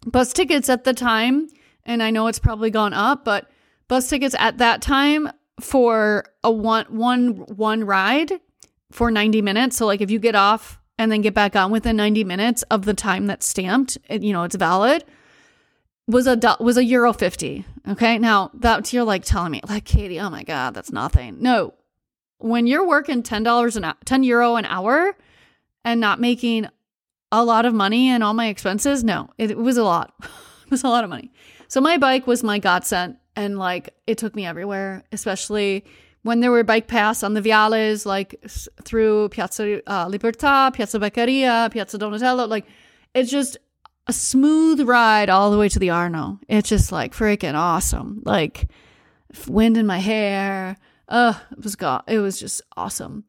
bus 0.07 0.33
tickets 0.33 0.69
at 0.69 0.85
the 0.85 0.95
time, 0.95 1.49
and 1.85 2.03
I 2.03 2.11
know 2.11 2.27
it's 2.27 2.39
probably 2.39 2.71
gone 2.71 2.93
up, 2.93 3.25
but 3.25 3.51
bus 3.89 4.09
tickets 4.09 4.35
at 4.39 4.59
that 4.59 4.83
time 4.83 5.31
for 5.61 6.25
a 6.43 6.51
one 6.51 6.87
one 6.87 7.37
one 7.57 7.85
ride 7.85 8.33
for 8.91 9.11
90 9.11 9.43
minutes. 9.43 9.77
So 9.77 9.87
like 9.87 10.01
if 10.01 10.11
you 10.11 10.19
get 10.19 10.35
off 10.35 10.81
and 10.99 11.11
then 11.11 11.21
get 11.21 11.35
back 11.35 11.57
on 11.57 11.71
within 11.71 11.97
90 11.97 12.25
minutes 12.25 12.63
of 12.65 12.85
the 12.85 12.95
time 12.95 13.27
that's 13.27 13.47
stamped, 13.47 13.99
it, 14.09 14.23
you 14.23 14.33
know, 14.33 14.45
it's 14.45 14.57
valid 14.57 15.05
was 16.07 16.27
a 16.27 16.39
was 16.61 16.77
a 16.77 16.85
euro 16.85 17.13
50. 17.13 17.65
Okay? 17.89 18.19
Now, 18.19 18.51
that's 18.55 18.93
you're 18.93 19.05
like 19.05 19.25
telling 19.25 19.53
me 19.53 19.61
like 19.69 19.85
Katie, 19.85 20.21
oh 20.21 20.31
my 20.31 20.43
god, 20.43 20.75
that's 20.75 20.93
nothing. 20.93 21.41
No. 21.41 21.75
When 22.39 22.67
you're 22.67 22.87
working 22.87 23.23
$10 23.23 23.77
an 23.77 23.95
10 24.05 24.25
euro 24.25 24.57
an 24.57 24.65
hour 24.65 25.17
and 25.85 26.01
not 26.01 26.21
making 26.21 26.69
a 27.33 27.45
lot 27.45 27.65
of 27.65 27.75
money 27.75 28.11
and 28.11 28.23
all 28.23 28.35
my 28.35 28.47
expenses? 28.47 29.03
No, 29.03 29.31
it, 29.39 29.57
was 29.57 29.77
a 29.77 29.83
lot. 29.83 30.15
it 30.23 30.71
was 30.71 30.85
a 30.85 30.89
lot 30.89 31.03
of 31.03 31.11
money. 31.11 31.33
So 31.67 31.81
my 31.81 31.97
bike 31.99 32.27
was 32.27 32.45
my 32.45 32.59
godsend 32.59 33.17
and 33.35 33.59
like 33.59 33.95
it 34.07 34.19
took 34.19 34.37
me 34.37 34.47
everywhere, 34.47 35.03
especially 35.11 35.85
when 36.23 36.41
there 36.41 36.51
were 36.51 36.63
bike 36.63 36.87
paths 36.87 37.23
on 37.23 37.35
the 37.35 37.41
Viales, 37.41 38.07
like 38.07 38.41
through 38.85 39.31
Piazza 39.31 39.83
uh, 39.89 40.07
Libertà, 40.07 40.73
Piazza 40.73 41.01
Beccaria, 41.01 41.71
Piazza 41.73 41.99
Donatello. 41.99 42.47
Like 42.47 42.67
it's 43.15 43.31
just 43.31 43.57
a 44.07 44.13
smooth 44.13 44.81
ride 44.83 45.31
all 45.31 45.51
the 45.51 45.59
way 45.59 45.69
to 45.69 45.79
the 45.79 45.91
Arno. 45.91 46.39
It's 46.49 46.69
just 46.69 46.93
like 46.93 47.15
freaking 47.15 47.55
awesome. 47.55 48.23
Like 48.25 48.69
wind 49.49 49.77
in 49.77 49.87
my 49.87 49.99
hair. 49.99 50.77
Oh, 51.09 51.41
it 51.53 51.65
was 51.65 51.77
got. 51.77 52.05
It 52.09 52.19
was 52.19 52.39
just 52.39 52.63
awesome. 52.77 53.25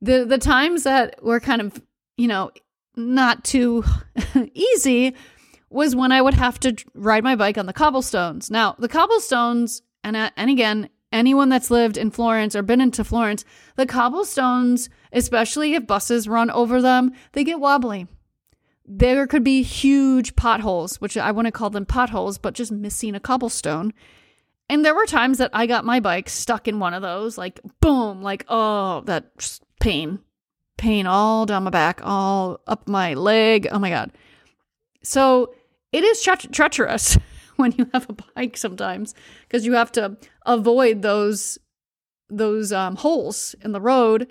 The 0.00 0.24
the 0.24 0.38
times 0.38 0.84
that 0.84 1.22
were 1.22 1.40
kind 1.40 1.60
of 1.60 1.80
you 2.16 2.28
know 2.28 2.50
not 2.96 3.44
too 3.44 3.84
easy 4.54 5.14
was 5.70 5.96
when 5.96 6.12
I 6.12 6.22
would 6.22 6.34
have 6.34 6.60
to 6.60 6.76
ride 6.94 7.24
my 7.24 7.34
bike 7.34 7.58
on 7.58 7.66
the 7.66 7.72
cobblestones. 7.72 8.50
Now, 8.50 8.76
the 8.78 8.88
cobblestones, 8.88 9.82
and, 10.04 10.16
uh, 10.16 10.30
and 10.36 10.50
again, 10.50 10.88
anyone 11.12 11.48
that's 11.48 11.70
lived 11.70 11.96
in 11.96 12.10
Florence 12.10 12.54
or 12.54 12.62
been 12.62 12.80
into 12.80 13.02
Florence, 13.02 13.44
the 13.76 13.86
cobblestones, 13.86 14.88
especially 15.12 15.74
if 15.74 15.86
buses 15.86 16.28
run 16.28 16.50
over 16.50 16.80
them, 16.80 17.12
they 17.32 17.42
get 17.42 17.60
wobbly. 17.60 18.06
There 18.86 19.26
could 19.26 19.42
be 19.42 19.62
huge 19.62 20.36
potholes, 20.36 21.00
which 21.00 21.16
I 21.16 21.32
wouldn't 21.32 21.54
call 21.54 21.70
them 21.70 21.86
potholes, 21.86 22.38
but 22.38 22.54
just 22.54 22.70
missing 22.70 23.14
a 23.14 23.20
cobblestone. 23.20 23.94
And 24.68 24.84
there 24.84 24.94
were 24.94 25.06
times 25.06 25.38
that 25.38 25.50
I 25.52 25.66
got 25.66 25.84
my 25.84 26.00
bike 26.00 26.28
stuck 26.28 26.68
in 26.68 26.78
one 26.78 26.94
of 26.94 27.02
those, 27.02 27.36
like 27.36 27.60
boom, 27.80 28.22
like, 28.22 28.44
oh, 28.48 29.02
that 29.06 29.58
pain 29.80 30.20
pain 30.76 31.06
all 31.06 31.46
down 31.46 31.64
my 31.64 31.70
back, 31.70 32.00
all 32.02 32.60
up 32.66 32.88
my 32.88 33.14
leg. 33.14 33.68
Oh 33.70 33.78
my 33.78 33.90
God. 33.90 34.10
So 35.02 35.54
it 35.92 36.02
is 36.02 36.22
tre- 36.22 36.36
treacherous 36.36 37.16
when 37.56 37.72
you 37.78 37.88
have 37.92 38.08
a 38.10 38.16
bike 38.34 38.56
sometimes 38.56 39.14
because 39.42 39.64
you 39.64 39.74
have 39.74 39.92
to 39.92 40.16
avoid 40.44 41.02
those 41.02 41.58
those 42.28 42.72
um, 42.72 42.96
holes 42.96 43.54
in 43.62 43.72
the 43.72 43.80
road 43.80 44.30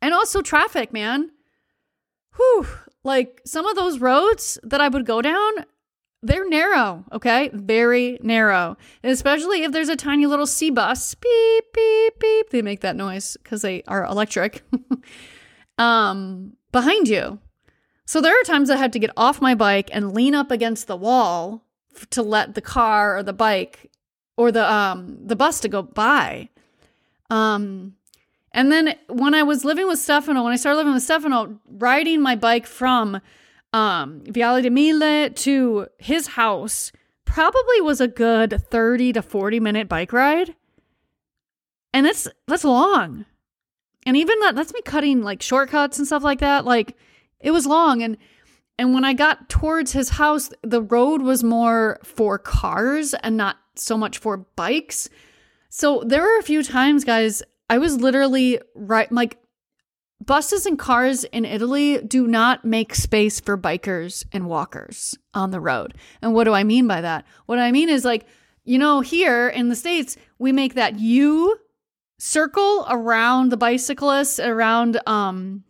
and 0.00 0.14
also 0.14 0.40
traffic 0.40 0.92
man 0.92 1.30
whew 2.36 2.66
like 3.04 3.40
some 3.44 3.66
of 3.66 3.76
those 3.76 4.00
roads 4.00 4.58
that 4.62 4.80
i 4.80 4.88
would 4.88 5.04
go 5.04 5.20
down 5.20 5.52
they're 6.22 6.48
narrow 6.48 7.04
okay? 7.12 7.50
Very 7.52 8.18
narrow. 8.22 8.76
And 9.02 9.12
especially 9.12 9.62
if 9.62 9.72
there's 9.72 9.88
a 9.88 9.96
tiny 9.96 10.26
little 10.26 10.46
c 10.46 10.70
bus. 10.70 11.14
Beep 11.14 11.64
beep 11.72 12.18
beep. 12.18 12.50
They 12.50 12.62
make 12.62 12.80
that 12.80 12.96
noise 12.96 13.36
because 13.42 13.62
they 13.62 13.82
are 13.86 14.04
electric. 14.04 14.62
Um, 15.78 16.54
behind 16.72 17.08
you. 17.08 17.38
So 18.04 18.20
there 18.20 18.38
are 18.38 18.42
times 18.42 18.68
I 18.68 18.76
had 18.76 18.92
to 18.94 18.98
get 18.98 19.10
off 19.16 19.40
my 19.40 19.54
bike 19.54 19.90
and 19.92 20.12
lean 20.12 20.34
up 20.34 20.50
against 20.50 20.86
the 20.86 20.96
wall 20.96 21.62
to 22.10 22.22
let 22.22 22.54
the 22.54 22.60
car 22.60 23.16
or 23.16 23.22
the 23.22 23.32
bike 23.32 23.90
or 24.36 24.50
the 24.50 24.70
um 24.70 25.18
the 25.24 25.36
bus 25.36 25.60
to 25.60 25.68
go 25.68 25.82
by. 25.82 26.48
Um 27.30 27.94
and 28.52 28.72
then 28.72 28.96
when 29.08 29.34
I 29.34 29.42
was 29.42 29.64
living 29.64 29.86
with 29.86 29.98
Stefano, 29.98 30.42
when 30.42 30.52
I 30.52 30.56
started 30.56 30.78
living 30.78 30.94
with 30.94 31.02
Stefano, 31.02 31.60
riding 31.70 32.20
my 32.20 32.34
bike 32.34 32.66
from 32.66 33.20
um 33.72 34.22
Viale 34.22 35.34
to 35.34 35.86
his 35.98 36.26
house 36.28 36.92
probably 37.24 37.80
was 37.82 38.00
a 38.00 38.08
good 38.08 38.62
30 38.70 39.12
to 39.14 39.22
40 39.22 39.60
minute 39.60 39.88
bike 39.88 40.12
ride. 40.12 40.54
And 41.92 42.06
that's 42.06 42.26
that's 42.46 42.64
long. 42.64 43.26
And 44.06 44.16
even 44.16 44.38
that 44.40 44.54
that's 44.54 44.72
me 44.72 44.80
cutting 44.82 45.22
like 45.22 45.42
shortcuts 45.42 45.98
and 45.98 46.06
stuff 46.06 46.22
like 46.24 46.40
that. 46.40 46.64
Like 46.64 46.96
it 47.40 47.50
was 47.50 47.66
long 47.66 48.02
and 48.02 48.16
and 48.78 48.94
when 48.94 49.04
I 49.04 49.12
got 49.12 49.48
towards 49.48 49.92
his 49.92 50.10
house, 50.10 50.50
the 50.62 50.80
road 50.80 51.20
was 51.20 51.42
more 51.42 51.98
for 52.04 52.38
cars 52.38 53.12
and 53.12 53.36
not 53.36 53.56
so 53.74 53.98
much 53.98 54.18
for 54.18 54.38
bikes. 54.56 55.08
So 55.68 56.02
there 56.06 56.22
were 56.22 56.38
a 56.38 56.44
few 56.44 56.62
times, 56.62 57.04
guys, 57.04 57.42
I 57.68 57.78
was 57.78 58.00
literally 58.00 58.60
right 58.74 59.10
like 59.10 59.38
buses 60.24 60.66
and 60.66 60.78
cars 60.78 61.24
in 61.24 61.44
Italy 61.44 61.98
do 62.02 62.26
not 62.26 62.64
make 62.64 62.94
space 62.94 63.40
for 63.40 63.56
bikers 63.56 64.24
and 64.32 64.46
walkers 64.46 65.16
on 65.34 65.50
the 65.50 65.60
road. 65.60 65.94
And 66.22 66.34
what 66.34 66.44
do 66.44 66.52
I 66.52 66.64
mean 66.64 66.86
by 66.86 67.00
that? 67.00 67.24
What 67.46 67.58
I 67.58 67.72
mean 67.72 67.88
is 67.88 68.04
like, 68.04 68.26
you 68.64 68.78
know, 68.78 69.00
here 69.00 69.48
in 69.48 69.68
the 69.68 69.76
States, 69.76 70.16
we 70.38 70.52
make 70.52 70.74
that 70.74 70.98
U 70.98 71.58
circle 72.18 72.84
around 72.88 73.50
the 73.50 73.56
bicyclist, 73.56 74.40
around 74.40 75.00
um 75.06 75.64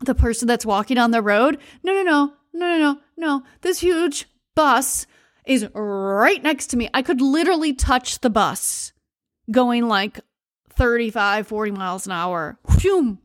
the 0.00 0.14
person 0.14 0.46
that's 0.46 0.64
walking 0.64 0.96
on 0.96 1.10
the 1.10 1.22
road. 1.22 1.58
No, 1.82 1.92
no, 1.92 2.02
no, 2.02 2.32
no, 2.54 2.66
no, 2.66 2.78
no, 2.78 3.00
no. 3.16 3.42
This 3.62 3.80
huge 3.80 4.26
bus 4.54 5.06
is 5.44 5.66
right 5.74 6.42
next 6.42 6.68
to 6.68 6.76
me. 6.76 6.88
I 6.94 7.02
could 7.02 7.20
literally 7.20 7.74
touch 7.74 8.20
the 8.20 8.30
bus 8.30 8.92
going 9.50 9.88
like 9.88 10.20
35, 10.70 11.46
40 11.48 11.70
miles 11.72 12.06
an 12.06 12.12
hour. 12.12 12.58
Phew. 12.78 13.18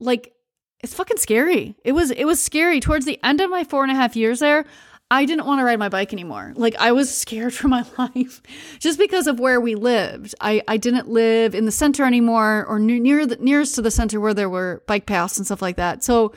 Like, 0.00 0.32
it's 0.80 0.94
fucking 0.94 1.16
scary. 1.16 1.76
It 1.84 1.92
was 1.92 2.10
it 2.10 2.24
was 2.24 2.40
scary. 2.42 2.80
Towards 2.80 3.06
the 3.06 3.18
end 3.24 3.40
of 3.40 3.50
my 3.50 3.64
four 3.64 3.82
and 3.82 3.90
a 3.90 3.94
half 3.94 4.14
years 4.14 4.40
there, 4.40 4.66
I 5.10 5.24
didn't 5.24 5.46
want 5.46 5.60
to 5.60 5.64
ride 5.64 5.78
my 5.78 5.88
bike 5.88 6.12
anymore. 6.12 6.52
Like 6.56 6.76
I 6.76 6.92
was 6.92 7.16
scared 7.22 7.54
for 7.54 7.68
my 7.68 7.84
life 7.98 8.42
just 8.78 8.98
because 8.98 9.26
of 9.26 9.40
where 9.40 9.60
we 9.60 9.74
lived. 9.74 10.34
I, 10.40 10.62
I 10.68 10.76
didn't 10.76 11.08
live 11.08 11.54
in 11.54 11.64
the 11.64 11.72
center 11.72 12.04
anymore 12.04 12.64
or 12.68 12.78
near, 12.78 12.98
near 12.98 13.26
the 13.26 13.36
nearest 13.36 13.74
to 13.76 13.82
the 13.82 13.90
center 13.90 14.20
where 14.20 14.34
there 14.34 14.50
were 14.50 14.82
bike 14.86 15.06
paths 15.06 15.36
and 15.36 15.46
stuff 15.46 15.62
like 15.62 15.76
that. 15.76 16.04
So 16.04 16.32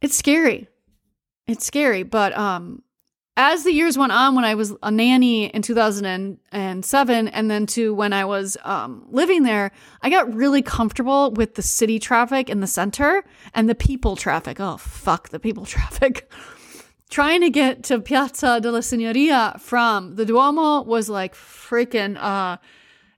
it's 0.00 0.16
scary. 0.16 0.68
It's 1.46 1.64
scary. 1.64 2.02
But 2.02 2.36
um 2.36 2.82
as 3.38 3.62
the 3.62 3.72
years 3.72 3.96
went 3.96 4.12
on 4.12 4.34
when 4.34 4.44
I 4.44 4.56
was 4.56 4.74
a 4.82 4.90
nanny 4.90 5.46
in 5.46 5.62
2007 5.62 7.28
and 7.28 7.50
then 7.50 7.66
to 7.66 7.94
when 7.94 8.12
I 8.12 8.24
was 8.24 8.56
um, 8.64 9.06
living 9.10 9.44
there, 9.44 9.70
I 10.02 10.10
got 10.10 10.34
really 10.34 10.60
comfortable 10.60 11.30
with 11.30 11.54
the 11.54 11.62
city 11.62 12.00
traffic 12.00 12.50
in 12.50 12.60
the 12.60 12.66
center 12.66 13.24
and 13.54 13.68
the 13.68 13.76
people 13.76 14.16
traffic. 14.16 14.58
Oh, 14.58 14.76
fuck 14.76 15.28
the 15.28 15.38
people 15.38 15.64
traffic 15.76 16.30
trying 17.10 17.40
to 17.40 17.50
get 17.50 17.84
to 17.84 18.00
Piazza 18.00 18.60
della 18.60 18.80
Signoria 18.80 19.58
from 19.60 20.16
the 20.16 20.26
Duomo 20.26 20.82
was 20.82 21.08
like 21.08 21.34
freaking 21.34 22.16
uh 22.18 22.58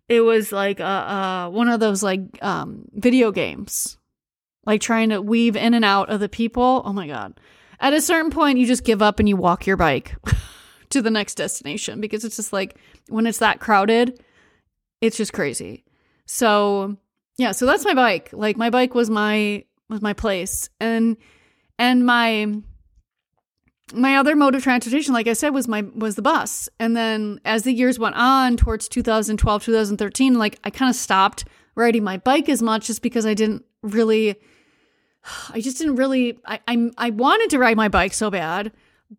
it 0.09 0.21
was 0.21 0.53
like 0.53 0.81
uh, 0.81 0.85
uh 0.85 1.51
one 1.51 1.69
of 1.69 1.81
those 1.81 2.03
like 2.03 2.21
um 2.43 2.85
video 2.93 3.33
games. 3.33 3.97
Like 4.67 4.83
trying 4.83 5.09
to 5.09 5.23
weave 5.23 5.57
in 5.57 5.73
and 5.73 5.85
out 5.85 6.11
of 6.11 6.21
the 6.21 6.29
people. 6.29 6.83
Oh 6.85 6.93
my 6.93 7.07
god. 7.07 7.41
At 7.81 7.95
a 7.95 8.01
certain 8.01 8.31
point 8.31 8.59
you 8.59 8.67
just 8.67 8.85
give 8.85 9.03
up 9.03 9.19
and 9.19 9.29
you 9.29 9.37
walk 9.37 9.67
your 9.67 9.77
bike 9.77 10.15
to 10.91 11.03
the 11.03 11.11
next 11.11 11.37
destination 11.37 12.01
because 12.01 12.25
it's 12.25 12.37
just 12.37 12.53
like 12.53 12.77
when 13.09 13.27
it's 13.27 13.39
that 13.39 13.61
crowded, 13.61 14.23
it's 15.01 15.17
just 15.17 15.33
crazy. 15.33 15.85
So, 16.27 16.97
yeah, 17.39 17.53
so 17.53 17.67
that's 17.67 17.85
my 17.85 17.95
bike. 17.95 18.31
Like 18.33 18.57
my 18.57 18.71
bike 18.71 18.95
was 18.95 19.09
my 19.09 19.65
was 19.89 20.03
my 20.03 20.13
place. 20.13 20.69
And 20.79 21.17
and 21.79 22.05
my 22.05 22.47
my 23.93 24.17
other 24.17 24.37
mode 24.37 24.55
of 24.55 24.63
transportation 24.63 25.13
like 25.13 25.27
i 25.27 25.33
said 25.33 25.51
was 25.51 25.67
my 25.67 25.83
was 25.95 26.15
the 26.15 26.23
bus 26.23 26.69
and 26.79 26.97
then 26.97 27.41
as 27.45 27.65
the 27.65 27.73
years 27.73 27.99
went 27.99 28.15
on 28.15 28.57
towards 28.57 28.89
2012 28.89 29.65
2013 29.65 30.35
like 30.39 30.59
i 30.63 30.71
kind 30.71 30.89
of 30.89 30.95
stopped 30.95 31.45
riding 31.75 32.05
my 32.05 32.17
bike 32.19 32.49
as 32.49 32.63
much 32.63 32.87
just 32.87 33.03
because 33.03 33.27
i 33.27 33.35
didn't 33.35 33.65
really 33.83 34.37
i 35.51 35.61
just 35.61 35.79
didn't 35.79 35.97
really 35.97 36.39
I, 36.45 36.61
I 36.67 36.91
i 36.99 37.11
wanted 37.11 37.51
to 37.51 37.59
ride 37.59 37.77
my 37.77 37.89
bike 37.89 38.13
so 38.13 38.31
bad 38.31 38.73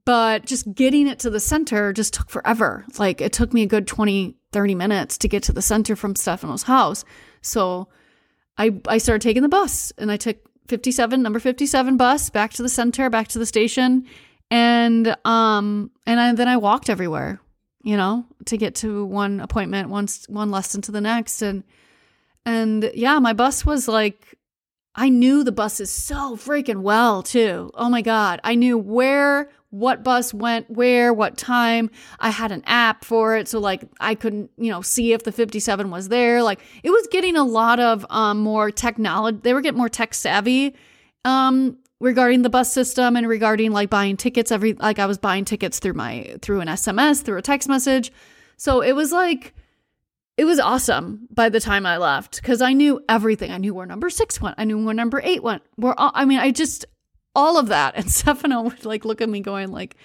but 0.05 0.45
just 0.45 0.73
getting 0.73 1.07
it 1.07 1.19
to 1.19 1.29
the 1.29 1.39
center 1.39 1.91
just 1.91 2.13
took 2.13 2.29
forever. 2.29 2.85
Like 2.97 3.21
it 3.21 3.33
took 3.33 3.53
me 3.53 3.63
a 3.63 3.67
good 3.67 3.87
20 3.87 4.35
30 4.51 4.75
minutes 4.75 5.17
to 5.17 5.29
get 5.29 5.43
to 5.43 5.53
the 5.53 5.61
center 5.61 5.95
from 5.95 6.15
stefano's 6.15 6.63
house. 6.63 7.03
So 7.41 7.87
i 8.57 8.71
i 8.87 8.97
started 8.97 9.21
taking 9.21 9.43
the 9.43 9.49
bus 9.49 9.91
and 9.97 10.11
i 10.11 10.17
took 10.17 10.37
57 10.67 11.21
number 11.21 11.39
57 11.39 11.97
bus 11.97 12.29
back 12.29 12.53
to 12.53 12.63
the 12.63 12.69
center 12.69 13.09
back 13.09 13.27
to 13.29 13.39
the 13.39 13.45
station. 13.45 14.05
And 14.49 15.15
um 15.25 15.91
and 16.05 16.19
I, 16.19 16.33
then 16.33 16.47
I 16.47 16.57
walked 16.57 16.89
everywhere, 16.89 17.41
you 17.83 17.97
know, 17.97 18.25
to 18.45 18.57
get 18.57 18.75
to 18.75 19.05
one 19.05 19.39
appointment, 19.39 19.89
one 19.89 20.07
one 20.27 20.51
lesson 20.51 20.81
to 20.83 20.91
the 20.91 21.01
next, 21.01 21.41
and 21.41 21.63
and 22.45 22.91
yeah, 22.95 23.19
my 23.19 23.33
bus 23.33 23.65
was 23.65 23.87
like, 23.87 24.35
I 24.95 25.09
knew 25.09 25.43
the 25.43 25.51
buses 25.51 25.89
so 25.89 26.35
freaking 26.35 26.81
well 26.81 27.23
too. 27.23 27.71
Oh 27.75 27.89
my 27.89 28.01
god, 28.01 28.41
I 28.43 28.55
knew 28.55 28.77
where 28.77 29.49
what 29.71 30.03
bus 30.03 30.33
went 30.33 30.69
where, 30.69 31.13
what 31.13 31.37
time. 31.37 31.89
I 32.19 32.29
had 32.29 32.51
an 32.51 32.61
app 32.65 33.05
for 33.05 33.37
it, 33.37 33.47
so 33.47 33.59
like 33.59 33.83
I 33.99 34.15
couldn't, 34.15 34.51
you 34.57 34.69
know, 34.69 34.81
see 34.81 35.13
if 35.13 35.23
the 35.23 35.31
57 35.31 35.89
was 35.89 36.09
there. 36.09 36.43
Like 36.43 36.59
it 36.83 36.89
was 36.89 37.07
getting 37.09 37.37
a 37.37 37.43
lot 37.43 37.79
of 37.79 38.05
um 38.09 38.39
more 38.39 38.69
technology. 38.69 39.39
They 39.41 39.53
were 39.53 39.61
getting 39.61 39.77
more 39.77 39.89
tech 39.89 40.13
savvy 40.13 40.75
um 41.23 41.77
regarding 42.01 42.41
the 42.41 42.49
bus 42.49 42.73
system 42.73 43.15
and 43.15 43.27
regarding 43.27 43.71
like 43.71 43.89
buying 43.89 44.17
tickets 44.17 44.51
every 44.51 44.73
like 44.73 44.99
I 44.99 45.05
was 45.05 45.17
buying 45.17 45.45
tickets 45.45 45.79
through 45.79 45.93
my 45.93 46.35
through 46.41 46.59
an 46.59 46.67
SMS, 46.67 47.23
through 47.23 47.37
a 47.37 47.41
text 47.41 47.69
message. 47.69 48.11
So 48.57 48.81
it 48.81 48.93
was 48.93 49.13
like 49.13 49.53
it 50.37 50.45
was 50.45 50.59
awesome 50.59 51.27
by 51.29 51.49
the 51.49 51.59
time 51.59 51.85
I 51.85 51.97
left 51.97 52.41
cuz 52.43 52.61
I 52.61 52.73
knew 52.73 53.01
everything. 53.07 53.51
I 53.51 53.57
knew 53.57 53.73
where 53.73 53.85
number 53.85 54.09
6 54.09 54.41
went. 54.41 54.55
I 54.57 54.63
knew 54.63 54.83
where 54.83 54.93
number 54.93 55.21
8 55.23 55.43
went. 55.43 55.63
Where 55.75 55.99
all, 55.99 56.11
I 56.13 56.25
mean, 56.25 56.39
I 56.39 56.51
just 56.51 56.85
all 57.35 57.57
of 57.57 57.67
that 57.67 57.95
and 57.97 58.11
Stefano 58.11 58.63
would 58.63 58.85
like 58.85 59.05
look 59.05 59.21
at 59.21 59.29
me 59.29 59.39
going 59.39 59.71
like 59.71 59.95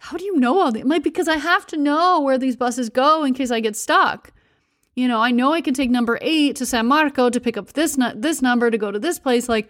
how 0.00 0.18
do 0.18 0.24
you 0.24 0.36
know 0.36 0.60
all 0.60 0.72
that? 0.72 0.86
Like 0.86 1.02
because 1.02 1.28
I 1.28 1.36
have 1.36 1.66
to 1.68 1.76
know 1.76 2.20
where 2.20 2.38
these 2.38 2.56
buses 2.56 2.90
go 2.90 3.24
in 3.24 3.32
case 3.32 3.50
I 3.50 3.60
get 3.60 3.76
stuck. 3.76 4.32
You 4.94 5.08
know, 5.08 5.18
I 5.18 5.30
know 5.30 5.52
I 5.52 5.60
can 5.60 5.74
take 5.74 5.90
number 5.90 6.18
8 6.20 6.56
to 6.56 6.66
San 6.66 6.86
Marco 6.86 7.30
to 7.30 7.40
pick 7.40 7.56
up 7.56 7.72
this 7.72 7.98
this 8.16 8.42
number 8.42 8.70
to 8.70 8.78
go 8.78 8.90
to 8.90 8.98
this 8.98 9.18
place 9.18 9.48
like 9.48 9.68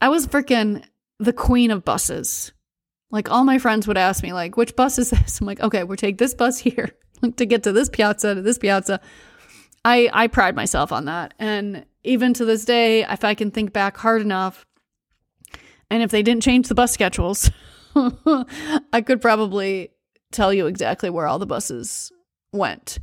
I 0.00 0.08
was 0.08 0.26
freaking 0.26 0.84
the 1.18 1.32
queen 1.32 1.70
of 1.70 1.84
buses. 1.84 2.52
Like 3.10 3.30
all 3.30 3.44
my 3.44 3.58
friends 3.58 3.86
would 3.86 3.96
ask 3.96 4.22
me, 4.22 4.32
like, 4.32 4.56
which 4.56 4.76
bus 4.76 4.98
is 4.98 5.10
this? 5.10 5.40
I'm 5.40 5.46
like, 5.46 5.60
okay, 5.60 5.84
we'll 5.84 5.96
take 5.96 6.18
this 6.18 6.34
bus 6.34 6.58
here 6.66 6.92
to 7.36 7.46
get 7.46 7.62
to 7.64 7.72
this 7.72 7.88
piazza 7.88 8.34
to 8.34 8.42
this 8.42 8.58
piazza. 8.58 9.00
I 9.84 10.10
I 10.12 10.26
pride 10.26 10.56
myself 10.56 10.92
on 10.92 11.04
that. 11.06 11.34
And 11.38 11.84
even 12.04 12.34
to 12.34 12.44
this 12.44 12.64
day, 12.64 13.04
if 13.04 13.24
I 13.24 13.34
can 13.34 13.50
think 13.50 13.72
back 13.72 13.96
hard 13.96 14.22
enough, 14.22 14.64
and 15.90 16.02
if 16.02 16.10
they 16.10 16.22
didn't 16.22 16.42
change 16.42 16.68
the 16.68 16.74
bus 16.74 16.92
schedules, 16.92 17.50
I 18.92 19.02
could 19.04 19.20
probably 19.20 19.90
tell 20.32 20.52
you 20.52 20.66
exactly 20.66 21.10
where 21.10 21.26
all 21.26 21.38
the 21.38 21.46
buses 21.46 22.12
went. 22.52 22.98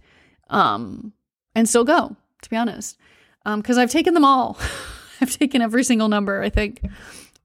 Um, 0.50 1.14
and 1.56 1.68
still 1.68 1.84
go, 1.84 2.16
to 2.42 2.50
be 2.50 2.58
honest. 2.58 2.98
Um, 3.46 3.62
because 3.62 3.78
I've 3.78 3.90
taken 3.90 4.14
them 4.14 4.26
all. 4.26 4.58
I've 5.22 5.36
taken 5.38 5.62
every 5.62 5.84
single 5.84 6.10
number, 6.10 6.42
I 6.42 6.50
think, 6.50 6.82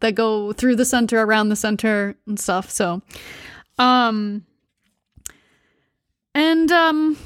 that 0.01 0.15
go 0.15 0.53
through 0.53 0.77
the 0.77 0.85
center, 0.85 1.23
around 1.23 1.49
the 1.49 1.57
center 1.57 2.17
and 2.27 2.39
stuff. 2.39 2.71
So, 2.71 3.03
um, 3.79 4.45
and, 6.39 6.73
um, 6.73 7.17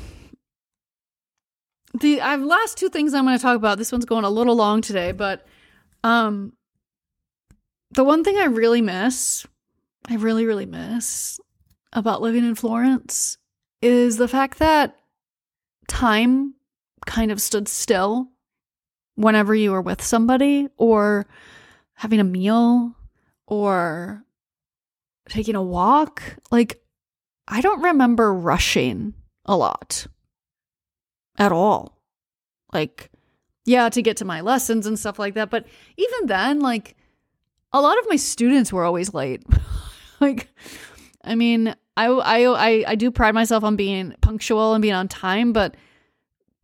the 2.01 2.21
I 2.21 2.31
have 2.31 2.43
last 2.43 2.79
two 2.79 2.89
things 2.89 3.13
I'm 3.13 3.25
going 3.25 3.37
to 3.37 3.43
talk 3.43 3.57
about. 3.57 3.79
This 3.79 3.93
one's 3.93 4.05
going 4.07 4.25
a 4.25 4.31
little 4.31 4.57
long 4.57 4.81
today, 4.81 5.13
but 5.13 5.47
um 6.03 6.55
the 7.91 8.05
one 8.05 8.25
thing 8.25 8.39
I 8.39 8.45
really 8.45 8.81
miss, 8.81 9.47
I 10.09 10.17
really 10.17 10.47
really 10.47 10.67
miss 10.67 11.39
about 11.93 12.23
living 12.23 12.45
in 12.45 12.55
Florence 12.55 13.37
is 13.83 14.17
the 14.17 14.29
fact 14.29 14.59
that 14.59 14.97
time 15.87 16.55
kind 17.05 17.31
of 17.31 17.43
stood 17.43 17.69
still 17.69 18.29
whenever 19.17 19.55
you 19.55 19.73
were 19.73 19.83
with 19.83 20.03
somebody 20.03 20.69
or 20.79 21.27
having 21.95 22.21
a 22.21 22.25
meal 22.25 22.97
or 23.47 24.25
taking 25.29 25.55
a 25.55 25.63
walk. 25.63 26.23
Like, 26.51 26.82
I 27.49 27.61
don't 27.61 27.83
remember 27.83 28.33
rushing 28.33 29.15
a 29.45 29.57
lot 29.57 30.07
at 31.39 31.53
all. 31.53 31.99
Like, 32.73 33.11
yeah, 33.65 33.89
to 33.89 34.03
get 34.03 34.17
to 34.19 34.25
my 34.25 34.41
lessons 34.41 34.87
and 34.87 34.99
stuff 34.99 35.19
like 35.19 35.35
that. 35.35 35.51
But 35.51 35.67
even 35.97 36.27
then, 36.27 36.61
like, 36.61 36.97
a 37.73 37.81
lot 37.81 37.99
of 37.99 38.07
my 38.09 38.17
students 38.17 38.73
were 38.73 38.85
always 38.85 39.15
late. 39.15 39.43
like, 40.21 40.49
I 41.25 41.35
mean, 41.35 41.75
I, 41.97 42.07
I, 42.07 42.69
I, 42.69 42.85
I 42.89 42.95
do 42.95 43.11
pride 43.11 43.35
myself 43.35 43.65
on 43.65 43.77
being 43.77 44.15
punctual 44.21 44.75
and 44.75 44.83
being 44.83 44.95
on 44.95 45.09
time, 45.09 45.53
but 45.53 45.77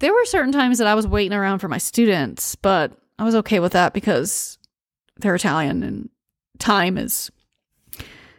there 0.00 0.12
were 0.12 0.24
certain 0.24 0.52
times 0.52 0.78
that 0.78 0.86
I 0.86 0.94
was 0.94 1.06
waiting 1.06 1.36
around 1.36 1.58
for 1.58 1.68
my 1.68 1.78
students, 1.78 2.54
but 2.54 2.92
I 3.18 3.24
was 3.24 3.34
okay 3.34 3.60
with 3.60 3.72
that 3.72 3.92
because 3.92 4.58
they're 5.16 5.34
Italian 5.34 5.82
and 5.82 6.08
time 6.58 6.96
is 6.96 7.30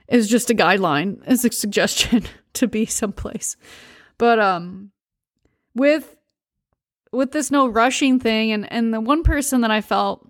is 0.10 0.28
just 0.28 0.50
a 0.50 0.56
guideline, 0.56 1.26
is 1.30 1.46
a 1.46 1.52
suggestion 1.52 2.26
to 2.54 2.68
be 2.68 2.86
someplace. 2.86 3.56
But 4.18 4.40
um 4.40 4.92
with 5.76 6.16
with 7.12 7.32
this 7.32 7.52
no 7.52 7.68
rushing 7.68 8.20
thing 8.20 8.52
and 8.52 8.72
and 8.72 8.94
the 8.94 9.02
one 9.02 9.24
person 9.24 9.62
that 9.62 9.72
I 9.72 9.82
felt 9.82 10.30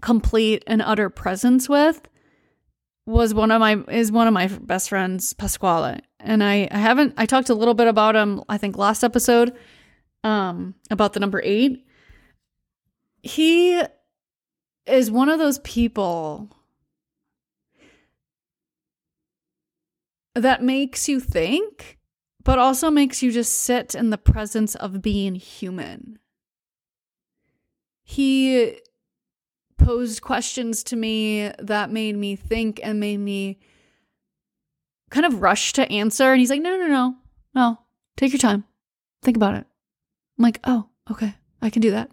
complete 0.00 0.62
and 0.66 0.82
utter 0.82 1.10
presence 1.10 1.68
with 1.68 2.00
was 3.06 3.34
one 3.34 3.50
of 3.50 3.60
my 3.60 3.82
is 3.88 4.12
one 4.12 4.26
of 4.26 4.34
my 4.34 4.46
best 4.46 4.88
friends 4.88 5.32
Pasquale 5.34 6.00
and 6.20 6.42
I, 6.42 6.68
I 6.70 6.78
haven't 6.78 7.14
I 7.16 7.26
talked 7.26 7.50
a 7.50 7.54
little 7.54 7.74
bit 7.74 7.88
about 7.88 8.16
him 8.16 8.42
I 8.48 8.58
think 8.58 8.76
last 8.76 9.04
episode 9.04 9.56
um 10.24 10.74
about 10.90 11.12
the 11.12 11.20
number 11.20 11.40
8 11.42 11.84
he 13.22 13.82
is 14.86 15.10
one 15.10 15.28
of 15.28 15.38
those 15.38 15.58
people 15.60 16.55
that 20.40 20.62
makes 20.62 21.08
you 21.08 21.20
think 21.20 21.98
but 22.44 22.58
also 22.58 22.90
makes 22.90 23.22
you 23.22 23.32
just 23.32 23.52
sit 23.52 23.94
in 23.94 24.10
the 24.10 24.18
presence 24.18 24.74
of 24.76 25.02
being 25.02 25.34
human 25.34 26.18
he 28.04 28.78
posed 29.78 30.22
questions 30.22 30.82
to 30.84 30.96
me 30.96 31.50
that 31.58 31.90
made 31.90 32.16
me 32.16 32.36
think 32.36 32.80
and 32.82 33.00
made 33.00 33.18
me 33.18 33.58
kind 35.10 35.26
of 35.26 35.42
rush 35.42 35.72
to 35.74 35.90
answer. 35.90 36.32
And 36.32 36.40
he's 36.40 36.50
like, 36.50 36.60
no, 36.60 36.76
no, 36.76 36.86
no, 36.86 37.14
no, 37.54 37.78
take 38.16 38.32
your 38.32 38.38
time. 38.38 38.64
Think 39.22 39.36
about 39.36 39.54
it. 39.54 39.66
I'm 40.38 40.42
like, 40.42 40.60
oh, 40.64 40.88
okay, 41.10 41.34
I 41.62 41.70
can 41.70 41.82
do 41.82 41.92
that. 41.92 42.10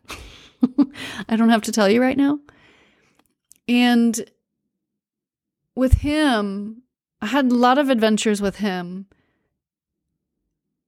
I 1.29 1.35
don't 1.35 1.49
have 1.49 1.63
to 1.63 1.71
tell 1.71 1.89
you 1.89 2.01
right 2.01 2.17
now. 2.17 2.39
And 3.67 4.23
with 5.75 5.93
him, 5.93 6.82
I 7.23 7.27
had 7.27 7.49
a 7.49 7.55
lot 7.55 7.77
of 7.77 7.89
adventures 7.89 8.41
with 8.41 8.57
him. 8.57 9.05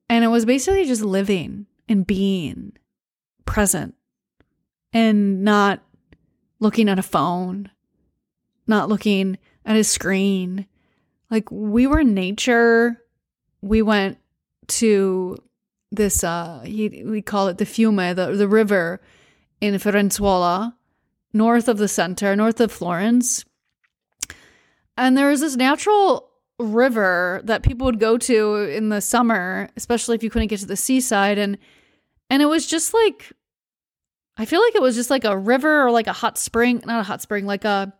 And 0.09 0.25
it 0.25 0.27
was 0.27 0.43
basically 0.43 0.83
just 0.83 1.01
living 1.01 1.65
and 1.88 2.05
being 2.05 2.73
present 3.45 3.95
and 4.91 5.45
not 5.45 5.81
looking 6.59 6.89
at 6.89 6.99
a 6.99 7.03
phone, 7.03 7.71
not 8.67 8.89
looking 8.89 9.38
at 9.65 9.77
a 9.77 9.83
screen. 9.86 10.67
Like 11.31 11.49
we 11.51 11.88
were 11.88 12.01
in 12.01 12.13
nature. 12.13 13.01
We 13.61 13.81
went 13.81 14.17
to 14.67 15.38
this 15.93 16.21
uh 16.21 16.59
he, 16.65 17.01
we 17.05 17.21
call 17.21 17.47
it 17.47 17.59
the 17.59 17.65
Fiume, 17.65 18.13
the 18.13 18.36
the 18.36 18.49
river 18.49 18.99
in 19.61 19.75
Firenzuola, 19.75 20.73
north 21.31 21.69
of 21.69 21.77
the 21.77 21.88
center, 21.88 22.36
north 22.36 22.59
of 22.59 22.73
Florence. 22.73 23.45
And 24.98 25.18
there 25.18 25.30
was 25.30 25.41
this 25.41 25.56
natural 25.56 26.30
river 26.58 27.41
that 27.43 27.64
people 27.64 27.86
would 27.86 28.00
go 28.00 28.18
to 28.18 28.56
in 28.56 28.89
the 28.89 29.02
summer, 29.02 29.70
especially 29.76 30.16
if 30.16 30.24
you 30.24 30.30
couldn't 30.30 30.48
get 30.48 30.60
to 30.60 30.66
the 30.66 30.78
seaside 30.78 31.38
and 31.38 31.58
and 32.30 32.41
it 32.41 32.46
was 32.46 32.66
just 32.66 32.93
like 32.93 33.34
I 34.38 34.46
feel 34.46 34.62
like 34.62 34.76
it 34.76 34.82
was 34.82 34.96
just 34.96 35.10
like 35.10 35.24
a 35.26 35.38
river 35.38 35.86
or 35.86 35.91
like 35.91 36.08
a 36.08 36.14
hot 36.14 36.38
spring, 36.38 36.82
not 36.86 37.00
a 37.00 37.04
hot 37.04 37.22
spring, 37.22 37.46
like 37.46 37.66
a 37.66 37.93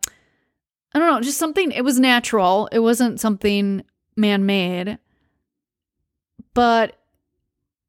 I 0.94 0.98
don't 0.98 1.10
know, 1.10 1.20
just 1.20 1.38
something 1.38 1.72
it 1.72 1.84
was 1.84 2.00
natural. 2.00 2.68
It 2.72 2.78
wasn't 2.78 3.20
something 3.20 3.84
man-made. 4.16 4.98
But 6.54 6.96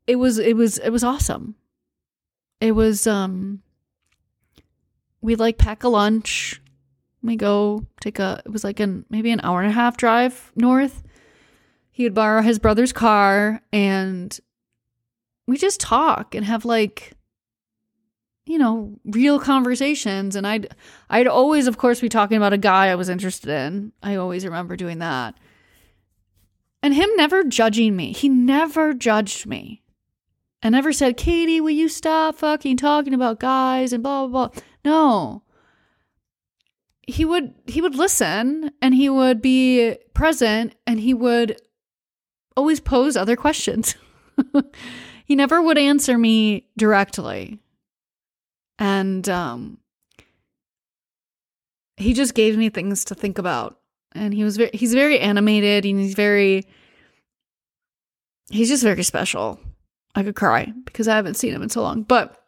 it 0.06 0.18
was 0.18 0.40
it 0.40 0.56
was 0.56 0.78
it 0.78 0.90
was 0.90 1.04
awesome. 1.04 1.56
It 2.60 2.74
was 2.74 3.08
um 3.08 3.62
we 5.22 5.36
like 5.36 5.58
pack 5.58 5.84
a 5.84 5.90
lunch. 5.90 6.62
We 7.24 7.36
go 7.36 7.86
take 8.00 8.20
a 8.20 8.42
it 8.46 8.52
was 8.52 8.64
like 8.64 8.80
an 8.80 9.06
maybe 9.10 9.32
an 9.32 9.42
hour 9.44 9.62
and 9.62 9.70
a 9.70 9.74
half 9.74 9.98
drive 9.98 10.52
north. 10.56 11.04
He 11.92 12.04
would 12.04 12.14
borrow 12.14 12.42
his 12.42 12.60
brother's 12.60 12.94
car 12.94 13.62
and 13.74 14.40
we 15.48 15.58
just 15.58 15.80
talk 15.80 16.36
and 16.36 16.46
have 16.46 16.66
like 16.66 17.14
you 18.48 18.58
know, 18.58 18.98
real 19.04 19.40
conversations 19.40 20.36
and 20.36 20.48
I'd 20.48 20.74
I'd 21.10 21.28
always 21.28 21.68
of 21.68 21.78
course 21.78 22.00
be 22.00 22.10
talking 22.10 22.38
about 22.38 22.54
a 22.54 22.58
guy 22.58 22.88
I 22.88 22.96
was 22.96 23.10
interested 23.10 23.50
in. 23.50 23.92
I 24.02 24.16
always 24.16 24.46
remember 24.46 24.76
doing 24.76 25.00
that. 25.00 25.36
And 26.82 26.94
him 26.94 27.10
never 27.16 27.44
judging 27.44 27.96
me. 27.96 28.14
He 28.14 28.30
never 28.30 28.94
judged 28.94 29.46
me. 29.46 29.84
And 30.62 30.74
never 30.74 30.94
said, 30.94 31.18
"Katie, 31.18 31.62
will 31.62 31.72
you 31.72 31.90
stop 31.90 32.36
fucking 32.36 32.78
talking 32.78 33.14
about 33.14 33.40
guys 33.40 33.92
and 33.92 34.02
blah 34.02 34.28
blah 34.28 34.48
blah." 34.48 34.62
No. 34.86 35.44
He 37.08 37.24
would 37.26 37.54
he 37.66 37.82
would 37.82 37.96
listen 37.96 38.72
and 38.82 38.94
he 38.94 39.10
would 39.10 39.42
be 39.42 39.96
present 40.14 40.76
and 40.86 41.00
he 41.00 41.14
would 41.14 41.60
always 42.56 42.80
pose 42.80 43.16
other 43.16 43.36
questions. 43.36 43.96
he 45.26 45.36
never 45.36 45.62
would 45.62 45.78
answer 45.78 46.18
me 46.18 46.68
directly 46.78 47.60
and 48.80 49.28
um, 49.30 49.78
he 51.98 52.14
just 52.14 52.34
gave 52.34 52.58
me 52.58 52.70
things 52.70 53.06
to 53.06 53.16
think 53.16 53.38
about. 53.38 53.80
And 54.14 54.34
he 54.34 54.44
was 54.44 54.58
very, 54.58 54.72
he's 54.74 54.94
very 54.94 55.20
animated 55.20 55.86
and 55.86 56.00
he's 56.00 56.16
very, 56.16 56.64
he's 58.50 58.70
just 58.70 58.84
very 58.84 59.04
special. 59.04 59.60
I 60.16 60.24
could 60.24 60.36
cry 60.36 60.74
because 60.86 61.08
I 61.08 61.16
haven't 61.16 61.36
seen 61.36 61.54
him 61.54 61.62
in 61.62 61.70
so 61.70 61.82
long, 61.82 62.04
but 62.04 62.42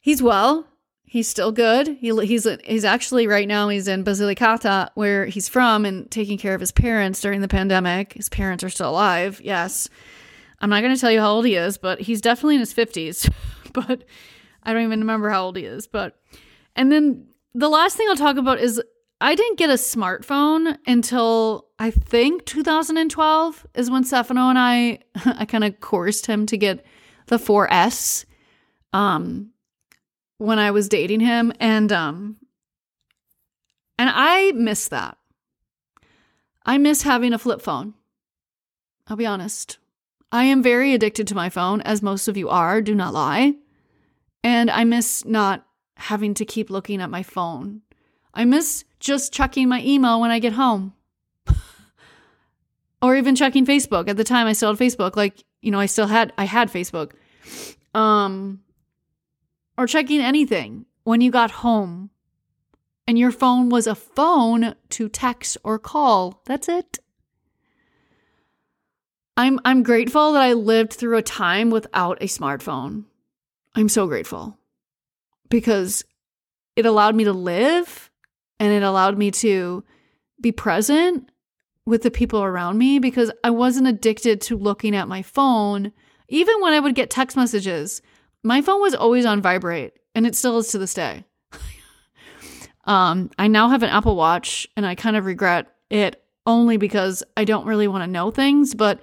he's 0.00 0.22
well. 0.22 0.66
He's 1.10 1.26
still 1.26 1.50
good. 1.50 1.88
He, 1.88 2.16
he's 2.24 2.46
he's 2.64 2.84
actually 2.84 3.26
right 3.26 3.48
now 3.48 3.68
he's 3.68 3.88
in 3.88 4.04
Basilicata 4.04 4.90
where 4.94 5.26
he's 5.26 5.48
from 5.48 5.84
and 5.84 6.08
taking 6.08 6.38
care 6.38 6.54
of 6.54 6.60
his 6.60 6.70
parents 6.70 7.20
during 7.20 7.40
the 7.40 7.48
pandemic. 7.48 8.12
His 8.12 8.28
parents 8.28 8.62
are 8.62 8.68
still 8.68 8.90
alive. 8.90 9.40
Yes. 9.42 9.88
I'm 10.60 10.70
not 10.70 10.82
going 10.82 10.94
to 10.94 11.00
tell 11.00 11.10
you 11.10 11.18
how 11.18 11.32
old 11.32 11.46
he 11.46 11.56
is, 11.56 11.78
but 11.78 12.00
he's 12.00 12.20
definitely 12.20 12.54
in 12.54 12.60
his 12.60 12.72
50s. 12.72 13.28
but 13.72 14.04
I 14.62 14.72
don't 14.72 14.84
even 14.84 15.00
remember 15.00 15.30
how 15.30 15.46
old 15.46 15.56
he 15.56 15.64
is, 15.64 15.88
but 15.88 16.14
and 16.76 16.92
then 16.92 17.26
the 17.56 17.68
last 17.68 17.96
thing 17.96 18.06
I'll 18.08 18.14
talk 18.14 18.36
about 18.36 18.60
is 18.60 18.80
I 19.20 19.34
didn't 19.34 19.58
get 19.58 19.68
a 19.68 19.74
smartphone 19.74 20.78
until 20.86 21.66
I 21.80 21.90
think 21.90 22.46
2012 22.46 23.66
is 23.74 23.90
when 23.90 24.04
Stefano 24.04 24.48
and 24.48 24.58
I 24.60 25.00
I 25.24 25.44
kind 25.44 25.64
of 25.64 25.80
coerced 25.80 26.26
him 26.26 26.46
to 26.46 26.56
get 26.56 26.86
the 27.26 27.36
4S 27.36 28.26
um 28.92 29.50
when 30.40 30.58
I 30.58 30.70
was 30.70 30.88
dating 30.88 31.20
him 31.20 31.52
and 31.60 31.92
um 31.92 32.36
and 33.98 34.08
I 34.10 34.52
miss 34.52 34.88
that. 34.88 35.18
I 36.64 36.78
miss 36.78 37.02
having 37.02 37.34
a 37.34 37.38
flip 37.38 37.60
phone. 37.60 37.92
I'll 39.06 39.16
be 39.16 39.26
honest. 39.26 39.76
I 40.32 40.44
am 40.44 40.62
very 40.62 40.94
addicted 40.94 41.26
to 41.26 41.34
my 41.34 41.50
phone 41.50 41.82
as 41.82 42.00
most 42.00 42.26
of 42.26 42.38
you 42.38 42.48
are, 42.48 42.80
do 42.80 42.94
not 42.94 43.12
lie. 43.12 43.56
And 44.42 44.70
I 44.70 44.84
miss 44.84 45.26
not 45.26 45.66
having 45.96 46.32
to 46.34 46.46
keep 46.46 46.70
looking 46.70 47.02
at 47.02 47.10
my 47.10 47.22
phone. 47.22 47.82
I 48.32 48.46
miss 48.46 48.84
just 48.98 49.34
checking 49.34 49.68
my 49.68 49.82
email 49.82 50.22
when 50.22 50.30
I 50.30 50.38
get 50.38 50.54
home. 50.54 50.94
or 53.02 53.14
even 53.14 53.36
checking 53.36 53.66
Facebook. 53.66 54.08
At 54.08 54.16
the 54.16 54.24
time 54.24 54.46
I 54.46 54.54
still 54.54 54.74
had 54.74 54.78
Facebook. 54.78 55.16
Like, 55.16 55.44
you 55.60 55.70
know, 55.70 55.80
I 55.80 55.86
still 55.86 56.06
had 56.06 56.32
I 56.38 56.44
had 56.44 56.72
Facebook. 56.72 57.12
Um 57.92 58.60
or 59.80 59.86
checking 59.86 60.20
anything 60.20 60.84
when 61.04 61.22
you 61.22 61.30
got 61.30 61.50
home 61.50 62.10
and 63.06 63.18
your 63.18 63.30
phone 63.30 63.70
was 63.70 63.86
a 63.86 63.94
phone 63.94 64.74
to 64.90 65.08
text 65.08 65.56
or 65.64 65.78
call. 65.78 66.42
That's 66.44 66.68
it. 66.68 66.98
I'm 69.38 69.58
I'm 69.64 69.82
grateful 69.82 70.34
that 70.34 70.42
I 70.42 70.52
lived 70.52 70.92
through 70.92 71.16
a 71.16 71.22
time 71.22 71.70
without 71.70 72.22
a 72.22 72.26
smartphone. 72.26 73.04
I'm 73.74 73.88
so 73.88 74.06
grateful 74.06 74.58
because 75.48 76.04
it 76.76 76.84
allowed 76.84 77.14
me 77.14 77.24
to 77.24 77.32
live 77.32 78.10
and 78.58 78.74
it 78.74 78.82
allowed 78.82 79.16
me 79.16 79.30
to 79.30 79.82
be 80.42 80.52
present 80.52 81.30
with 81.86 82.02
the 82.02 82.10
people 82.10 82.42
around 82.42 82.76
me 82.76 82.98
because 82.98 83.32
I 83.42 83.48
wasn't 83.48 83.88
addicted 83.88 84.42
to 84.42 84.58
looking 84.58 84.94
at 84.94 85.08
my 85.08 85.22
phone. 85.22 85.92
Even 86.28 86.60
when 86.60 86.74
I 86.74 86.80
would 86.80 86.94
get 86.94 87.08
text 87.08 87.34
messages, 87.34 88.02
my 88.42 88.62
phone 88.62 88.80
was 88.80 88.94
always 88.94 89.26
on 89.26 89.42
vibrate 89.42 89.94
and 90.14 90.26
it 90.26 90.34
still 90.34 90.58
is 90.58 90.68
to 90.68 90.78
this 90.78 90.94
day. 90.94 91.24
um, 92.84 93.30
I 93.38 93.48
now 93.48 93.68
have 93.68 93.82
an 93.82 93.90
Apple 93.90 94.16
Watch 94.16 94.66
and 94.76 94.86
I 94.86 94.94
kind 94.94 95.16
of 95.16 95.26
regret 95.26 95.66
it 95.90 96.22
only 96.46 96.76
because 96.76 97.22
I 97.36 97.44
don't 97.44 97.66
really 97.66 97.88
want 97.88 98.02
to 98.02 98.10
know 98.10 98.30
things. 98.30 98.74
But 98.74 99.00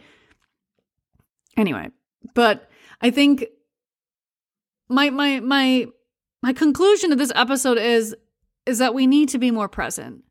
anyway, 1.55 1.89
but 2.33 2.69
I 3.01 3.11
think 3.11 3.45
my 4.89 5.09
my 5.09 5.39
my 5.39 5.87
my 6.41 6.53
conclusion 6.53 7.09
to 7.11 7.15
this 7.15 7.31
episode 7.35 7.77
is 7.77 8.15
is 8.65 8.79
that 8.79 8.93
we 8.93 9.07
need 9.07 9.29
to 9.29 9.37
be 9.37 9.51
more 9.51 9.69
present. 9.69 10.23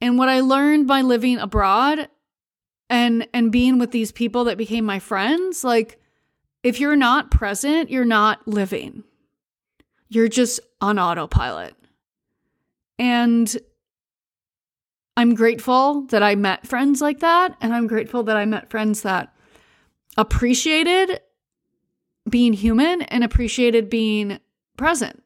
And 0.00 0.16
what 0.18 0.28
I 0.28 0.40
learned 0.40 0.86
by 0.86 1.02
living 1.02 1.38
abroad 1.38 2.08
and 2.88 3.28
and 3.34 3.52
being 3.52 3.78
with 3.78 3.90
these 3.90 4.12
people 4.12 4.44
that 4.44 4.58
became 4.58 4.84
my 4.84 4.98
friends, 4.98 5.64
like 5.64 6.00
if 6.62 6.80
you're 6.80 6.96
not 6.96 7.30
present, 7.30 7.90
you're 7.90 8.04
not 8.04 8.46
living. 8.46 9.04
You're 10.08 10.28
just 10.28 10.60
on 10.80 10.98
autopilot. 10.98 11.74
And 12.98 13.54
I'm 15.16 15.34
grateful 15.34 16.02
that 16.06 16.22
I 16.22 16.34
met 16.34 16.66
friends 16.66 17.00
like 17.00 17.20
that. 17.20 17.56
And 17.60 17.74
I'm 17.74 17.86
grateful 17.86 18.22
that 18.24 18.36
I 18.36 18.44
met 18.44 18.70
friends 18.70 19.02
that 19.02 19.34
appreciated 20.16 21.20
being 22.28 22.52
human 22.52 23.02
and 23.02 23.24
appreciated 23.24 23.88
being 23.88 24.38
present 24.76 25.22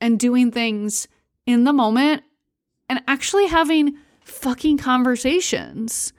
and 0.00 0.18
doing 0.18 0.50
things 0.50 1.08
in 1.46 1.64
the 1.64 1.72
moment 1.72 2.22
and 2.88 3.02
actually 3.06 3.46
having 3.46 3.96
fucking 4.20 4.78
conversations 4.78 6.12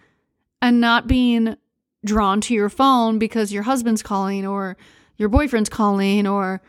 and 0.62 0.80
not 0.80 1.08
being 1.08 1.56
drawn 2.06 2.42
to 2.42 2.54
your 2.54 2.70
phone 2.70 3.20
because 3.20 3.54
your 3.54 3.64
husband's 3.64 4.04
calling 4.04 4.46
or 4.46 4.78
your 5.18 5.30
boyfriend's 5.30 5.70
calling 5.70 6.28
or 6.28 6.62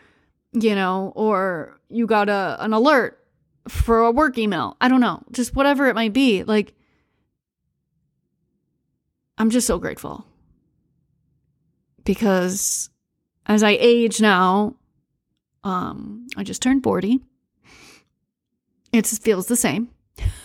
you 0.52 0.74
know 0.74 1.12
or 1.16 1.78
you 1.88 2.06
got 2.06 2.28
a 2.28 2.56
an 2.60 2.72
alert 2.72 3.20
for 3.68 4.00
a 4.00 4.10
work 4.10 4.36
email. 4.38 4.76
I 4.80 4.88
don't 4.88 5.00
know. 5.00 5.22
Just 5.32 5.54
whatever 5.56 5.86
it 5.86 5.94
might 5.94 6.12
be. 6.12 6.44
Like 6.44 6.74
I'm 9.38 9.50
just 9.50 9.66
so 9.66 9.78
grateful. 9.78 10.26
Because 12.04 12.90
as 13.46 13.62
I 13.62 13.76
age 13.80 14.20
now, 14.20 14.76
um 15.64 16.26
I 16.36 16.44
just 16.44 16.62
turned 16.62 16.82
40. 16.82 17.20
It 18.92 19.06
feels 19.06 19.46
the 19.46 19.56
same. 19.56 19.88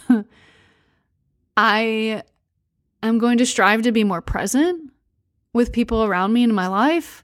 I 1.57 2.23
am 3.07 3.19
going 3.19 3.37
to 3.37 3.45
strive 3.45 3.81
to 3.83 3.91
be 3.91 4.03
more 4.03 4.21
present 4.21 4.91
with 5.53 5.71
people 5.71 6.03
around 6.03 6.33
me 6.33 6.43
in 6.43 6.53
my 6.53 6.67
life 6.67 7.23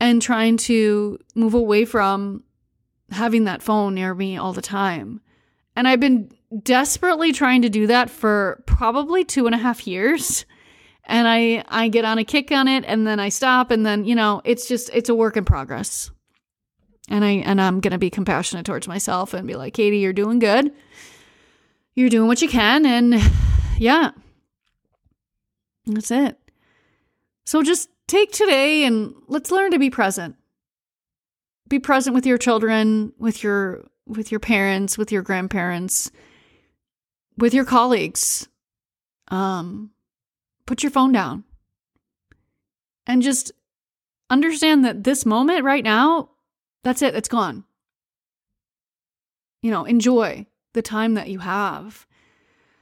and 0.00 0.22
trying 0.22 0.56
to 0.56 1.18
move 1.34 1.54
away 1.54 1.84
from 1.84 2.42
having 3.10 3.44
that 3.44 3.62
phone 3.62 3.94
near 3.94 4.14
me 4.14 4.36
all 4.36 4.52
the 4.52 4.62
time. 4.62 5.20
And 5.76 5.86
I've 5.86 6.00
been 6.00 6.30
desperately 6.62 7.32
trying 7.32 7.62
to 7.62 7.68
do 7.68 7.86
that 7.86 8.10
for 8.10 8.62
probably 8.66 9.24
two 9.24 9.46
and 9.46 9.54
a 9.54 9.58
half 9.58 9.86
years. 9.86 10.44
And 11.04 11.26
I, 11.28 11.64
I 11.68 11.88
get 11.88 12.04
on 12.04 12.18
a 12.18 12.24
kick 12.24 12.52
on 12.52 12.68
it 12.68 12.84
and 12.86 13.06
then 13.06 13.20
I 13.20 13.28
stop 13.28 13.70
and 13.70 13.84
then, 13.84 14.04
you 14.04 14.14
know, 14.14 14.42
it's 14.44 14.68
just, 14.68 14.90
it's 14.92 15.08
a 15.08 15.14
work 15.14 15.36
in 15.36 15.44
progress. 15.44 16.10
And 17.08 17.24
I, 17.24 17.30
and 17.30 17.60
I'm 17.60 17.80
going 17.80 17.92
to 17.92 17.98
be 17.98 18.10
compassionate 18.10 18.66
towards 18.66 18.86
myself 18.86 19.34
and 19.34 19.46
be 19.46 19.56
like, 19.56 19.74
Katie, 19.74 19.98
you're 19.98 20.12
doing 20.12 20.38
good. 20.38 20.72
You're 21.94 22.08
doing 22.08 22.28
what 22.28 22.40
you 22.40 22.48
can. 22.48 22.86
And 22.86 23.20
yeah, 23.78 24.12
that's 25.94 26.10
it. 26.10 26.38
So 27.44 27.62
just 27.62 27.88
take 28.06 28.32
today 28.32 28.84
and 28.84 29.14
let's 29.28 29.50
learn 29.50 29.70
to 29.72 29.78
be 29.78 29.90
present. 29.90 30.36
Be 31.68 31.78
present 31.78 32.14
with 32.14 32.26
your 32.26 32.38
children, 32.38 33.12
with 33.18 33.42
your 33.42 33.86
with 34.06 34.30
your 34.30 34.40
parents, 34.40 34.98
with 34.98 35.12
your 35.12 35.22
grandparents, 35.22 36.10
with 37.36 37.54
your 37.54 37.64
colleagues. 37.64 38.48
Um 39.28 39.90
put 40.66 40.82
your 40.82 40.90
phone 40.90 41.12
down. 41.12 41.44
And 43.06 43.22
just 43.22 43.50
understand 44.30 44.84
that 44.84 45.02
this 45.02 45.26
moment 45.26 45.64
right 45.64 45.82
now, 45.82 46.30
that's 46.84 47.02
it, 47.02 47.14
it's 47.14 47.28
gone. 47.28 47.64
You 49.62 49.70
know, 49.72 49.84
enjoy 49.84 50.46
the 50.72 50.82
time 50.82 51.14
that 51.14 51.28
you 51.28 51.40
have. 51.40 52.06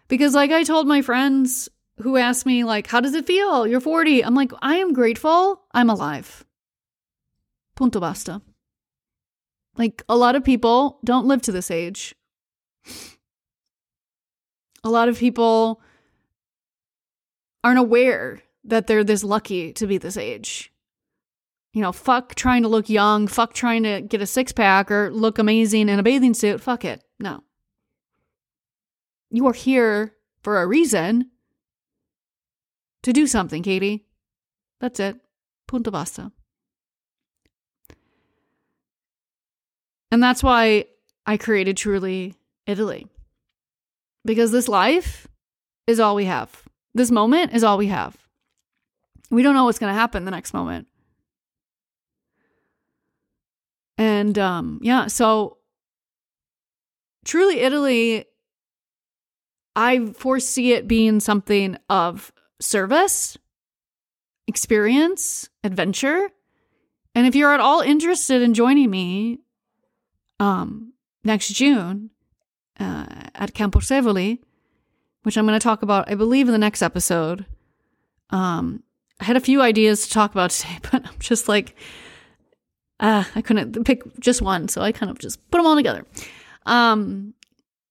Because 0.09 0.35
like 0.35 0.51
I 0.51 0.63
told 0.65 0.87
my 0.87 1.03
friends 1.03 1.69
who 2.01 2.17
asked 2.17 2.47
me 2.47 2.65
like 2.65 2.87
how 2.87 3.01
does 3.01 3.15
it 3.15 3.27
feel? 3.27 3.67
You're 3.67 3.81
40 3.81 4.25
i'm 4.25 4.35
like 4.35 4.53
i 4.63 4.77
am 4.77 4.93
grateful 4.93 5.63
i'm 5.73 5.91
alive. 5.91 6.45
Punto 7.77 8.01
basta. 8.01 8.43
Like 9.77 10.03
a 10.09 10.17
lot 10.17 10.35
of 10.35 10.45
people 10.45 10.99
don't 11.05 11.27
live 11.27 11.43
to 11.43 11.53
this 11.53 11.71
age. 11.71 12.15
A 14.85 14.91
lot 14.91 15.09
of 15.09 15.19
people 15.19 15.81
aren't 17.63 17.79
aware 17.79 18.43
that 18.65 18.87
they're 18.87 19.05
this 19.05 19.25
lucky 19.25 19.73
to 19.75 19.87
be 19.87 19.99
this 19.99 20.17
age. 20.17 20.73
You 21.73 21.83
know 21.83 21.93
fuck 21.93 22.35
trying 22.35 22.63
to 22.63 22.69
look 22.69 22.89
young 22.89 23.29
fuck 23.29 23.53
trying 23.53 23.83
to 23.85 24.01
get 24.01 24.23
a 24.23 24.27
six 24.27 24.53
pack 24.53 24.91
or 24.91 25.13
look 25.13 25.39
amazing 25.39 25.89
in 25.89 25.99
a 25.99 26.03
bathing 26.03 26.35
suit. 26.35 26.61
Fuck 26.61 26.85
it. 26.85 27.05
No. 27.21 27.45
You 29.31 29.47
are 29.47 29.53
here 29.53 30.15
for 30.43 30.63
a 30.63 30.67
reason 30.67 31.31
to 33.03 33.13
do 33.13 33.27
something, 33.27 33.63
Katie. 33.63 34.07
That's 34.81 35.01
it. 35.01 35.17
Punto 35.67 35.91
basta. 35.91 36.33
And 40.11 40.23
that's 40.23 40.43
why 40.43 40.87
I 41.27 41.37
created 41.37 41.77
Truly 41.77 42.35
Italy. 42.67 43.07
Because 44.25 44.53
this 44.53 44.69
life 44.69 45.27
is 45.87 46.01
all 46.01 46.15
we 46.15 46.25
have. 46.25 46.65
This 46.95 47.11
moment 47.11 47.53
is 47.53 47.63
all 47.63 47.79
we 47.79 47.89
have. 47.89 48.17
We 49.31 49.43
don't 49.43 49.55
know 49.55 49.65
what's 49.65 49.79
going 49.79 49.93
to 49.93 49.99
happen 49.99 50.25
the 50.25 50.31
next 50.31 50.55
moment. 50.55 50.87
And 53.99 54.39
um 54.39 54.79
yeah, 54.83 55.09
so 55.09 55.59
Truly 57.25 57.61
Italy 57.61 58.25
I 59.75 60.07
foresee 60.13 60.73
it 60.73 60.89
being 60.89 61.21
something 61.21 61.77
of 61.91 62.33
service, 62.61 63.37
experience, 64.47 65.49
adventure. 65.63 66.31
And 67.15 67.27
if 67.27 67.35
you're 67.35 67.53
at 67.53 67.61
all 67.61 67.81
interested 67.81 68.43
in 68.43 68.55
joining 68.55 68.91
me 68.91 69.41
um, 70.41 70.93
next 71.25 71.49
June 71.49 72.11
uh, 72.79 73.07
at 73.35 73.55
Campo 73.55 73.81
Sevoli, 73.81 74.39
which 75.23 75.37
I'm 75.37 75.47
going 75.47 75.59
to 75.59 75.63
talk 75.63 75.83
about, 75.83 76.11
I 76.11 76.15
believe, 76.15 76.47
in 76.49 76.53
the 76.53 76.59
next 76.59 76.83
episode. 76.83 77.45
Um, 78.31 78.83
I 79.21 79.25
had 79.25 79.37
a 79.37 79.41
few 79.41 79.61
ideas 79.61 80.07
to 80.07 80.13
talk 80.13 80.33
about 80.33 80.51
today, 80.53 80.79
but 80.91 81.07
I'm 81.07 81.19
just 81.19 81.49
like, 81.49 81.75
uh, 83.01 83.25
I 83.35 83.43
couldn't 83.43 83.85
pick 83.85 84.03
just 84.21 84.43
one, 84.43 84.69
so 84.69 84.81
I 84.81 84.93
kind 84.93 85.11
of 85.11 85.19
just 85.19 85.51
put 85.51 85.59
them 85.59 85.67
all 85.67 85.77
together. 85.77 86.05
Um, 86.67 87.35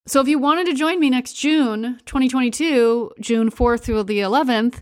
so 0.08 0.22
if 0.22 0.28
you 0.28 0.40
wanted 0.40 0.66
to 0.68 0.74
join 0.74 1.00
me 1.00 1.10
next 1.10 1.34
June 1.34 2.00
2022, 2.06 3.12
June 3.20 3.52
4th 3.52 3.82
through 3.82 4.04
the 4.04 4.20
11th, 4.20 4.82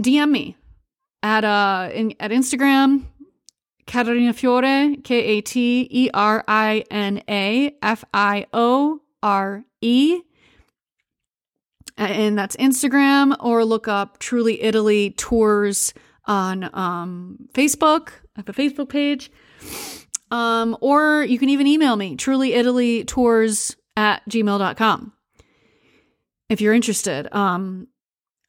DM 0.00 0.30
me 0.30 0.56
at 1.22 1.44
uh 1.44 1.90
in, 1.92 2.14
at 2.18 2.30
Instagram 2.30 3.04
Katerina 3.90 4.32
Fiore, 4.32 4.96
K 5.02 5.14
A 5.16 5.40
T 5.40 5.88
E 5.90 6.10
R 6.14 6.44
I 6.46 6.84
N 6.92 7.22
A 7.28 7.76
F 7.82 8.04
I 8.14 8.46
O 8.52 9.00
R 9.20 9.64
E. 9.80 10.20
And 11.96 12.38
that's 12.38 12.56
Instagram, 12.56 13.36
or 13.40 13.64
look 13.64 13.88
up 13.88 14.18
Truly 14.20 14.62
Italy 14.62 15.10
Tours 15.10 15.92
on 16.24 16.70
um, 16.72 17.48
Facebook. 17.52 18.10
I 18.36 18.40
have 18.40 18.48
a 18.48 18.52
Facebook 18.52 18.88
page. 18.88 19.30
Um, 20.30 20.76
or 20.80 21.24
you 21.24 21.38
can 21.38 21.48
even 21.48 21.66
email 21.66 21.96
me, 21.96 22.16
trulyitalytours 22.16 23.76
at 23.96 24.22
gmail.com. 24.28 25.12
If 26.48 26.60
you're 26.60 26.74
interested. 26.74 27.34
Um, 27.34 27.88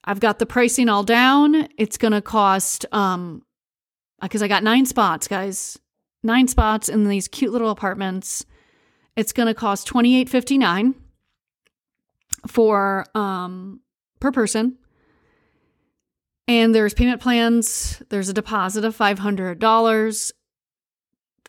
I've 0.04 0.20
got 0.20 0.40
the 0.40 0.46
pricing 0.46 0.90
all 0.90 1.04
down. 1.04 1.68
It's 1.78 1.98
going 1.98 2.14
to 2.14 2.22
cost, 2.22 2.86
um, 2.92 3.44
because 4.22 4.42
I 4.42 4.48
got 4.48 4.64
nine 4.64 4.86
spots, 4.86 5.28
guys, 5.28 5.78
nine 6.24 6.48
spots 6.48 6.90
in 6.90 7.08
these 7.08 7.28
cute 7.28 7.52
little 7.52 7.70
apartments. 7.70 8.46
It's 9.16 9.34
going 9.34 9.48
to 9.48 9.54
cost 9.54 9.88
twenty 9.88 10.20
eight 10.20 10.30
fifty 10.30 10.58
nine 10.58 10.96
for 12.48 13.06
um 13.14 13.82
per 14.20 14.32
person. 14.32 14.78
And 16.48 16.74
there's 16.74 16.94
payment 16.94 17.22
plans. 17.22 18.02
There's 18.10 18.30
a 18.30 18.34
deposit 18.34 18.86
of 18.86 18.96
five 18.96 19.20
hundred 19.20 19.60
dollars 19.60 20.32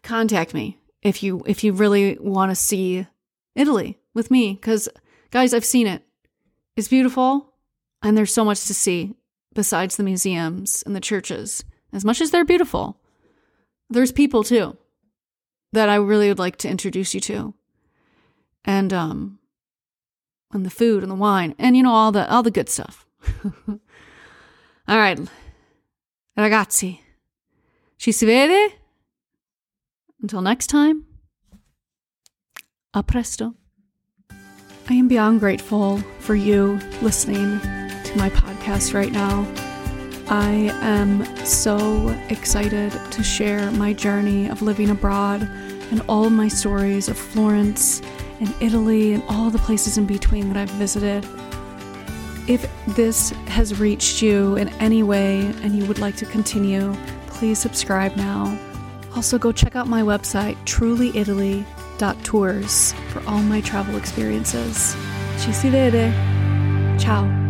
contact 0.02 0.54
me 0.54 0.78
if 1.02 1.22
you 1.22 1.42
if 1.46 1.64
you 1.64 1.72
really 1.72 2.18
want 2.20 2.50
to 2.50 2.56
see 2.56 3.06
Italy 3.54 3.98
with 4.14 4.30
me 4.30 4.56
cuz 4.56 4.88
guys 5.30 5.54
I've 5.54 5.64
seen 5.64 5.86
it. 5.86 6.02
It's 6.76 6.88
beautiful 6.88 7.54
and 8.02 8.16
there's 8.16 8.34
so 8.34 8.44
much 8.44 8.66
to 8.66 8.74
see 8.74 9.14
besides 9.54 9.96
the 9.96 10.02
museums 10.02 10.82
and 10.84 10.96
the 10.96 11.00
churches. 11.00 11.64
As 11.92 12.04
much 12.04 12.20
as 12.20 12.30
they're 12.30 12.44
beautiful, 12.44 13.00
there's 13.90 14.12
people 14.12 14.42
too 14.42 14.76
that 15.72 15.88
I 15.88 15.96
really 15.96 16.28
would 16.28 16.38
like 16.38 16.56
to 16.58 16.68
introduce 16.68 17.14
you 17.14 17.20
to. 17.20 17.54
And 18.64 18.92
um 18.92 19.38
and 20.52 20.66
the 20.66 20.70
food 20.70 21.02
and 21.02 21.10
the 21.10 21.16
wine 21.16 21.54
and 21.58 21.76
you 21.76 21.82
know 21.82 21.92
all 21.92 22.12
the 22.12 22.30
all 22.30 22.42
the 22.42 22.50
good 22.50 22.68
stuff. 22.68 23.06
all 23.68 23.78
right. 24.88 25.18
Ragazzi. 26.36 27.00
Ci 27.98 28.12
si 28.12 28.26
vede? 28.26 28.81
Until 30.22 30.40
next 30.40 30.68
time, 30.68 31.04
A 32.94 33.02
presto. 33.02 33.54
I 34.88 34.94
am 34.94 35.08
beyond 35.08 35.40
grateful 35.40 35.98
for 36.20 36.36
you 36.36 36.78
listening 37.00 37.58
to 37.60 38.12
my 38.16 38.30
podcast 38.30 38.94
right 38.94 39.10
now. 39.10 39.44
I 40.28 40.70
am 40.80 41.24
so 41.44 42.08
excited 42.28 42.92
to 42.92 43.22
share 43.24 43.70
my 43.72 43.92
journey 43.92 44.48
of 44.48 44.62
living 44.62 44.90
abroad 44.90 45.42
and 45.90 46.00
all 46.08 46.30
my 46.30 46.46
stories 46.46 47.08
of 47.08 47.18
Florence 47.18 48.00
and 48.38 48.54
Italy 48.60 49.14
and 49.14 49.24
all 49.28 49.50
the 49.50 49.58
places 49.58 49.98
in 49.98 50.06
between 50.06 50.52
that 50.52 50.56
I've 50.56 50.70
visited. 50.76 51.26
If 52.46 52.70
this 52.94 53.30
has 53.48 53.80
reached 53.80 54.22
you 54.22 54.56
in 54.56 54.68
any 54.80 55.02
way 55.02 55.40
and 55.62 55.76
you 55.76 55.84
would 55.86 55.98
like 55.98 56.16
to 56.16 56.26
continue, 56.26 56.94
please 57.26 57.58
subscribe 57.58 58.14
now. 58.16 58.71
Also, 59.14 59.38
go 59.38 59.52
check 59.52 59.76
out 59.76 59.88
my 59.88 60.02
website, 60.02 60.56
trulyitaly.tours, 60.64 62.94
for 63.10 63.22
all 63.28 63.42
my 63.42 63.60
travel 63.60 63.96
experiences. 63.96 64.96
Ci 65.38 65.52
si 65.52 65.68
vede. 65.68 66.10
Ciao. 66.98 67.41